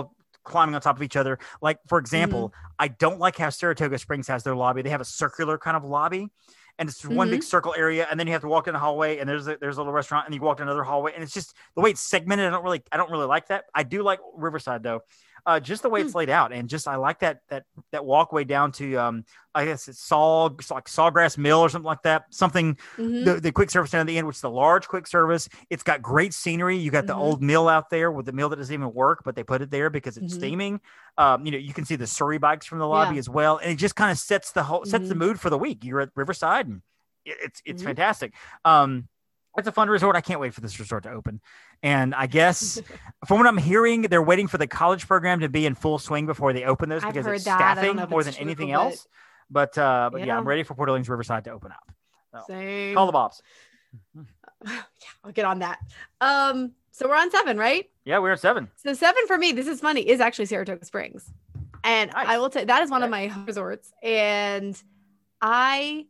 climbing 0.49 0.75
on 0.75 0.81
top 0.81 0.97
of 0.97 1.03
each 1.03 1.17
other. 1.17 1.39
Like 1.61 1.79
for 1.87 1.99
example, 1.99 2.49
Mm-hmm. 2.49 2.67
I 2.79 2.89
don't 2.89 3.19
like 3.21 3.37
how 3.37 3.51
Saratoga 3.51 3.99
Springs 3.99 4.29
has 4.29 4.43
their 4.43 4.57
lobby. 4.57 4.83
They 4.83 4.91
have 4.91 5.01
a 5.01 5.05
circular 5.05 5.59
kind 5.59 5.77
of 5.77 5.85
lobby. 5.85 6.29
And 6.81 6.89
it's 6.89 7.05
one 7.05 7.27
Mm-hmm. 7.27 7.33
big 7.33 7.43
circle 7.43 7.75
area, 7.77 8.07
and 8.09 8.21
then 8.21 8.29
you 8.29 8.33
have 8.35 8.43
to 8.43 8.49
walk 8.49 8.69
in 8.69 8.73
the 8.73 8.79
hallway, 8.79 9.19
and 9.19 9.29
there's 9.29 9.49
a, 9.49 9.57
there's 9.61 9.79
a 9.79 9.81
little 9.81 9.93
restaurant, 9.93 10.27
and 10.27 10.35
you 10.35 10.41
walk 10.41 10.59
to 10.59 10.63
another 10.63 10.85
hallway, 10.85 11.13
and 11.13 11.25
it's 11.25 11.35
just 11.35 11.57
the 11.75 11.81
way 11.81 11.91
it's 11.91 12.01
segmented. 12.01 12.47
I 12.47 12.51
don't 12.51 12.63
really 12.63 12.83
I 12.93 12.97
don't 12.97 13.11
really 13.11 13.27
like 13.27 13.49
that. 13.49 13.65
I 13.75 13.83
do 13.83 14.05
like 14.05 14.21
Riverside 14.37 14.85
though, 14.85 15.01
uh, 15.47 15.61
just 15.61 15.83
the 15.83 15.89
way 15.91 16.01
Hmm. 16.01 16.07
it's 16.07 16.15
laid 16.15 16.31
out, 16.31 16.53
and 16.53 16.69
just 16.69 16.87
I 16.89 16.97
like 16.97 17.21
that 17.21 17.41
that 17.49 17.65
that 17.93 18.05
walkway 18.05 18.45
down 18.45 18.73
to 18.73 18.97
um 18.97 19.25
I 19.55 19.65
guess 19.65 19.89
it's 19.89 20.01
Saw 20.01 20.47
it's 20.47 20.71
like 20.71 20.85
Sawgrass 20.85 21.37
Mill 21.37 21.59
or 21.59 21.69
something 21.69 21.87
like 21.87 22.03
that. 22.03 22.27
Something 22.31 22.77
Mhm. 22.97 23.25
the, 23.25 23.41
the 23.41 23.51
quick 23.53 23.71
service 23.71 23.91
down 23.91 24.03
at 24.03 24.07
the 24.07 24.17
end, 24.17 24.27
which 24.27 24.37
is 24.37 24.43
the 24.43 24.51
large 24.51 24.87
quick 24.87 25.07
service. 25.07 25.49
It's 25.71 25.83
got 25.83 26.01
great 26.01 26.33
scenery. 26.33 26.77
You 26.77 26.91
got 26.91 27.07
the 27.07 27.15
Mhm. 27.15 27.19
old 27.19 27.43
mill 27.43 27.69
out 27.69 27.91
there 27.91 28.13
with 28.13 28.27
the 28.27 28.33
mill 28.33 28.49
that 28.51 28.57
doesn't 28.57 28.73
even 28.73 28.93
work, 28.95 29.23
but 29.25 29.35
they 29.35 29.43
put 29.43 29.61
it 29.63 29.71
there 29.71 29.91
because 29.91 30.17
it's 30.17 30.33
Mhm. 30.35 30.37
steaming. 30.39 30.81
Um, 31.17 31.45
you 31.45 31.51
know, 31.53 31.59
you 31.59 31.75
can 31.75 31.85
see 31.85 31.97
the 31.97 32.07
Surrey 32.07 32.39
bikes 32.39 32.67
from 32.67 32.79
the 32.79 32.87
lobby 32.87 33.17
Yeah. 33.17 33.21
as 33.21 33.29
well, 33.29 33.57
and 33.59 33.73
it 33.73 33.77
just 33.77 33.97
kind 33.97 34.13
of 34.13 34.19
sets 34.19 34.53
the 34.53 34.63
whole 34.63 34.85
sets 34.85 35.09
the 35.09 35.15
Mhm. 35.15 35.19
mood 35.19 35.41
for 35.41 35.51
the 35.51 35.59
week. 35.59 35.83
You're 35.83 36.01
at 36.03 36.11
Riverside, 36.15 36.67
and 36.69 36.83
it- 37.25 37.39
it's 37.43 37.63
it's 37.65 37.83
Mhm. 37.83 37.87
fantastic. 37.87 38.35
Um, 38.65 39.09
it's 39.59 39.69
a 39.69 39.73
fun 39.73 39.89
resort. 39.89 40.17
I 40.17 40.21
can't 40.21 40.41
wait 40.41 40.55
for 40.55 40.61
this 40.61 40.79
resort 40.79 41.03
to 41.05 41.11
open. 41.11 41.41
And 41.83 42.15
I 42.15 42.27
guess 42.27 42.81
from 43.27 43.39
what 43.39 43.47
I'm 43.47 43.57
hearing, 43.59 44.03
they're 44.03 44.23
waiting 44.23 44.47
for 44.49 44.59
the 44.59 44.67
college 44.67 45.07
program 45.07 45.41
to 45.41 45.49
be 45.49 45.67
in 45.67 45.75
full 45.75 45.99
swing 45.99 46.27
before 46.27 46.53
they 46.53 46.65
open 46.65 46.89
those 46.89 47.05
I've 47.05 47.13
because 47.13 47.27
it's 47.27 47.45
that. 47.45 47.79
Staffing 47.79 47.97
more 47.97 48.21
it's 48.21 48.27
than 48.27 48.35
true, 48.35 48.45
anything 48.45 48.69
but- 48.69 48.75
else. 48.75 49.07
But 49.51 49.79
uh, 49.79 50.11
but 50.13 50.21
yeah. 50.21 50.27
Yeah. 50.27 50.39
I'm 50.39 50.47
ready 50.47 50.63
for 50.63 50.75
Port 50.75 50.89
Orleans 50.91 51.09
Riverside 51.09 51.45
to 51.45 51.51
open 51.53 51.73
up. 51.73 52.47
Same. 52.47 52.95
Call 52.95 53.07
the 53.07 53.13
Bobs. 53.13 53.43
yeah, 54.67 54.83
I'll 55.25 55.33
get 55.33 55.45
on 55.47 55.61
that. 55.61 55.79
Um, 56.21 56.73
so 56.91 57.09
we're 57.09 57.17
on 57.17 57.31
seven, 57.31 57.57
right? 57.57 57.89
Yeah, 58.05 58.19
we're 58.19 58.33
at 58.33 58.41
seven. 58.41 58.69
So 58.77 58.93
seven 58.93 59.27
for 59.27 59.39
me, 59.39 59.53
this 59.53 59.67
is 59.67 59.81
funny, 59.81 60.07
is 60.07 60.21
actually 60.21 60.47
Saratoga 60.47 60.85
Springs. 60.85 61.33
And 61.85 62.11
Nice. 62.13 62.27
I 62.29 62.39
will 62.39 62.51
tell 62.51 62.67
that 62.67 62.83
is 62.83 62.91
one 62.91 63.03
of 63.03 63.11
my 63.11 63.33
resorts. 63.47 63.93
And 64.03 64.81
I 65.41 66.07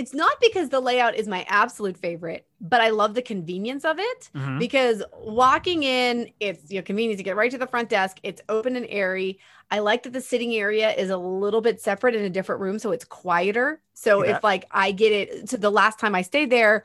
it's 0.00 0.14
not 0.14 0.32
because 0.40 0.68
the 0.70 0.80
layout 0.80 1.14
is 1.14 1.28
my 1.28 1.44
absolute 1.48 1.96
favorite, 1.96 2.46
but 2.60 2.80
I 2.80 2.88
love 2.90 3.12
the 3.14 3.22
convenience 3.22 3.84
of 3.84 3.98
it 3.98 4.30
Mhm. 4.34 4.58
because 4.58 5.02
walking 5.18 5.82
in, 5.82 6.30
it's 6.40 6.70
you 6.70 6.78
know 6.78 6.82
convenient 6.82 7.18
to 7.18 7.24
get 7.24 7.36
right 7.36 7.50
to 7.50 7.58
the 7.58 7.66
front 7.66 7.88
desk. 7.90 8.18
It's 8.22 8.40
open 8.48 8.76
and 8.76 8.86
airy. 8.88 9.38
I 9.70 9.78
like 9.80 10.02
that 10.04 10.12
the 10.12 10.20
sitting 10.20 10.54
area 10.54 10.90
is 10.92 11.10
a 11.10 11.16
little 11.18 11.60
bit 11.60 11.80
separate 11.80 12.14
in 12.14 12.24
a 12.24 12.30
different 12.30 12.60
room, 12.60 12.78
so 12.78 12.90
it's 12.92 13.04
quieter. 13.04 13.80
So 13.94 14.22
See 14.22 14.30
if 14.30 14.42
like 14.42 14.64
I 14.70 14.92
get 14.92 15.12
it, 15.12 15.50
so 15.50 15.56
the 15.58 15.70
last 15.70 15.98
time 15.98 16.14
I 16.14 16.22
stayed 16.22 16.50
there, 16.50 16.84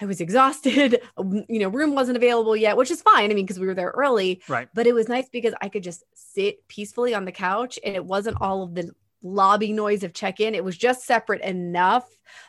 I 0.00 0.06
was 0.06 0.20
exhausted. 0.26 1.00
You 1.48 1.58
know, 1.60 1.68
room 1.68 1.94
wasn't 1.94 2.16
available 2.16 2.56
yet, 2.56 2.76
which 2.76 2.90
is 2.90 3.02
fine. 3.02 3.30
I 3.30 3.34
mean, 3.34 3.44
because 3.46 3.60
we 3.60 3.66
were 3.66 3.74
there 3.74 3.92
early, 3.94 4.40
Right. 4.48 4.68
but 4.74 4.86
it 4.86 4.94
was 4.94 5.08
nice 5.08 5.28
because 5.28 5.54
I 5.60 5.68
could 5.68 5.82
just 5.82 6.04
sit 6.14 6.66
peacefully 6.68 7.14
on 7.14 7.24
the 7.26 7.32
couch 7.32 7.78
and 7.84 7.94
it 7.94 8.04
wasn't 8.04 8.38
all 8.40 8.62
of 8.62 8.74
the 8.74 8.90
lobby 9.22 9.72
noise 9.72 10.02
of 10.04 10.12
check-in. 10.12 10.54
It 10.54 10.64
was 10.64 10.76
just 10.76 11.04
separate 11.06 11.42
enough 11.42 12.06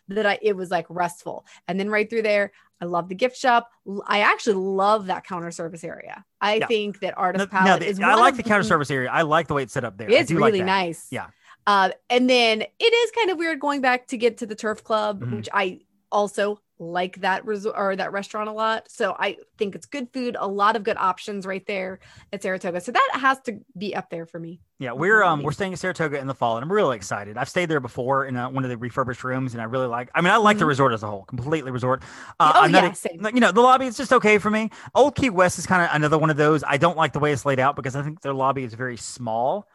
that 0.09 0.25
I 0.25 0.39
it 0.41 0.55
was 0.55 0.69
like 0.71 0.85
restful. 0.89 1.45
And 1.67 1.79
then 1.79 1.89
right 1.89 2.09
through 2.09 2.23
there, 2.23 2.51
I 2.81 2.85
love 2.85 3.09
the 3.09 3.15
gift 3.15 3.37
shop. 3.37 3.69
I 4.07 4.19
actually 4.19 4.55
love 4.55 5.07
that 5.07 5.23
counter 5.25 5.49
service 5.51 5.83
area. 5.83 6.23
I 6.41 6.55
Yeah. 6.55 6.67
think 6.67 6.99
that 6.99 7.15
No, 7.15 7.21
Artist 7.21 7.51
no, 7.51 7.59
Palette 7.59 7.79
the- 7.81 7.87
is 7.87 7.99
I 7.99 8.13
like 8.15 8.35
the 8.37 8.43
counter 8.43 8.63
service 8.63 8.91
area. 8.91 9.09
I 9.11 9.23
like 9.23 9.47
the 9.47 9.53
way 9.55 9.63
it's 9.63 9.73
set 9.73 9.83
up 9.83 9.97
there. 9.97 10.09
It's 10.09 10.29
do 10.29 10.37
like 10.39 10.53
really 10.53 10.63
nice. 10.63 11.07
Yeah. 11.11 11.27
Uh, 11.65 11.89
and 12.09 12.29
then 12.29 12.61
it 12.61 12.93
is 12.93 13.11
kind 13.11 13.29
of 13.29 13.37
weird 13.37 13.59
going 13.59 13.81
back 13.81 14.07
to 14.07 14.17
get 14.17 14.37
to 14.37 14.45
the 14.45 14.55
turf 14.55 14.83
club, 14.83 15.21
Mhm. 15.21 15.35
which 15.35 15.49
I 15.53 15.79
also 16.11 16.59
like 16.79 17.21
that 17.21 17.45
resort 17.45 17.75
or 17.77 17.95
that 17.95 18.11
restaurant 18.11 18.49
a 18.49 18.51
lot. 18.53 18.89
So 18.91 19.15
I 19.17 19.37
think 19.57 19.75
it's 19.75 19.85
good 19.85 20.09
food, 20.13 20.35
a 20.39 20.47
lot 20.47 20.75
of 20.75 20.83
good 20.83 20.97
options 20.97 21.45
right 21.45 21.65
there 21.65 21.99
at 22.31 22.41
Saratoga. 22.43 22.81
So 22.81 22.91
that 22.91 23.09
has 23.13 23.39
to 23.41 23.59
be 23.77 23.95
up 23.95 24.09
there 24.09 24.25
for 24.25 24.39
me. 24.39 24.59
Yeah, 24.79 24.91
we're 24.91 25.23
um 25.23 25.41
we're 25.41 25.53
staying 25.53 25.73
at 25.73 25.79
Saratoga 25.79 26.19
in 26.19 26.27
the 26.27 26.35
fall, 26.35 26.55
and 26.57 26.63
I'm 26.63 26.71
really 26.71 26.95
excited. 26.95 27.35
I've 27.35 27.49
stayed 27.49 27.65
there 27.67 27.79
before 27.79 28.25
in 28.25 28.35
uh, 28.35 28.47
one 28.51 28.63
of 28.63 28.69
the 28.69 28.77
refurbished 28.77 29.23
rooms, 29.23 29.53
and 29.53 29.61
I 29.61 29.65
really 29.65 29.87
like. 29.87 30.11
I 30.13 30.21
mean, 30.21 30.31
I 30.31 30.37
like 30.37 30.59
the 30.59 30.65
Mhm. 30.65 30.67
resort 30.67 30.93
as 30.93 31.01
a 31.01 31.07
whole, 31.07 31.23
completely 31.23 31.71
resort. 31.71 32.03
Uh, 32.39 32.51
Oh, 32.53 32.61
I'm 32.61 32.71
yeah, 32.71 32.91
same. 32.91 33.25
You 33.33 33.39
know, 33.39 33.51
the 33.51 33.61
lobby 33.61 33.87
is 33.87 33.97
just 33.97 34.13
okay 34.13 34.37
for 34.37 34.51
me. 34.51 34.69
Old 34.93 35.15
Key 35.15 35.31
West 35.31 35.57
is 35.57 35.65
kind 35.65 35.81
of 35.81 35.89
another 35.95 36.19
one 36.19 36.29
of 36.29 36.37
those. 36.37 36.63
I 36.63 36.77
don't 36.77 36.95
like 36.95 37.13
the 37.13 37.19
way 37.19 37.33
it's 37.33 37.43
laid 37.43 37.59
out 37.59 37.75
because 37.75 37.95
I 37.95 38.03
think 38.03 38.21
their 38.21 38.35
lobby 38.35 38.63
is 38.63 38.75
very 38.75 38.97
small. 38.97 39.67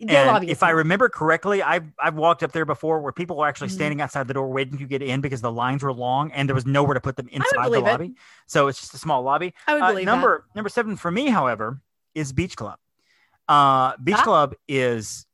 Lobby 0.00 0.50
if 0.50 0.62
I 0.62 0.70
remember 0.70 1.08
correctly, 1.08 1.62
I've 1.62 1.84
I've 1.98 2.14
walked 2.14 2.42
up 2.42 2.52
there 2.52 2.64
before 2.64 3.00
where 3.00 3.12
people 3.12 3.36
were 3.36 3.46
actually 3.48 3.68
Mhm. 3.68 3.72
standing 3.72 4.00
outside 4.00 4.28
the 4.28 4.34
door 4.34 4.48
waiting 4.48 4.78
to 4.78 4.84
get 4.84 5.02
in 5.02 5.20
because 5.20 5.40
the 5.40 5.50
lines 5.52 5.82
were 5.82 5.92
long 5.92 6.30
and 6.32 6.48
there 6.48 6.54
was 6.54 6.66
nowhere 6.66 6.94
to 6.94 7.00
put 7.00 7.16
them 7.16 7.28
inside 7.32 7.48
the 7.56 7.62
believe 7.70 7.82
it. 7.86 7.90
lobby. 7.90 8.14
So 8.46 8.68
it's 8.68 8.80
just 8.80 8.94
a 8.94 8.98
small 8.98 9.22
lobby. 9.22 9.54
I 9.66 9.74
would 9.74 9.82
Uh, 9.82 9.88
believe 9.90 10.06
number 10.06 10.44
number 10.54 10.68
seven 10.68 10.96
for 10.96 11.10
me, 11.10 11.28
however, 11.28 11.80
is 12.14 12.32
Beach 12.32 12.56
Club. 12.56 12.78
Uh, 13.48 13.96
Beach 14.02 14.16
Ah. 14.18 14.22
Club 14.24 14.54
is 14.68 15.26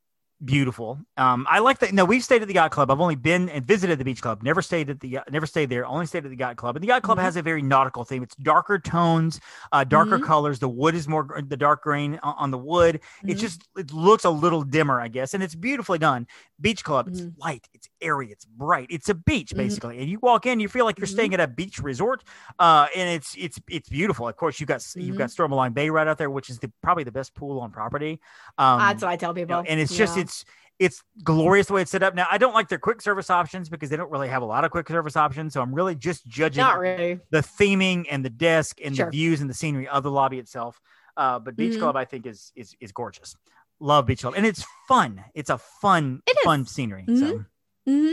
beautiful. 0.42 0.98
Um, 1.16 1.46
I 1.48 1.58
like 1.60 1.78
that. 1.80 1.92
No, 1.92 2.04
we've 2.04 2.24
stayed 2.24 2.42
at 2.42 2.48
the 2.48 2.54
yacht 2.54 2.70
club. 2.70 2.90
I've 2.90 3.00
only 3.00 3.14
been 3.16 3.48
and 3.48 3.66
visited 3.66 3.98
the 3.98 4.04
beach 4.04 4.20
club. 4.22 4.42
Never 4.42 4.62
stayed 4.62 4.90
at 4.90 5.00
the 5.00 5.20
never 5.30 5.46
stayed 5.46 5.70
there. 5.70 5.86
Only 5.86 6.06
stayed 6.06 6.24
at 6.24 6.30
the 6.30 6.36
yacht 6.38 6.56
club. 6.56 6.76
And 6.76 6.82
the 6.82 6.88
yacht 6.88 7.02
club 7.02 7.18
Mhm. 7.18 7.22
has 7.22 7.36
a 7.36 7.42
very 7.42 7.62
nautical 7.62 8.04
theme. 8.04 8.22
It's 8.22 8.34
darker 8.36 8.78
tones, 8.78 9.40
uh, 9.72 9.84
darker 9.84 10.18
Mhm. 10.18 10.24
colors. 10.24 10.58
The 10.58 10.68
wood 10.68 10.94
is 10.94 11.06
more 11.08 11.26
the 11.46 11.56
dark 11.56 11.82
green 11.82 12.18
on, 12.22 12.50
the 12.50 12.58
wood. 12.58 12.96
It 13.26 13.36
Mhm. 13.36 13.38
just 13.38 13.68
it 13.76 13.92
looks 13.92 14.24
a 14.24 14.30
little 14.30 14.62
dimmer, 14.62 15.00
I 15.00 15.08
guess, 15.08 15.34
and 15.34 15.42
it's 15.42 15.54
beautifully 15.54 15.98
done. 15.98 16.26
Beach 16.60 16.84
club. 16.84 17.08
It's 17.08 17.20
Mhm. 17.20 17.34
light. 17.38 17.68
It's 17.72 17.88
airy. 18.00 18.30
It's 18.30 18.44
bright. 18.44 18.86
It's 18.90 19.08
a 19.08 19.14
beach 19.14 19.52
Mhm. 19.52 19.56
basically, 19.56 19.98
and 19.98 20.08
you 20.08 20.18
walk 20.20 20.46
in, 20.46 20.60
you 20.60 20.68
feel 20.68 20.84
like 20.84 20.98
you're 20.98 21.06
Mhm. 21.06 21.12
staying 21.12 21.34
at 21.34 21.40
a 21.40 21.48
beach 21.48 21.78
resort. 21.78 22.22
Uh, 22.58 22.86
and 22.94 23.08
it's 23.08 23.34
it's 23.38 23.58
it's 23.68 23.88
beautiful. 23.88 24.28
Of 24.28 24.36
course, 24.36 24.60
you 24.60 24.66
got 24.66 24.84
you've 24.96 25.16
got 25.18 25.30
Stormalong 25.30 25.74
Bay 25.74 25.90
right 25.90 26.06
out 26.06 26.18
there, 26.18 26.30
which 26.30 26.50
is 26.50 26.58
the 26.58 26.70
probably 26.82 27.04
the 27.04 27.12
best 27.12 27.34
pool 27.34 27.60
on 27.60 27.70
property. 27.70 28.20
Um, 28.58 28.78
That's 28.78 29.02
what 29.02 29.10
I 29.10 29.16
tell 29.16 29.30
you 29.30 29.46
people. 29.46 29.62
know, 29.62 29.68
and 29.68 29.80
it's 29.80 29.96
just 29.96 30.16
Yeah. 30.16 30.23
It's 30.24 30.44
it's 30.80 31.02
glorious 31.22 31.68
the 31.68 31.72
way 31.74 31.82
it's 31.82 31.90
set 31.90 32.02
up. 32.02 32.14
Now 32.14 32.26
I 32.30 32.36
don't 32.38 32.52
like 32.54 32.68
their 32.68 32.78
quick 32.80 33.00
service 33.00 33.30
options 33.30 33.68
because 33.68 33.90
they 33.90 33.96
don't 33.96 34.10
really 34.10 34.28
have 34.28 34.42
a 34.42 34.46
lot 34.46 34.64
of 34.64 34.70
quick 34.72 34.88
service 34.88 35.16
options. 35.16 35.52
So 35.54 35.62
I'm 35.62 35.72
really 35.74 35.94
just 35.94 36.26
judging 36.26 36.66
really. 36.66 37.20
the 37.30 37.38
theming 37.40 38.06
and 38.10 38.24
the 38.24 38.30
desk 38.30 38.80
and 38.84 38.96
Sure. 38.96 39.06
the 39.06 39.10
views 39.12 39.40
and 39.40 39.48
the 39.48 39.54
scenery 39.54 39.86
of 39.86 40.02
the 40.02 40.10
lobby 40.10 40.38
itself. 40.38 40.80
Uh, 41.16 41.38
but 41.38 41.54
Beach 41.56 41.74
Mhm. 41.74 41.78
Club, 41.78 41.96
I 41.96 42.04
think, 42.04 42.26
is 42.26 42.50
is 42.56 42.74
is 42.80 42.90
gorgeous. 42.90 43.36
Love 43.78 44.06
Beach 44.06 44.22
Club, 44.22 44.34
and 44.36 44.44
it's 44.46 44.64
fun. 44.88 45.22
It's 45.34 45.50
a 45.50 45.58
fun, 45.58 46.22
It 46.26 46.36
is. 46.38 46.44
fun 46.44 46.66
scenery. 46.66 47.04
So 47.14 47.44
hmm 47.86 48.12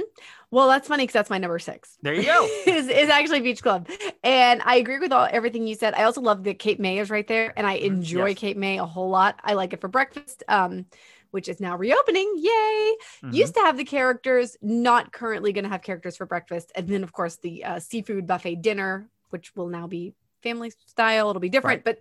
Well, 0.51 0.67
that's 0.67 0.87
funny 0.87 1.03
because 1.03 1.13
that's 1.13 1.29
my 1.29 1.37
number 1.37 1.57
six. 1.57 1.97
there 2.03 2.13
you 2.13 2.23
go. 2.23 2.45
is, 2.67 2.87
is 2.89 3.09
actually 3.09 3.39
Beach 3.39 3.63
Club. 3.63 3.87
And 4.23 4.61
I 4.65 4.75
agree 4.75 4.99
with 4.99 5.11
all 5.13 5.27
everything 5.31 5.65
you 5.65 5.75
said. 5.75 5.93
I 5.93 6.03
also 6.03 6.19
love 6.21 6.43
that 6.43 6.59
Cape 6.59 6.79
May 6.79 6.99
is 6.99 7.09
right 7.09 7.25
there. 7.27 7.53
And 7.55 7.65
I 7.65 7.79
Mhm. 7.79 7.83
enjoy 7.83 8.27
Yes. 8.29 8.37
Cape 8.37 8.57
May 8.57 8.77
a 8.79 8.85
whole 8.85 9.09
lot. 9.09 9.39
I 9.43 9.53
like 9.53 9.71
it 9.73 9.79
for 9.81 9.87
breakfast, 9.87 10.43
um, 10.49 10.85
which 11.31 11.49
is 11.49 11.59
now 11.59 11.75
reopening. 11.75 12.31
Yay. 12.37 12.95
Mhm. 13.23 13.33
Used 13.33 13.55
to 13.55 13.61
have 13.61 13.77
the 13.77 13.83
characters, 13.83 14.55
not 14.61 15.11
currently 15.11 15.51
going 15.51 15.63
to 15.63 15.69
have 15.69 15.81
characters 15.81 16.15
for 16.17 16.25
breakfast. 16.25 16.71
And 16.75 16.87
then, 16.87 17.03
of 17.03 17.11
course, 17.11 17.37
the 17.37 17.63
uh, 17.65 17.79
seafood 17.79 18.27
buffet 18.27 18.57
dinner, 18.61 19.09
which 19.29 19.55
will 19.55 19.67
now 19.67 19.87
be 19.87 20.13
family 20.43 20.71
style. 20.85 21.29
It'll 21.29 21.39
be 21.39 21.49
different, 21.49 21.83
but 21.83 21.99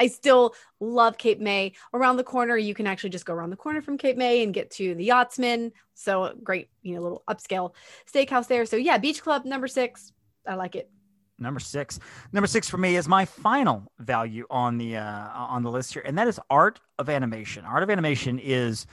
I 0.00 0.08
still 0.08 0.54
love 0.80 1.18
Cape 1.18 1.38
May. 1.38 1.72
Around 1.92 2.16
the 2.16 2.24
corner, 2.24 2.56
you 2.56 2.74
can 2.74 2.86
actually 2.86 3.10
just 3.10 3.26
go 3.26 3.32
around 3.32 3.50
the 3.50 3.56
corner 3.56 3.80
from 3.80 3.96
Cape 3.96 4.16
May 4.16 4.42
and 4.42 4.52
get 4.52 4.70
to 4.72 4.94
the 4.94 5.04
Yachtsman. 5.04 5.72
So 5.94 6.34
great, 6.42 6.68
you 6.82 6.94
know, 6.96 7.02
little 7.02 7.22
upscale 7.28 7.74
steakhouse 8.12 8.48
there. 8.48 8.66
So 8.66 8.76
yeah, 8.76 8.98
Beach 8.98 9.22
Club 9.22 9.44
number 9.44 9.68
six. 9.68 10.12
I 10.46 10.56
like 10.56 10.74
it. 10.74 10.90
Number 11.38 11.60
six. 11.60 11.98
Number 12.32 12.46
six 12.46 12.68
for 12.68 12.78
me 12.78 12.96
is 12.96 13.08
my 13.08 13.24
final 13.24 13.90
value 13.98 14.46
on 14.50 14.78
the 14.78 14.96
uh, 14.96 15.28
on 15.34 15.62
the 15.62 15.70
list 15.70 15.92
here, 15.92 16.02
and 16.04 16.16
that 16.16 16.28
is 16.28 16.38
art 16.48 16.80
of 16.98 17.08
animation. 17.08 17.64
Art 17.64 17.82
of 17.82 17.90
animation 17.90 18.38
is 18.38 18.86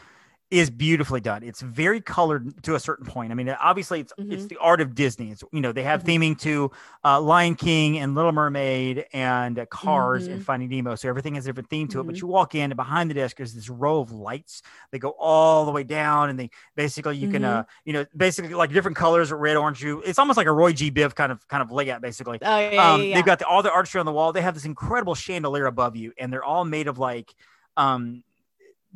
is 0.52 0.70
beautifully 0.70 1.22
done. 1.22 1.44
It's 1.44 1.62
very 1.62 2.02
colored 2.02 2.62
to 2.64 2.76
a 2.76 2.80
certain 2.80 3.06
point. 3.06 3.32
I 3.32 3.36
mean, 3.36 3.50
obviously, 3.50 4.02
it's 4.02 4.12
it's 4.30 4.44
Mhm. 4.44 4.50
the 4.50 4.58
art 4.58 4.82
of 4.82 4.94
Disney. 4.94 5.32
It's 5.32 5.44
you 5.54 5.62
know 5.62 5.72
they 5.72 5.84
have 5.84 6.04
Mhm. 6.04 6.08
theming 6.08 6.40
to 6.42 6.72
uh, 7.06 7.22
Lion 7.22 7.56
King 7.56 7.98
and 8.00 8.14
Little 8.14 8.34
Mermaid 8.34 9.06
and 9.14 9.58
uh, 9.58 9.66
Cars 9.68 10.28
and 10.28 10.42
Mhm. 10.42 10.44
Finding 10.44 10.70
Nemo. 10.70 10.96
So 10.96 11.08
everything 11.08 11.36
has 11.36 11.46
a 11.46 11.50
different 11.50 11.70
theme 11.70 11.88
to 11.88 12.02
it. 12.02 12.04
But 12.04 12.16
Mhm. 12.16 12.22
you 12.22 12.28
walk 12.28 12.54
in, 12.54 12.70
and 12.72 12.76
behind 12.76 13.10
the 13.10 13.14
desk 13.14 13.40
is 13.40 13.56
this 13.56 13.70
row 13.70 14.02
of 14.02 14.12
lights. 14.12 14.62
They 14.92 15.00
go 15.00 15.16
all 15.18 15.66
the 15.66 15.72
way 15.72 15.84
down, 15.84 16.30
and 16.30 16.38
they 16.38 16.50
basically 16.76 17.16
you 17.18 17.30
can 17.30 17.46
uh 17.46 17.64
you 17.86 17.94
know 17.94 18.06
basically 18.16 18.54
like 18.54 18.72
different 18.74 18.98
colors, 18.98 19.32
red, 19.32 19.56
orange. 19.56 19.82
You 19.82 20.02
it's 20.02 20.20
almost 20.20 20.36
like 20.36 20.48
a 20.48 20.52
Roy 20.52 20.74
G. 20.74 20.92
Biv 20.92 21.16
kind 21.16 21.32
of 21.32 21.48
kind 21.48 21.64
of 21.64 21.72
layout 21.72 22.02
basically 22.02 22.40
Oh 22.42 22.58
yeah, 22.60 22.70
yeah, 22.72 22.94
um, 22.94 23.04
yeah. 23.06 23.16
they've 23.16 23.26
got 23.26 23.40
the, 23.40 23.48
all 23.48 23.64
the 23.64 23.72
artistry 23.72 24.00
on 24.00 24.06
the 24.06 24.12
wall. 24.12 24.34
They 24.34 24.42
have 24.42 24.54
this 24.54 24.66
incredible 24.66 25.16
chandelier 25.16 25.66
above 25.66 25.96
you, 25.96 26.12
and 26.20 26.32
they're 26.32 26.44
all 26.44 26.66
made 26.66 26.88
of 26.90 26.98
like 27.00 27.34
um, 27.78 28.24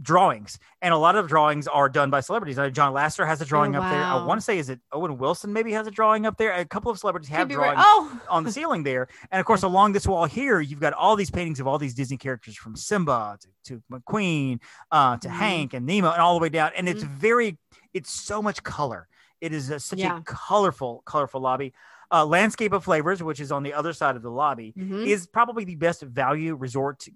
drawings. 0.02 0.60
And 0.82 0.94
a 0.94 0.98
lot 0.98 1.16
of 1.16 1.28
drawings 1.28 1.68
are 1.68 1.88
done 1.90 2.10
by 2.10 2.20
celebrities. 2.20 2.60
Uh, 2.60 2.70
John 2.70 2.94
Lasseter 2.94 3.26
has 3.26 3.42
a 3.42 3.46
drawing 3.46 3.76
Oh, 3.76 3.82
up 3.82 3.92
there. 3.92 4.04
I 4.04 4.24
want 4.26 4.40
to 4.40 4.44
say, 4.44 4.58
is 4.58 4.70
it 4.70 4.80
Owen 4.92 5.18
Wilson? 5.18 5.54
Maybe 5.54 5.72
has 5.72 5.88
a 5.88 5.92
drawing 5.92 6.26
up 6.26 6.38
there. 6.38 6.52
A 6.54 6.66
couple 6.66 6.92
of 6.92 7.00
celebrities 7.00 7.30
have 7.30 7.48
be 7.48 7.56
right. 7.56 7.74
drawings 7.76 7.82
Oh, 7.86 8.22
on 8.30 8.44
the 8.44 8.52
ceiling 8.52 8.84
there. 8.84 9.08
And 9.32 9.40
of 9.40 9.46
course, 9.46 9.64
along 9.64 9.94
this 9.94 10.06
wall 10.08 10.26
here, 10.26 10.60
you've 10.60 10.80
got 10.82 10.94
all 10.94 11.16
these 11.16 11.32
paintings 11.32 11.60
of 11.60 11.68
all 11.68 11.78
these 11.78 11.94
Disney 11.94 12.18
characters 12.18 12.56
from 12.58 12.76
Simba 12.76 13.38
to, 13.42 13.48
to 13.76 13.84
McQueen 13.92 14.60
uh, 14.92 15.18
to 15.18 15.28
Mhm. 15.28 15.32
Hank 15.32 15.74
and 15.74 15.86
Nemo 15.86 16.12
and 16.12 16.22
all 16.22 16.38
the 16.38 16.42
way 16.42 16.50
down. 16.50 16.72
And 16.76 16.90
it's 16.90 17.04
very, 17.04 17.58
it's 17.94 18.12
so 18.12 18.42
much 18.42 18.64
color. 18.64 19.08
It 19.42 19.54
is 19.54 19.70
a, 19.70 19.80
such 19.80 20.00
Yeah. 20.00 20.18
a 20.18 20.22
colorful, 20.22 21.04
colorful 21.06 21.42
lobby. 21.42 21.74
Uh, 22.12 22.26
Landscape 22.26 22.72
of 22.74 22.84
Flavors, 22.84 23.24
which 23.24 23.40
is 23.40 23.52
on 23.52 23.64
the 23.64 23.74
other 23.74 23.92
side 23.94 24.16
of 24.16 24.22
the 24.22 24.30
lobby, 24.30 24.74
Mhm. 24.78 25.08
is 25.08 25.26
probably 25.28 25.64
the 25.64 25.76
best 25.76 26.02
value 26.02 26.56
resort 26.56 27.08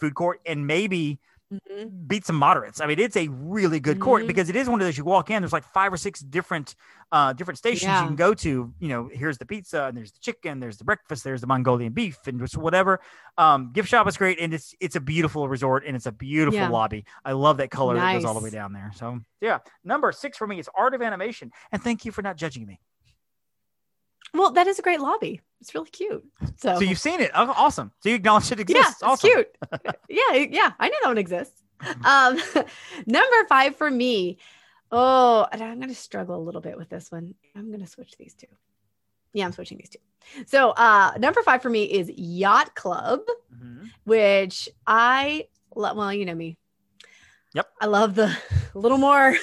food 0.00 0.14
court 0.14 0.40
and 0.46 0.66
maybe 0.66 1.20
Mhm. 1.52 2.08
beat 2.08 2.24
some 2.24 2.36
moderates. 2.36 2.80
I 2.80 2.86
mean, 2.86 2.98
it's 2.98 3.16
a 3.16 3.28
really 3.28 3.78
good 3.80 4.00
court 4.00 4.24
Mhm. 4.24 4.26
because 4.28 4.48
it 4.48 4.56
is 4.56 4.68
one 4.68 4.80
of 4.80 4.86
those 4.86 4.96
you 4.96 5.04
walk 5.04 5.30
in, 5.30 5.42
there's 5.42 5.52
like 5.52 5.64
five 5.64 5.92
or 5.92 5.96
six 5.96 6.20
different 6.20 6.74
uh 7.12 7.32
different 7.34 7.58
stations 7.58 7.84
Yeah. 7.88 8.00
you 8.00 8.06
can 8.06 8.16
go 8.16 8.32
to. 8.32 8.72
You 8.78 8.88
know, 8.88 9.10
here's 9.12 9.36
the 9.38 9.44
pizza 9.44 9.84
and 9.84 9.96
there's 9.96 10.12
the 10.12 10.18
chicken, 10.20 10.60
there's 10.60 10.78
the 10.78 10.84
breakfast, 10.84 11.24
there's 11.24 11.40
the 11.42 11.46
Mongolian 11.46 11.92
beef 11.92 12.18
and 12.26 12.40
just 12.40 12.56
whatever. 12.56 13.00
Um 13.36 13.70
gift 13.72 13.88
shop 13.88 14.06
is 14.08 14.16
great 14.16 14.38
and 14.40 14.54
it's 14.54 14.74
it's 14.80 14.96
a 14.96 15.00
beautiful 15.00 15.48
resort 15.48 15.84
and 15.86 15.94
it's 15.94 16.06
a 16.06 16.12
beautiful 16.12 16.58
Yeah. 16.60 16.68
lobby. 16.68 17.04
I 17.24 17.32
love 17.32 17.58
that 17.58 17.70
color 17.70 17.94
that 17.96 18.14
goes 18.14 18.24
all 18.24 18.34
the 18.34 18.40
way 18.40 18.50
down 18.50 18.72
there. 18.72 18.92
So 18.94 19.20
yeah. 19.40 19.58
Number 19.84 20.10
six 20.12 20.38
for 20.38 20.46
me 20.46 20.58
is 20.58 20.68
art 20.74 20.94
of 20.94 21.02
animation. 21.02 21.50
And 21.70 21.82
thank 21.82 22.04
you 22.04 22.12
for 22.12 22.22
not 22.22 22.36
judging 22.36 22.66
me. 22.66 22.80
Well, 24.34 24.50
that 24.52 24.66
is 24.66 24.78
a 24.78 24.82
great 24.82 25.00
lobby. 25.00 25.40
It's 25.60 25.74
really 25.74 25.90
cute. 25.90 26.24
So, 26.56 26.74
So 26.76 26.80
you've 26.80 26.98
seen 26.98 27.20
it. 27.20 27.30
Oh, 27.34 27.52
awesome. 27.56 27.92
So 28.00 28.08
you 28.08 28.14
acknowledge 28.16 28.50
it 28.50 28.58
yeah, 28.58 28.62
exists. 28.62 28.92
it's 28.94 29.02
awesome. 29.02 29.30
cute. 29.30 29.48
yeah, 30.08 30.34
yeah, 30.50 30.70
I 30.80 30.88
know 30.88 30.96
that 31.02 31.08
one 31.08 31.18
exists. 31.18 31.62
Um, 32.04 32.38
number 33.06 33.46
five 33.48 33.74
for 33.76 33.90
me. 33.90 34.38
Oh, 34.92 35.46
I'm 35.50 35.80
gonna 35.80 35.94
struggle 35.94 36.36
a 36.36 36.44
little 36.44 36.60
bit 36.60 36.76
with 36.76 36.88
this 36.88 37.10
one. 37.10 37.34
I'm 37.56 37.70
gonna 37.72 37.86
switch 37.88 38.14
these 38.18 38.34
two. 38.34 38.46
Yeah, 39.32 39.46
I'm 39.46 39.52
switching 39.52 39.78
these 39.78 39.88
two. 39.90 40.44
So, 40.46 40.70
uh, 40.70 41.12
number 41.18 41.42
five 41.42 41.60
for 41.62 41.70
me 41.70 41.84
is 41.84 42.08
Yacht 42.14 42.74
Club, 42.76 43.20
Mhm. 43.52 43.90
which 44.04 44.68
I 44.86 45.48
love. 45.74 45.96
Well, 45.96 46.12
you 46.12 46.24
know 46.24 46.34
me. 46.34 46.56
Yep. 47.54 47.68
I 47.80 47.86
love 47.86 48.14
the 48.14 48.36
little 48.74 48.98
more, 48.98 49.34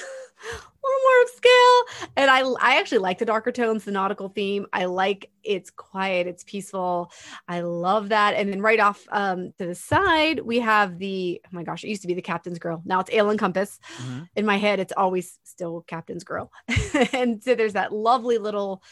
more 0.82 1.24
upscale, 1.26 2.08
and 2.16 2.30
I 2.30 2.40
I 2.60 2.78
actually 2.78 2.98
like 2.98 3.18
the 3.18 3.24
darker 3.24 3.52
tones, 3.52 3.84
the 3.84 3.90
nautical 3.90 4.28
theme. 4.28 4.66
I 4.72 4.86
like 4.86 5.30
it's 5.42 5.70
quiet, 5.70 6.26
it's 6.26 6.44
peaceful. 6.44 7.12
I 7.48 7.60
love 7.60 8.10
that. 8.10 8.34
And 8.34 8.50
then 8.52 8.60
right 8.60 8.80
off 8.80 9.06
um, 9.10 9.52
to 9.58 9.66
the 9.66 9.74
side, 9.74 10.40
we 10.40 10.60
have 10.60 10.98
the 10.98 11.40
oh 11.44 11.48
my 11.52 11.62
gosh, 11.62 11.84
it 11.84 11.88
used 11.88 12.02
to 12.02 12.08
be 12.08 12.14
the 12.14 12.22
Captain's 12.22 12.58
Grill. 12.58 12.82
Now 12.84 13.00
it's 13.00 13.10
Ale 13.12 13.30
and 13.30 13.38
Compass. 13.38 13.78
Mhm. 13.98 14.28
In 14.36 14.46
my 14.46 14.56
head, 14.56 14.80
it's 14.80 14.92
always 14.96 15.38
still 15.44 15.82
Captain's 15.86 16.24
Grill. 16.24 16.50
and 17.12 17.42
so 17.42 17.54
there's 17.54 17.74
that 17.74 17.92
lovely 17.92 18.38
little 18.38 18.82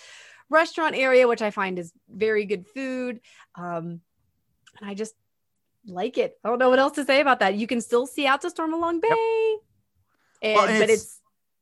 restaurant 0.51 0.97
area, 0.97 1.28
which 1.28 1.43
I 1.43 1.51
find 1.51 1.78
is 1.78 1.93
very 2.09 2.45
good 2.47 2.66
food. 2.66 3.20
Um, 3.55 4.01
and 4.80 4.91
I 4.91 4.95
just 4.95 5.14
like 5.86 6.18
it. 6.18 6.39
I 6.45 6.49
don't 6.49 6.59
know 6.59 6.70
what 6.70 6.78
else 6.78 6.95
to 6.95 7.05
say 7.05 7.20
about 7.20 7.41
that. 7.41 7.55
You 7.55 7.66
can 7.66 7.80
still 7.80 8.07
see 8.07 8.26
out 8.26 8.43
to 8.43 8.49
Stormalong 8.49 9.01
Bay. 9.01 9.57
And, 10.43 10.55
Well, 10.55 10.68
and 10.68 10.78
but 10.78 10.84
it's- 10.91 11.01
it's, 11.03 11.18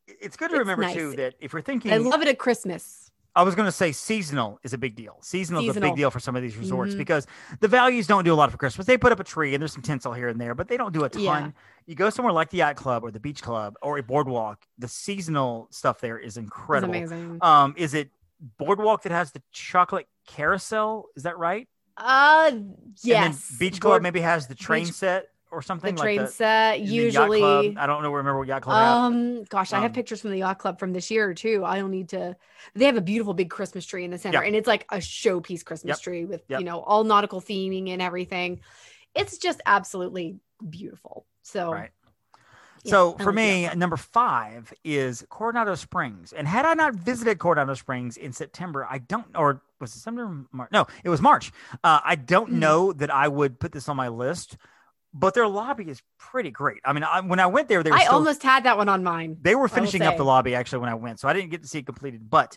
It's 0.06 0.36
good 0.36 0.48
to 0.50 0.54
It's 0.56 0.60
remember 0.60 0.82
nice. 0.82 0.94
too 0.94 1.16
that 1.16 1.34
if 1.40 1.52
you're 1.52 1.62
thinking 1.62 1.92
I 1.92 1.96
love 1.98 2.22
it 2.22 2.28
at 2.28 2.38
Christmas. 2.38 3.10
I 3.34 3.42
was 3.42 3.54
going 3.54 3.66
to 3.66 3.72
say 3.72 3.92
seasonal 3.92 4.58
is 4.62 4.72
a 4.72 4.78
big 4.78 4.96
deal. 4.96 5.18
Seasonal, 5.20 5.68
is 5.68 5.76
a 5.76 5.80
big 5.80 5.94
deal 5.94 6.10
for 6.10 6.20
some 6.20 6.36
of 6.36 6.42
these 6.42 6.56
resorts 6.56 6.94
Mhm. 6.94 6.98
because 6.98 7.26
the 7.60 7.68
values 7.68 8.06
don't 8.06 8.24
do 8.24 8.32
a 8.32 8.34
lot 8.34 8.50
for 8.50 8.56
Christmas. 8.56 8.86
They 8.86 8.96
put 8.96 9.12
up 9.12 9.20
a 9.20 9.24
tree 9.24 9.52
and 9.54 9.60
there's 9.60 9.74
some 9.74 9.82
tinsel 9.82 10.14
here 10.14 10.28
and 10.28 10.40
there, 10.40 10.54
but 10.54 10.68
they 10.68 10.78
don't 10.78 10.94
do 10.94 11.04
a 11.04 11.10
ton. 11.10 11.22
Yeah. 11.22 11.50
You 11.84 11.94
go 11.96 12.08
somewhere 12.08 12.32
like 12.32 12.48
the 12.48 12.58
yacht 12.58 12.76
club 12.76 13.04
or 13.04 13.10
the 13.10 13.20
beach 13.20 13.42
club 13.42 13.74
or 13.82 13.98
a 13.98 14.02
boardwalk, 14.02 14.64
the 14.78 14.88
seasonal 14.88 15.68
stuff 15.70 16.00
there 16.00 16.18
is 16.18 16.38
It's 16.38 16.44
incredible. 16.44 16.94
amazing. 16.94 17.38
Um, 17.42 17.74
is 17.76 17.92
it 17.92 18.10
boardwalk 18.56 19.02
that 19.02 19.12
has 19.12 19.32
the 19.32 19.42
chocolate 19.52 20.08
carousel? 20.26 21.06
Is 21.14 21.24
that 21.24 21.36
right? 21.36 21.68
Uh, 21.98 22.46
And 22.52 22.74
yes. 23.02 23.48
then 23.50 23.58
beach 23.58 23.80
club 23.82 23.92
Board- 23.92 24.02
maybe 24.02 24.20
has 24.20 24.46
the 24.46 24.54
train 24.54 24.84
beach- 24.86 24.94
set 24.94 25.28
or 25.50 25.60
the 25.60 25.66
something 25.66 25.96
train 25.96 26.16
like 26.18 26.28
the, 26.28 26.32
set 26.32 26.78
the 26.78 26.80
club. 26.82 26.94
usually. 26.94 27.76
I 27.76 27.86
don't 27.86 28.02
know. 28.02 28.12
Remember 28.12 28.38
what 28.38 28.48
yacht 28.48 28.62
club 28.62 28.76
had? 28.76 28.92
Um, 29.06 29.44
gosh, 29.44 29.72
I 29.72 29.78
have 29.80 29.90
Um, 29.90 29.94
pictures 29.94 30.20
from 30.20 30.30
the 30.30 30.38
yacht 30.38 30.58
club 30.58 30.78
from 30.78 30.92
this 30.92 31.10
year 31.10 31.34
too. 31.34 31.64
I 31.64 31.78
don't 31.78 31.90
need 31.90 32.08
to. 32.10 32.36
They 32.74 32.86
have 32.86 32.96
a 32.96 33.00
beautiful 33.00 33.34
big 33.34 33.50
Christmas 33.50 33.86
tree 33.86 34.04
in 34.04 34.10
the 34.10 34.18
center, 34.18 34.42
and 34.42 34.56
it's 34.56 34.66
like 34.68 34.86
a 34.90 34.96
showpiece 34.96 35.64
Christmas 35.64 35.98
Yep. 35.98 36.02
tree 36.02 36.24
with 36.24 36.42
Yep. 36.48 36.60
you 36.60 36.66
know 36.66 36.80
all 36.80 37.04
nautical 37.04 37.40
theming 37.40 37.90
and 37.90 38.02
everything. 38.02 38.60
It's 39.14 39.38
just 39.38 39.60
absolutely 39.64 40.40
beautiful. 40.68 41.26
So, 41.42 41.72
Right. 41.72 41.90
yeah, 42.84 42.90
So 42.90 43.12
for 43.18 43.32
me, 43.32 43.68
number 43.74 43.96
five 43.96 44.74
is 44.84 45.24
Coronado 45.30 45.74
Springs. 45.74 46.32
And 46.32 46.46
had 46.46 46.66
I 46.66 46.74
not 46.74 46.94
visited 46.94 47.38
Coronado 47.38 47.74
Springs 47.74 48.16
in 48.16 48.32
September, 48.32 48.86
I 48.88 48.98
don't, 48.98 49.26
or 49.36 49.62
was 49.80 49.94
it 49.94 49.98
September? 50.00 50.44
March? 50.52 50.70
No, 50.72 50.86
it 51.02 51.08
was 51.08 51.22
March. 51.22 51.52
Uh, 51.82 52.00
I 52.04 52.16
don't 52.16 52.50
Mhm. 52.50 52.58
know 52.58 52.92
that 52.92 53.10
I 53.10 53.28
would 53.28 53.58
put 53.58 53.72
this 53.72 53.88
on 53.88 53.96
my 53.96 54.08
list, 54.08 54.56
but 55.18 55.34
their 55.34 55.48
lobby 55.48 55.84
is 55.84 56.02
pretty 56.18 56.50
great. 56.50 56.80
I 56.84 56.92
mean, 56.92 57.02
I, 57.02 57.20
when 57.20 57.40
I 57.40 57.46
went 57.46 57.68
there, 57.68 57.82
they 57.82 57.90
were 57.90 57.96
I 57.96 58.04
still, 58.04 58.14
almost 58.14 58.42
had 58.42 58.64
that 58.64 58.76
one 58.76 58.88
on 58.88 59.02
mine. 59.02 59.38
they 59.40 59.54
were 59.54 59.68
finishing 59.68 60.02
up 60.02 60.16
the 60.16 60.24
lobby 60.24 60.54
actually 60.54 60.80
when 60.80 60.90
I 60.90 60.94
went, 60.94 61.20
so 61.20 61.28
I 61.28 61.32
didn't 61.32 61.50
get 61.50 61.62
to 61.62 61.68
see 61.68 61.78
it 61.78 61.86
completed. 61.86 62.28
But 62.28 62.56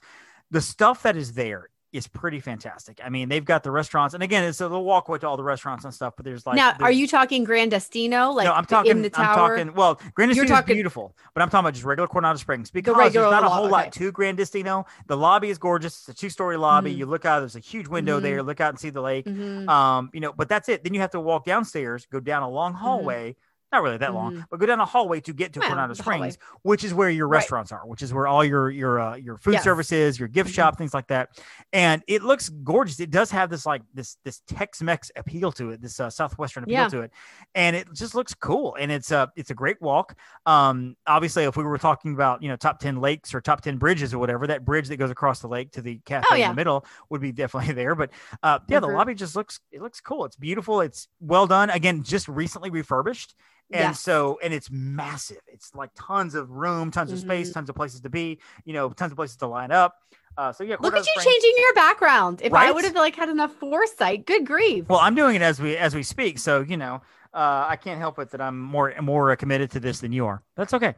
the 0.52 0.62
stuff 0.62 1.04
that 1.04 1.16
is 1.16 1.34
there 1.34 1.70
is 1.92 2.08
pretty 2.08 2.40
fantastic. 2.40 3.00
I 3.04 3.10
mean, 3.10 3.30
they've 3.30 3.44
got 3.44 3.64
the 3.64 3.72
restaurants, 3.72 4.14
and 4.14 4.22
again, 4.22 4.44
it's 4.44 4.62
a 4.62 4.68
little 4.68 4.84
walkway 4.84 5.18
to 5.20 5.28
all 5.28 5.38
the 5.38 5.44
restaurants 5.44 5.86
and 5.86 5.94
stuff. 5.94 6.14
But 6.16 6.26
there's 6.26 6.46
like, 6.46 6.56
now, 6.56 6.76
are 6.82 6.92
you 6.92 7.08
talking 7.08 7.44
Grand 7.44 7.72
Destino? 7.72 8.32
Like 8.32 8.46
no, 8.46 8.54
I'm 8.54 8.66
talking. 8.66 8.92
in 8.92 9.02
the 9.02 9.12
I'm 9.16 9.26
tower? 9.36 9.58
talking. 9.58 9.74
Well, 9.74 9.96
Grand 10.14 10.36
You're 10.36 10.46
Destino 10.46 10.60
is 10.60 10.66
beautiful, 10.66 11.16
but 11.34 11.42
I'm 11.42 11.50
talking 11.50 11.66
about 11.66 11.74
just 11.74 11.86
regular 11.86 12.08
Coronado 12.08 12.38
Springs 12.38 12.70
because 12.70 12.96
regular 12.96 13.30
there's 13.30 13.42
not 13.42 13.44
a 13.44 13.50
whole 13.50 13.64
okay. 13.66 13.72
lot 13.72 13.92
to 13.94 14.12
Grand 14.12 14.38
Destino. 14.38 14.86
The 15.08 15.18
lobby 15.18 15.50
is 15.50 15.58
gorgeous. 15.58 16.00
It's 16.00 16.10
a 16.10 16.14
two-story 16.14 16.58
lobby. 16.58 16.94
Mhm. 16.94 16.98
You 16.98 17.06
look 17.08 17.26
out. 17.26 17.40
There's 17.40 17.56
a 17.56 17.60
huge 17.60 17.88
window 17.88 18.20
Mhm. 18.20 18.24
there. 18.24 18.44
Look 18.44 18.62
out 18.62 18.70
and 18.70 18.80
see 18.80 18.92
the 18.92 19.02
lake. 19.02 19.26
Mhm. 19.26 19.68
Um, 19.68 20.10
you 20.14 20.20
know, 20.20 20.32
but 20.32 20.48
that's 20.50 20.70
it. 20.70 20.84
Then 20.84 20.94
you 20.94 21.00
have 21.00 21.12
to 21.12 21.20
walk 21.20 21.46
downstairs, 21.46 22.06
go 22.12 22.20
down 22.20 22.44
a 22.44 22.50
long 22.50 22.74
Mm-hmm. 22.74 22.84
hallway 22.84 23.36
not 23.72 23.84
really 23.84 23.98
that 23.98 24.14
long, 24.14 24.46
but 24.50 24.60
go 24.60 24.66
down 24.66 24.80
a 24.80 24.86
hallway 24.86 25.20
to 25.22 25.34
get 25.34 25.54
to 25.54 25.60
Yeah, 25.60 25.68
Coronado 25.68 25.94
the 25.94 26.02
hallway. 26.04 26.32
Springs, 26.32 26.38
which 26.64 26.84
is 26.84 26.94
where 26.94 27.10
your 27.10 27.28
Right. 27.28 27.38
restaurants 27.38 27.72
are, 27.72 27.86
which 27.86 28.02
is 28.02 28.14
where 28.14 28.26
all 28.28 28.44
your 28.44 28.70
your 28.72 29.00
uh, 29.00 29.16
your 29.16 29.38
food 29.38 29.54
Yes. 29.54 29.64
services, 29.64 30.18
your 30.20 30.28
gift 30.28 30.50
Mhm. 30.50 30.54
shop, 30.56 30.78
things 30.78 30.94
like 30.94 31.08
that. 31.08 31.30
And 31.72 32.02
it 32.08 32.24
looks 32.24 32.50
gorgeous. 32.50 33.00
It 33.00 33.12
does 33.12 33.30
have 33.32 33.50
this 33.50 33.66
like 33.66 33.82
this 33.94 34.18
this 34.24 34.42
Tex-Mex 34.48 35.12
appeal 35.16 35.52
to 35.54 35.72
it, 35.72 35.82
this 35.82 36.00
uh, 36.00 36.10
southwestern 36.10 36.64
appeal 36.64 36.74
Yeah. 36.74 36.90
to 36.90 37.02
it, 37.02 37.12
and 37.54 37.76
it 37.76 37.94
just 37.94 38.16
looks 38.16 38.34
cool. 38.34 38.76
And 38.80 38.92
it's 38.92 39.12
a 39.12 39.32
it's 39.36 39.52
a 39.52 39.56
great 39.56 39.80
walk. 39.82 40.16
Um, 40.46 40.96
obviously, 41.06 41.44
if 41.44 41.56
we 41.56 41.64
were 41.64 41.78
talking 41.78 42.14
about 42.14 42.42
you 42.42 42.50
know 42.50 42.56
top 42.56 42.80
ten 42.80 43.00
lakes 43.02 43.34
or 43.36 43.42
top 43.42 43.62
ten 43.62 43.78
bridges 43.78 44.14
or 44.14 44.18
whatever, 44.20 44.48
that 44.48 44.66
bridge 44.66 44.88
that 44.88 44.98
goes 44.98 45.12
across 45.12 45.40
the 45.42 45.48
lake 45.48 45.72
to 45.74 45.82
the 45.82 46.00
cafe 46.06 46.26
in 46.30 46.34
Oh, 46.34 46.36
yeah. 46.38 46.48
the 46.50 46.56
middle 46.56 46.86
would 47.10 47.22
be 47.22 47.32
definitely 47.32 47.74
there. 47.74 47.94
But 47.96 48.10
uh, 48.42 48.60
yeah, 48.68 48.80
the 48.80 48.88
Mhm. 48.88 48.94
lobby 48.96 49.14
just 49.16 49.36
looks 49.36 49.60
it 49.72 49.82
looks 49.82 50.02
cool. 50.02 50.26
It's 50.26 50.36
beautiful. 50.36 50.82
It's 50.82 51.08
well 51.20 51.46
done. 51.46 51.70
Again, 51.70 52.02
just 52.04 52.28
recently 52.28 52.70
refurbished. 52.72 53.36
And 53.72 53.96
so, 53.96 54.40
and 54.42 54.54
it's 54.54 54.70
massive. 54.72 55.42
It's 55.48 55.76
like 55.76 55.92
tons 55.96 56.34
of 56.36 56.50
room, 56.50 56.90
tons 56.92 57.12
of 57.12 57.20
space, 57.20 57.50
Mhm. 57.50 57.54
tons 57.54 57.70
of 57.70 57.76
places 57.76 58.02
to 58.02 58.10
be, 58.10 58.40
you 58.66 58.74
know, 58.74 58.90
tons 58.90 59.12
of 59.12 59.16
places 59.16 59.38
to 59.38 59.48
line 59.48 59.72
up. 59.72 59.96
Uh, 60.38 60.52
so 60.52 60.64
yeah, 60.64 60.76
Look 60.80 60.96
at 60.96 61.06
you 61.06 61.22
changing 61.22 61.54
your 61.58 61.74
background. 61.74 62.42
If 62.42 62.54
I 62.54 62.72
would 62.72 62.86
have 62.86 62.96
like 62.96 63.16
had 63.16 63.30
enough 63.30 63.54
foresight, 63.54 64.26
good 64.26 64.46
grief. 64.46 64.88
Well, 64.88 65.00
I'm 65.00 65.14
doing 65.14 65.36
it 65.36 65.42
as 65.42 65.60
we 65.62 65.76
as 65.76 65.94
we 65.94 66.02
speak, 66.04 66.40
so 66.40 66.62
you 66.62 66.78
know, 66.78 67.02
uh, 67.34 67.66
I 67.68 67.76
can't 67.76 68.00
help 68.00 68.18
it 68.20 68.30
that 68.32 68.40
I'm 68.42 68.60
more 68.60 68.94
more 69.02 69.36
committed 69.36 69.72
to 69.72 69.80
this 69.80 70.00
than 70.00 70.12
you 70.14 70.26
are. 70.26 70.42
That's 70.56 70.74
okay. 70.74 70.96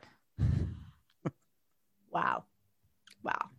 wow. 2.11 2.43
Wow. 3.23 3.49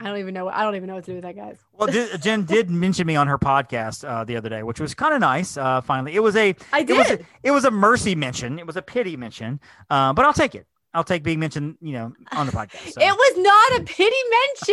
I 0.00 0.04
don't 0.04 0.16
even 0.18 0.32
know. 0.32 0.48
I 0.48 0.62
don't 0.62 0.76
even 0.76 0.86
know 0.88 0.94
what 0.94 1.04
to 1.04 1.10
do 1.10 1.14
with 1.16 1.24
that, 1.24 1.36
guys. 1.36 1.58
Well, 1.72 1.88
Jen 2.20 2.44
did 2.44 2.70
mention 2.70 3.06
me 3.06 3.16
on 3.16 3.26
her 3.26 3.38
podcast 3.38 4.08
uh, 4.08 4.24
the 4.24 4.36
other 4.36 4.48
day, 4.48 4.62
which 4.62 4.80
was 4.80 4.94
kind 4.94 5.12
of 5.12 5.20
nice. 5.20 5.56
Uh, 5.58 5.80
finally, 5.82 6.14
it 6.14 6.20
was 6.20 6.36
a 6.36 6.54
I 6.72 6.80
it 6.80 6.88
was 6.88 7.06
did. 7.06 7.20
a, 7.20 7.24
it 7.42 7.50
was 7.50 7.64
a 7.66 7.70
mercy 7.70 8.14
mention. 8.14 8.58
It 8.58 8.66
was 8.66 8.76
a 8.76 8.82
pity 8.82 9.16
mention, 9.16 9.60
uh, 9.90 10.12
but 10.14 10.24
I'll 10.24 10.32
take 10.32 10.54
it. 10.54 10.66
I'll 10.94 11.04
take 11.04 11.22
being 11.22 11.38
mentioned, 11.38 11.76
you 11.80 11.92
know, 11.92 12.12
on 12.32 12.46
the 12.46 12.52
podcast. 12.52 12.92
so. 12.94 13.00
It 13.00 13.12
was 13.12 13.38
not 13.38 13.80
a 13.80 13.84
pity 13.84 14.16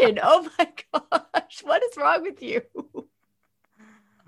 mention. 0.03 0.19
oh 0.23 0.49
my 0.57 0.67
gosh. 0.93 1.59
What 1.63 1.84
is 1.84 1.97
wrong 1.97 2.23
with 2.23 2.41
you? 2.41 2.61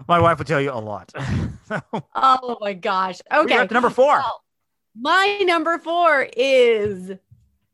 My 0.07 0.19
wife 0.19 0.37
would 0.37 0.47
tell 0.47 0.61
you 0.61 0.71
a 0.71 0.79
lot. 0.79 1.11
So, 1.69 1.79
Oh 2.15 2.57
my 2.61 2.73
gosh. 2.73 3.21
Okay. 3.31 3.67
number 3.69 3.91
four. 3.91 4.19
My 4.99 5.39
number 5.43 5.77
four 5.77 6.27
is 6.35 7.11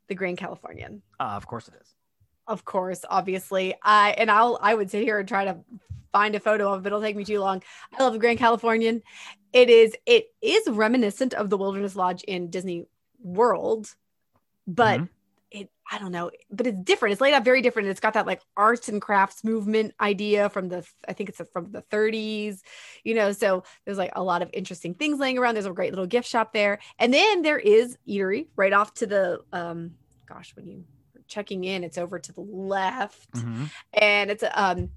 the 0.08 0.14
Grand 0.14 0.36
Californian. 0.36 1.00
Uh, 1.18 1.32
of 1.34 1.46
course, 1.46 1.66
it 1.68 1.74
is. 1.80 1.95
Of 2.48 2.64
course, 2.64 3.04
obviously. 3.08 3.74
I 3.82 4.10
and 4.16 4.30
I'll 4.30 4.58
I 4.62 4.74
would 4.74 4.90
sit 4.90 5.02
here 5.02 5.18
and 5.18 5.28
try 5.28 5.44
to 5.44 5.58
find 6.12 6.34
a 6.34 6.40
photo 6.40 6.72
of 6.72 6.84
it. 6.84 6.88
It'll 6.88 7.00
take 7.00 7.16
me 7.16 7.24
too 7.24 7.40
long. 7.40 7.62
I 7.98 8.02
love 8.02 8.12
the 8.12 8.18
Grand 8.18 8.38
Californian. 8.38 9.02
It 9.52 9.68
is 9.68 9.96
it 10.06 10.26
is 10.40 10.68
reminiscent 10.68 11.34
of 11.34 11.50
the 11.50 11.56
Wilderness 11.56 11.96
Lodge 11.96 12.22
in 12.24 12.50
Disney 12.50 12.86
World, 13.20 13.94
but 14.66 15.00
Mhm. 15.00 15.08
it 15.50 15.70
I 15.90 15.98
don't 15.98 16.12
know, 16.12 16.30
but 16.50 16.66
it's 16.66 16.78
different. 16.82 17.12
It's 17.12 17.20
laid 17.20 17.32
out 17.34 17.44
very 17.44 17.62
different. 17.62 17.88
It's 17.88 18.00
got 18.00 18.14
that 18.14 18.26
like 18.26 18.42
arts 18.56 18.88
and 18.88 19.00
crafts 19.00 19.42
movement 19.44 19.94
idea 20.00 20.48
from 20.48 20.68
the 20.68 20.86
I 21.08 21.12
think 21.14 21.28
it's 21.28 21.40
from 21.52 21.72
the 21.72 21.82
30s, 21.82 22.62
you 23.04 23.14
know. 23.14 23.32
So 23.32 23.64
there's 23.84 23.98
like 23.98 24.12
a 24.14 24.22
lot 24.22 24.42
of 24.42 24.50
interesting 24.52 24.94
things 24.94 25.18
laying 25.18 25.38
around. 25.38 25.54
There's 25.54 25.66
a 25.66 25.72
great 25.72 25.92
little 25.92 26.06
gift 26.06 26.28
shop 26.28 26.52
there, 26.52 26.78
and 26.98 27.12
then 27.12 27.42
there 27.42 27.58
is 27.58 27.98
eatery 28.08 28.48
right 28.54 28.72
off 28.72 28.94
to 28.94 29.06
the 29.06 29.40
um. 29.52 29.96
Gosh, 30.26 30.54
when 30.56 30.66
you 30.66 30.84
checking 31.28 31.64
in, 31.64 31.84
it's 31.84 31.98
over 31.98 32.18
to 32.18 32.32
the 32.32 32.40
left, 32.40 33.30
Mhm. 33.32 33.70
and 33.92 34.30
it's 34.30 34.42
a 34.42 34.62
um. 34.62 34.90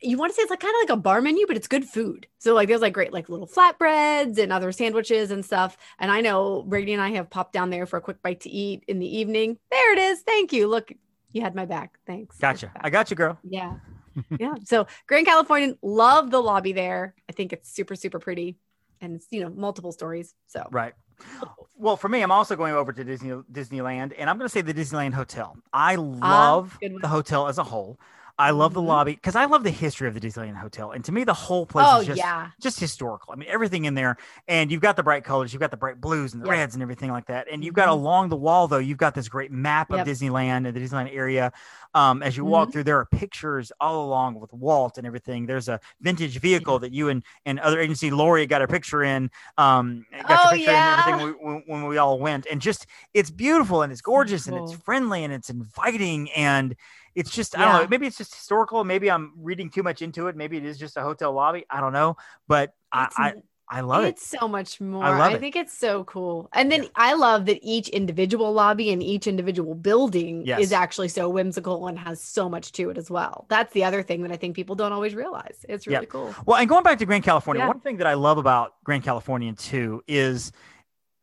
You 0.00 0.16
want 0.16 0.30
to 0.32 0.34
say 0.34 0.40
it's 0.40 0.48
like 0.48 0.60
kind 0.60 0.74
of 0.74 0.88
like 0.88 0.98
a 0.98 1.00
bar 1.02 1.20
menu, 1.20 1.46
but 1.46 1.54
it's 1.54 1.68
good 1.68 1.84
food. 1.84 2.26
So 2.38 2.54
like 2.54 2.66
there's 2.66 2.80
like 2.80 2.94
great 2.94 3.12
like 3.12 3.28
little 3.28 3.46
flatbreads 3.46 4.38
and 4.38 4.50
other 4.50 4.72
sandwiches 4.72 5.30
and 5.30 5.44
stuff. 5.44 5.76
And 5.98 6.10
I 6.10 6.22
know 6.22 6.62
Brady 6.62 6.94
and 6.94 7.02
I 7.02 7.10
have 7.10 7.28
popped 7.28 7.52
down 7.52 7.68
there 7.68 7.84
for 7.84 7.98
a 7.98 8.00
quick 8.00 8.22
bite 8.22 8.40
to 8.40 8.48
eat 8.50 8.84
in 8.88 9.00
the 9.00 9.18
evening. 9.18 9.58
There 9.70 9.92
it 9.92 9.98
is. 9.98 10.22
Thank 10.22 10.54
you. 10.54 10.66
Look, 10.66 10.92
you 11.32 11.42
had 11.42 11.54
my 11.54 11.66
back. 11.66 11.98
Thanks. 12.06 12.38
Gotcha. 12.38 12.68
Back. 12.68 12.80
I 12.84 12.88
got 12.88 13.10
you, 13.10 13.16
girl. 13.16 13.38
Yeah. 13.42 13.74
yeah. 14.38 14.54
So 14.64 14.86
Grand 15.06 15.26
Californian, 15.26 15.76
love 15.82 16.30
the 16.30 16.40
lobby 16.40 16.72
there. 16.72 17.14
I 17.28 17.32
think 17.32 17.52
it's 17.52 17.70
super, 17.70 17.96
super 17.96 18.18
pretty. 18.18 18.56
And 19.02 19.16
it's, 19.16 19.26
you 19.30 19.40
know, 19.42 19.50
multiple 19.50 19.92
stories. 19.92 20.34
So 20.46 20.66
Right. 20.70 20.94
Well, 21.78 21.98
for 21.98 22.08
me, 22.08 22.22
I'm 22.22 22.30
also 22.32 22.56
going 22.56 22.72
over 22.72 22.90
to 22.90 23.04
Disney 23.04 23.32
Disneyland, 23.52 24.14
and 24.16 24.30
I'm 24.30 24.38
going 24.38 24.46
to 24.46 24.52
say 24.52 24.62
the 24.62 24.72
Disneyland 24.72 25.12
Hotel. 25.12 25.58
I 25.74 25.96
love 25.96 26.78
Ah, 26.82 26.88
the 27.02 27.08
hotel 27.08 27.48
as 27.48 27.58
a 27.58 27.64
whole. 27.64 27.98
I 28.38 28.50
love 28.50 28.74
the 28.74 28.82
Mhm. 28.82 28.82
lobby 28.82 29.12
because 29.14 29.34
I 29.34 29.46
love 29.46 29.64
the 29.64 29.70
history 29.70 30.08
of 30.08 30.14
the 30.14 30.20
Disneyland 30.20 30.56
Hotel, 30.56 30.90
and 30.90 31.04
to 31.06 31.12
me, 31.12 31.24
the 31.24 31.32
whole 31.34 31.64
place 31.66 31.92
oh 31.92 31.94
is 31.94 32.04
just 32.04 32.26
yeah. 32.26 32.50
just 32.60 32.80
historical. 32.80 33.32
I 33.32 33.36
mean, 33.36 33.48
everything 33.50 33.84
in 33.86 33.94
there, 33.94 34.16
and 34.48 34.70
you've 34.70 34.80
got 34.80 34.96
the 34.96 35.02
bright 35.02 35.24
colors, 35.24 35.52
you've 35.52 35.60
got 35.60 35.70
the 35.70 35.76
bright 35.76 36.00
blues 36.00 36.32
and 36.34 36.42
the 36.42 36.46
Yep. 36.46 36.46
reds 36.46 36.74
and 36.74 36.82
everything 36.82 37.10
like 37.10 37.26
that, 37.26 37.46
and 37.50 37.64
you've 37.64 37.74
got 37.74 37.88
Mhm. 37.88 37.90
along 37.90 38.28
the 38.28 38.36
wall 38.36 38.68
though, 38.68 38.78
you've 38.78 38.98
got 38.98 39.14
this 39.14 39.28
great 39.28 39.50
map 39.50 39.90
of 39.92 40.02
Disneyland 40.02 40.66
and 40.66 40.74
the 40.76 40.80
Disneyland 40.80 41.14
area. 41.14 41.50
Um, 41.94 42.22
as 42.22 42.36
you 42.36 42.44
walk 42.44 42.70
Mhm. 42.70 42.72
through, 42.72 42.84
there 42.84 42.98
are 42.98 43.06
pictures 43.06 43.72
all 43.80 44.04
along 44.06 44.38
with 44.40 44.52
Walt 44.52 44.98
and 44.98 45.06
everything. 45.06 45.46
There's 45.46 45.68
a 45.68 45.80
vintage 46.00 46.38
vehicle 46.38 46.78
that 46.80 46.92
you 46.92 47.08
and 47.08 47.24
and 47.46 47.58
other 47.60 47.80
agency 47.80 48.10
Lori 48.10 48.46
got 48.46 48.60
a 48.62 48.68
picture 48.68 49.02
in. 49.02 49.30
Um, 49.56 50.04
got 50.26 50.42
Oh, 50.44 50.48
picture 50.48 50.74
yeah. 50.74 50.76
in 50.76 50.88
everything 50.88 51.20
we, 51.20 51.30
when, 51.32 51.62
when 51.66 51.86
we 51.86 51.96
all 51.98 52.18
went, 52.18 52.46
and 52.50 52.60
just 52.60 52.86
it's 53.14 53.30
beautiful 53.30 53.82
and 53.82 53.90
it's 53.92 54.02
gorgeous 54.02 54.46
and 54.46 54.56
it's 54.56 54.72
friendly 54.72 55.24
and 55.24 55.32
it's 55.32 55.48
inviting 55.50 56.30
and 56.32 56.74
it's 57.16 57.30
just 57.30 57.58
I 57.58 57.64
don't 57.64 57.82
know. 57.82 57.88
Maybe 57.88 58.06
it's 58.06 58.18
just 58.18 58.34
historical. 58.34 58.84
Maybe 58.84 59.10
I'm 59.10 59.32
reading 59.38 59.70
too 59.70 59.82
much 59.82 60.02
into 60.02 60.28
it. 60.28 60.36
Maybe 60.36 60.56
it 60.58 60.64
is 60.64 60.78
just 60.78 60.96
a 60.96 61.02
hotel 61.02 61.32
lobby. 61.32 61.64
I 61.70 61.80
don't 61.80 61.92
know, 61.94 62.16
but 62.46 62.74
I 62.92 63.04
It's 63.06 63.18
I, 63.18 63.34
I 63.68 63.80
love 63.80 64.04
it. 64.04 64.08
it's 64.10 64.26
so 64.26 64.46
much 64.46 64.80
more. 64.80 65.02
I 65.02 65.18
I, 65.18 65.32
it. 65.32 65.40
think 65.40 65.56
it's 65.56 65.76
so 65.76 66.04
cool. 66.04 66.48
And 66.52 66.70
then 66.70 66.86
I 66.94 67.14
love 67.14 67.46
that 67.46 67.58
each 67.62 67.88
individual 67.88 68.52
lobby 68.52 68.90
and 68.92 69.02
each 69.02 69.26
individual 69.26 69.74
building 69.74 70.44
Yes. 70.46 70.60
is 70.60 70.72
actually 70.72 71.08
so 71.08 71.28
whimsical 71.28 71.88
and 71.88 71.98
has 71.98 72.20
so 72.22 72.48
much 72.48 72.70
to 72.72 72.90
it 72.90 72.98
as 72.98 73.10
well. 73.10 73.46
That's 73.48 73.72
the 73.72 73.82
other 73.82 74.04
thing 74.04 74.22
that 74.22 74.30
I 74.30 74.36
think 74.36 74.54
people 74.54 74.76
don't 74.76 74.92
always 74.92 75.14
realize. 75.16 75.64
It's 75.68 75.84
Yeah. 75.86 75.94
really 75.96 76.06
cool. 76.06 76.32
Well, 76.46 76.58
and 76.58 76.68
going 76.68 76.84
back 76.84 76.98
to 76.98 77.06
Grand 77.06 77.24
California, 77.24 77.62
Yeah. 77.62 77.68
one 77.68 77.80
thing 77.80 77.96
that 77.96 78.06
I 78.06 78.14
love 78.14 78.38
about 78.38 78.74
Grand 78.84 79.02
California 79.02 79.52
too 79.54 80.02
is 80.06 80.52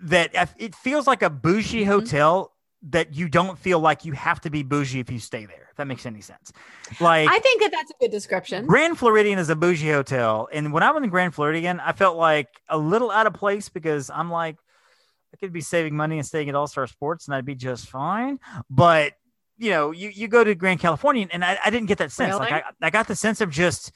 that 0.02 0.32
it 0.58 0.76
feels 0.76 1.08
like 1.08 1.22
a 1.22 1.30
bougie 1.30 1.84
Mhm. 1.84 1.88
hotel 1.88 2.53
that 2.90 3.16
you 3.16 3.30
don't 3.30 3.58
feel 3.58 3.80
like 3.80 4.06
you 4.06 4.12
have 4.14 4.42
to 4.42 4.50
be 4.50 4.64
bougie 4.64 5.00
if 5.00 5.10
you 5.10 5.20
stay 5.20 5.46
there. 5.46 5.68
If 5.72 5.78
that 5.78 5.88
makes 5.88 6.06
any 6.06 6.22
sense. 6.22 6.52
Like 7.00 7.30
I 7.30 7.40
think 7.40 7.62
that 7.62 7.72
that's 7.72 7.92
a 7.92 7.96
good 8.00 8.12
description. 8.12 8.66
Grand 8.68 8.98
Floridian 8.98 9.40
is 9.40 9.50
a 9.50 9.56
bougie 9.56 9.92
hotel, 9.92 10.48
and 10.52 10.72
when 10.72 10.84
I 10.84 10.92
went 10.92 11.04
to 11.04 11.10
Grand 11.10 11.34
Floridian, 11.34 11.80
I 11.80 11.94
felt 11.94 12.18
like 12.18 12.50
a 12.70 12.78
little 12.78 13.10
out 13.10 13.26
of 13.26 13.34
place 13.34 13.70
because 13.70 14.10
I'm 14.10 14.30
like, 14.30 14.58
I 15.34 15.38
could 15.38 15.52
be 15.52 15.62
saving 15.62 15.96
money 15.96 16.18
and 16.18 16.26
staying 16.26 16.50
at 16.50 16.56
All 16.56 16.68
Star 16.68 16.86
Sports, 16.86 17.28
and 17.28 17.36
I'd 17.36 17.46
be 17.46 17.56
just 17.56 17.90
fine. 17.90 18.40
But 18.70 19.14
you 19.58 19.72
know, 19.72 19.92
you 19.92 20.10
you 20.10 20.28
go 20.28 20.44
to 20.44 20.54
Grand 20.54 20.80
Californian, 20.80 21.30
and 21.32 21.44
I, 21.44 21.58
I 21.64 21.70
didn't 21.70 21.88
get 21.88 21.98
that 22.00 22.12
sense. 22.12 22.38
Like 22.38 22.52
I, 22.52 22.64
I 22.82 22.90
got 22.90 23.08
the 23.08 23.16
sense 23.16 23.42
of 23.42 23.50
just 23.50 23.92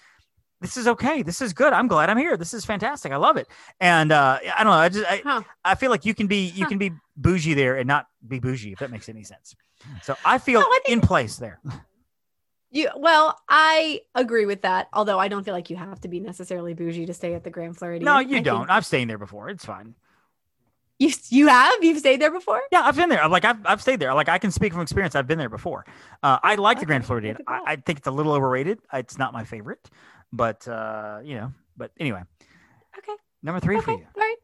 this 0.62 0.78
is 0.78 0.88
okay, 0.88 1.22
this 1.24 1.42
is 1.42 1.54
good. 1.54 1.74
I'm 1.74 1.88
glad 1.88 2.10
I'm 2.10 2.18
here. 2.18 2.36
This 2.38 2.54
is 2.54 2.66
fantastic. 2.66 3.12
I 3.12 3.18
love 3.18 3.38
it. 3.38 3.48
And 3.80 4.12
uh, 4.12 4.40
I 4.56 4.64
don't 4.64 4.72
know. 4.72 4.78
I 4.80 4.90
just 4.90 5.06
I, 5.10 5.22
Huh. 5.24 5.42
I 5.64 5.76
feel 5.76 5.92
like 5.92 6.06
you 6.06 6.14
can 6.14 6.28
be 6.28 6.46
you 6.48 6.64
Huh. 6.64 6.70
can 6.70 6.78
be 6.78 6.92
bougie 7.16 7.54
there 7.54 7.78
and 7.78 7.88
not 7.88 8.08
be 8.28 8.40
bougie 8.40 8.72
if 8.74 8.80
that 8.80 8.92
makes 8.92 9.10
any 9.10 9.24
sense. 9.24 9.56
So 10.04 10.16
I 10.26 10.38
feel 10.38 10.62
No, 10.62 10.66
I 10.68 10.80
think- 10.86 11.02
in 11.02 11.02
place 11.08 11.38
there. 11.38 11.60
You 12.70 12.90
well, 12.98 13.40
I 13.48 14.02
agree 14.14 14.46
with 14.46 14.64
that. 14.64 14.90
Although 14.92 15.18
I 15.20 15.30
don't 15.30 15.46
feel 15.46 15.54
like 15.54 15.70
you 15.70 15.78
have 15.78 16.02
to 16.02 16.10
be 16.10 16.20
necessarily 16.20 16.74
bougie 16.74 17.06
to 17.06 17.14
stay 17.14 17.34
at 17.34 17.46
the 17.46 17.50
Grand 17.50 17.78
Floridian. 17.78 18.04
No, 18.04 18.20
you 18.20 18.28
think- 18.36 18.46
don't. 18.46 18.70
I've 18.70 18.86
stayed 18.86 19.10
there 19.10 19.18
before. 19.18 19.48
It's 19.50 19.64
fine. 19.64 19.96
You 21.00 21.12
you 21.30 21.48
have? 21.48 21.82
You've 21.82 22.00
stayed 22.00 22.20
there 22.20 22.30
before? 22.32 22.62
Yeah, 22.72 22.82
I've 22.82 22.98
been 22.98 23.08
there. 23.08 23.26
Like 23.30 23.46
I've, 23.46 23.66
I've 23.66 23.82
stayed 23.82 24.02
there. 24.02 24.14
Like 24.14 24.28
I 24.28 24.38
can 24.38 24.52
speak 24.52 24.74
from 24.74 24.82
experience. 24.82 25.16
I've 25.16 25.28
been 25.28 25.38
there 25.38 25.48
before. 25.48 25.86
Uh, 26.22 26.40
I 26.44 26.56
like 26.56 26.80
the 26.82 26.86
Grand 26.86 27.04
Okay, 27.04 27.08
Floridian. 27.08 27.38
I. 27.48 27.62
I 27.68 27.76
think 27.78 28.00
it's 28.00 28.08
a 28.08 28.12
little 28.12 28.34
overrated. 28.34 28.80
It's 28.92 29.18
not 29.18 29.32
my 29.32 29.46
favorite, 29.46 29.90
but 30.38 30.68
uh, 30.68 31.20
you 31.24 31.36
know. 31.36 31.52
But 31.76 31.92
anyway, 32.00 32.22
Okay. 32.98 33.16
number 33.44 33.60
three 33.60 33.80
for 33.82 33.92
you. 33.92 33.98
All 34.16 34.22
right. 34.22 34.36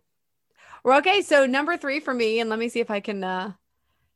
Well, 0.83 0.97
okay. 0.99 1.21
So 1.21 1.45
number 1.45 1.77
three 1.77 1.99
for 1.99 2.13
me, 2.13 2.39
and 2.39 2.49
let 2.49 2.59
me 2.59 2.69
see 2.69 2.79
if 2.79 2.91
I 2.91 2.99
can 2.99 3.23
uh 3.23 3.53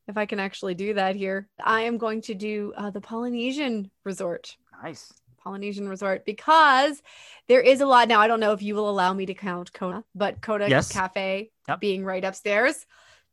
if 0.08 0.18
I 0.18 0.26
can 0.26 0.40
actually 0.40 0.74
do 0.76 0.94
that 0.96 1.16
here. 1.16 1.50
I 1.64 1.82
am 1.82 1.98
going 1.98 2.22
to 2.24 2.34
do 2.34 2.74
uh, 2.78 2.90
the 2.92 3.02
Polynesian 3.02 3.92
Resort. 4.06 4.56
Nice. 4.84 5.14
Polynesian 5.44 5.88
Resort 5.88 6.26
because 6.26 7.02
there 7.48 7.62
is 7.62 7.82
a 7.82 7.86
lot 7.86 8.08
now. 8.08 8.20
I 8.20 8.28
don't 8.28 8.40
know 8.40 8.52
if 8.54 8.62
you 8.62 8.76
will 8.76 8.90
allow 8.90 9.14
me 9.14 9.26
to 9.28 9.34
count 9.34 9.72
Kona, 9.74 10.04
but 10.14 10.42
Kona 10.42 10.70
Yes. 10.70 10.92
Cafe 10.92 11.52
Yep. 11.68 11.80
being 11.80 12.04
right 12.06 12.24
upstairs. 12.24 12.86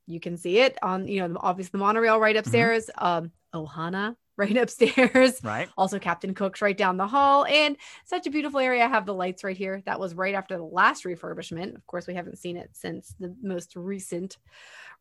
You 0.06 0.20
can 0.20 0.36
see 0.36 0.58
it 0.58 0.76
on, 0.82 1.08
you 1.08 1.26
know, 1.26 1.36
obviously 1.40 1.72
the 1.72 1.78
monorail 1.78 2.14
Mm-hmm. 2.14 2.22
right 2.22 2.36
upstairs. 2.36 2.90
Um, 2.98 3.32
Ohana 3.54 4.16
right 4.36 4.56
upstairs. 4.56 5.40
Right. 5.42 5.68
Also, 5.76 5.98
Captain 5.98 6.34
Cook's 6.34 6.60
right 6.62 6.76
down 6.76 6.96
the 6.96 7.06
hall, 7.06 7.44
and 7.46 7.76
such 8.04 8.26
a 8.26 8.30
beautiful 8.30 8.60
area. 8.60 8.84
I 8.84 8.88
have 8.88 9.06
the 9.06 9.14
lights 9.14 9.44
right 9.44 9.56
here. 9.56 9.82
That 9.86 10.00
was 10.00 10.14
right 10.14 10.34
after 10.34 10.56
the 10.56 10.64
last 10.64 11.04
refurbishment. 11.04 11.74
Of 11.76 11.86
course, 11.86 12.06
we 12.06 12.14
haven't 12.14 12.38
seen 12.38 12.56
it 12.56 12.70
since 12.72 13.14
the 13.20 13.34
most 13.42 13.76
recent 13.76 14.36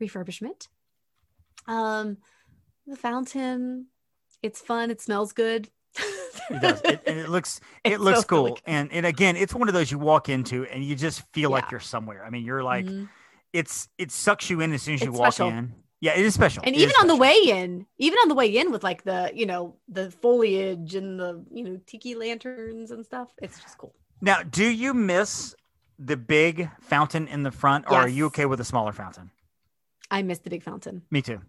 refurbishment. 0.01 0.67
Um, 1.67 2.17
the 2.88 2.95
fountain. 2.97 3.88
It's 4.41 4.59
fun. 4.59 4.91
It 4.91 4.99
smells 5.01 5.31
good. 5.34 5.69
It 6.49 6.61
does. 6.61 6.81
It, 6.84 7.01
and 7.07 7.17
it 7.19 7.29
looks 7.29 7.61
it 7.86 7.93
It 7.93 8.01
looks 8.01 8.29
really 8.29 8.49
cool. 8.51 8.59
And 8.65 8.91
and 8.91 9.05
again, 9.05 9.38
it's 9.38 9.53
one 9.55 9.67
of 9.69 9.73
those 9.73 9.89
you 9.91 9.97
walk 9.99 10.27
into 10.27 10.65
and 10.65 10.84
you 10.84 10.95
just 10.95 11.21
feel 11.34 11.49
like 11.49 11.71
you're 11.71 11.79
somewhere. 11.79 12.25
I 12.25 12.29
mean, 12.29 12.43
you're 12.43 12.63
like 12.63 12.86
Mhm. 12.86 13.07
it's 13.53 13.88
it 13.97 14.11
sucks 14.11 14.49
you 14.49 14.59
in 14.59 14.73
as 14.73 14.81
soon 14.81 14.95
as 14.95 15.01
you 15.03 15.11
walk 15.13 15.34
special. 15.34 15.49
in. 15.49 15.73
Yeah, 16.05 16.15
it 16.19 16.25
is 16.25 16.33
special. 16.33 16.63
and 16.65 16.75
It 16.75 16.79
even 16.83 16.95
on 17.01 17.07
the 17.07 17.15
way 17.15 17.37
in 17.59 17.85
even 17.97 18.17
on 18.23 18.27
the 18.27 18.35
way 18.41 18.47
in 18.59 18.71
with 18.73 18.83
like 18.83 19.01
the 19.03 19.31
you 19.33 19.45
know 19.51 19.61
the 19.87 20.11
foliage 20.23 20.95
and 20.99 21.09
the 21.21 21.31
you 21.57 21.63
know 21.65 21.75
tiki 21.89 22.13
lanterns 22.23 22.91
and 22.91 23.01
stuff 23.05 23.29
it's 23.45 23.57
just 23.63 23.77
cool 23.77 23.93
Now, 24.29 24.43
do 24.59 24.65
you 24.83 24.93
miss 24.93 25.55
the 26.11 26.17
big 26.17 26.55
fountain 26.81 27.27
in 27.35 27.43
the 27.47 27.51
front, 27.51 27.85
or 27.89 27.95
are 28.03 28.09
you 28.17 28.25
okay 28.31 28.45
with 28.51 28.59
a 28.59 28.65
smaller 28.73 28.91
fountain? 29.03 29.31
i 30.11 30.21
miss 30.29 30.39
the 30.45 30.49
big 30.55 30.63
fountain 30.69 30.95
Me 31.15 31.21
too. 31.29 31.39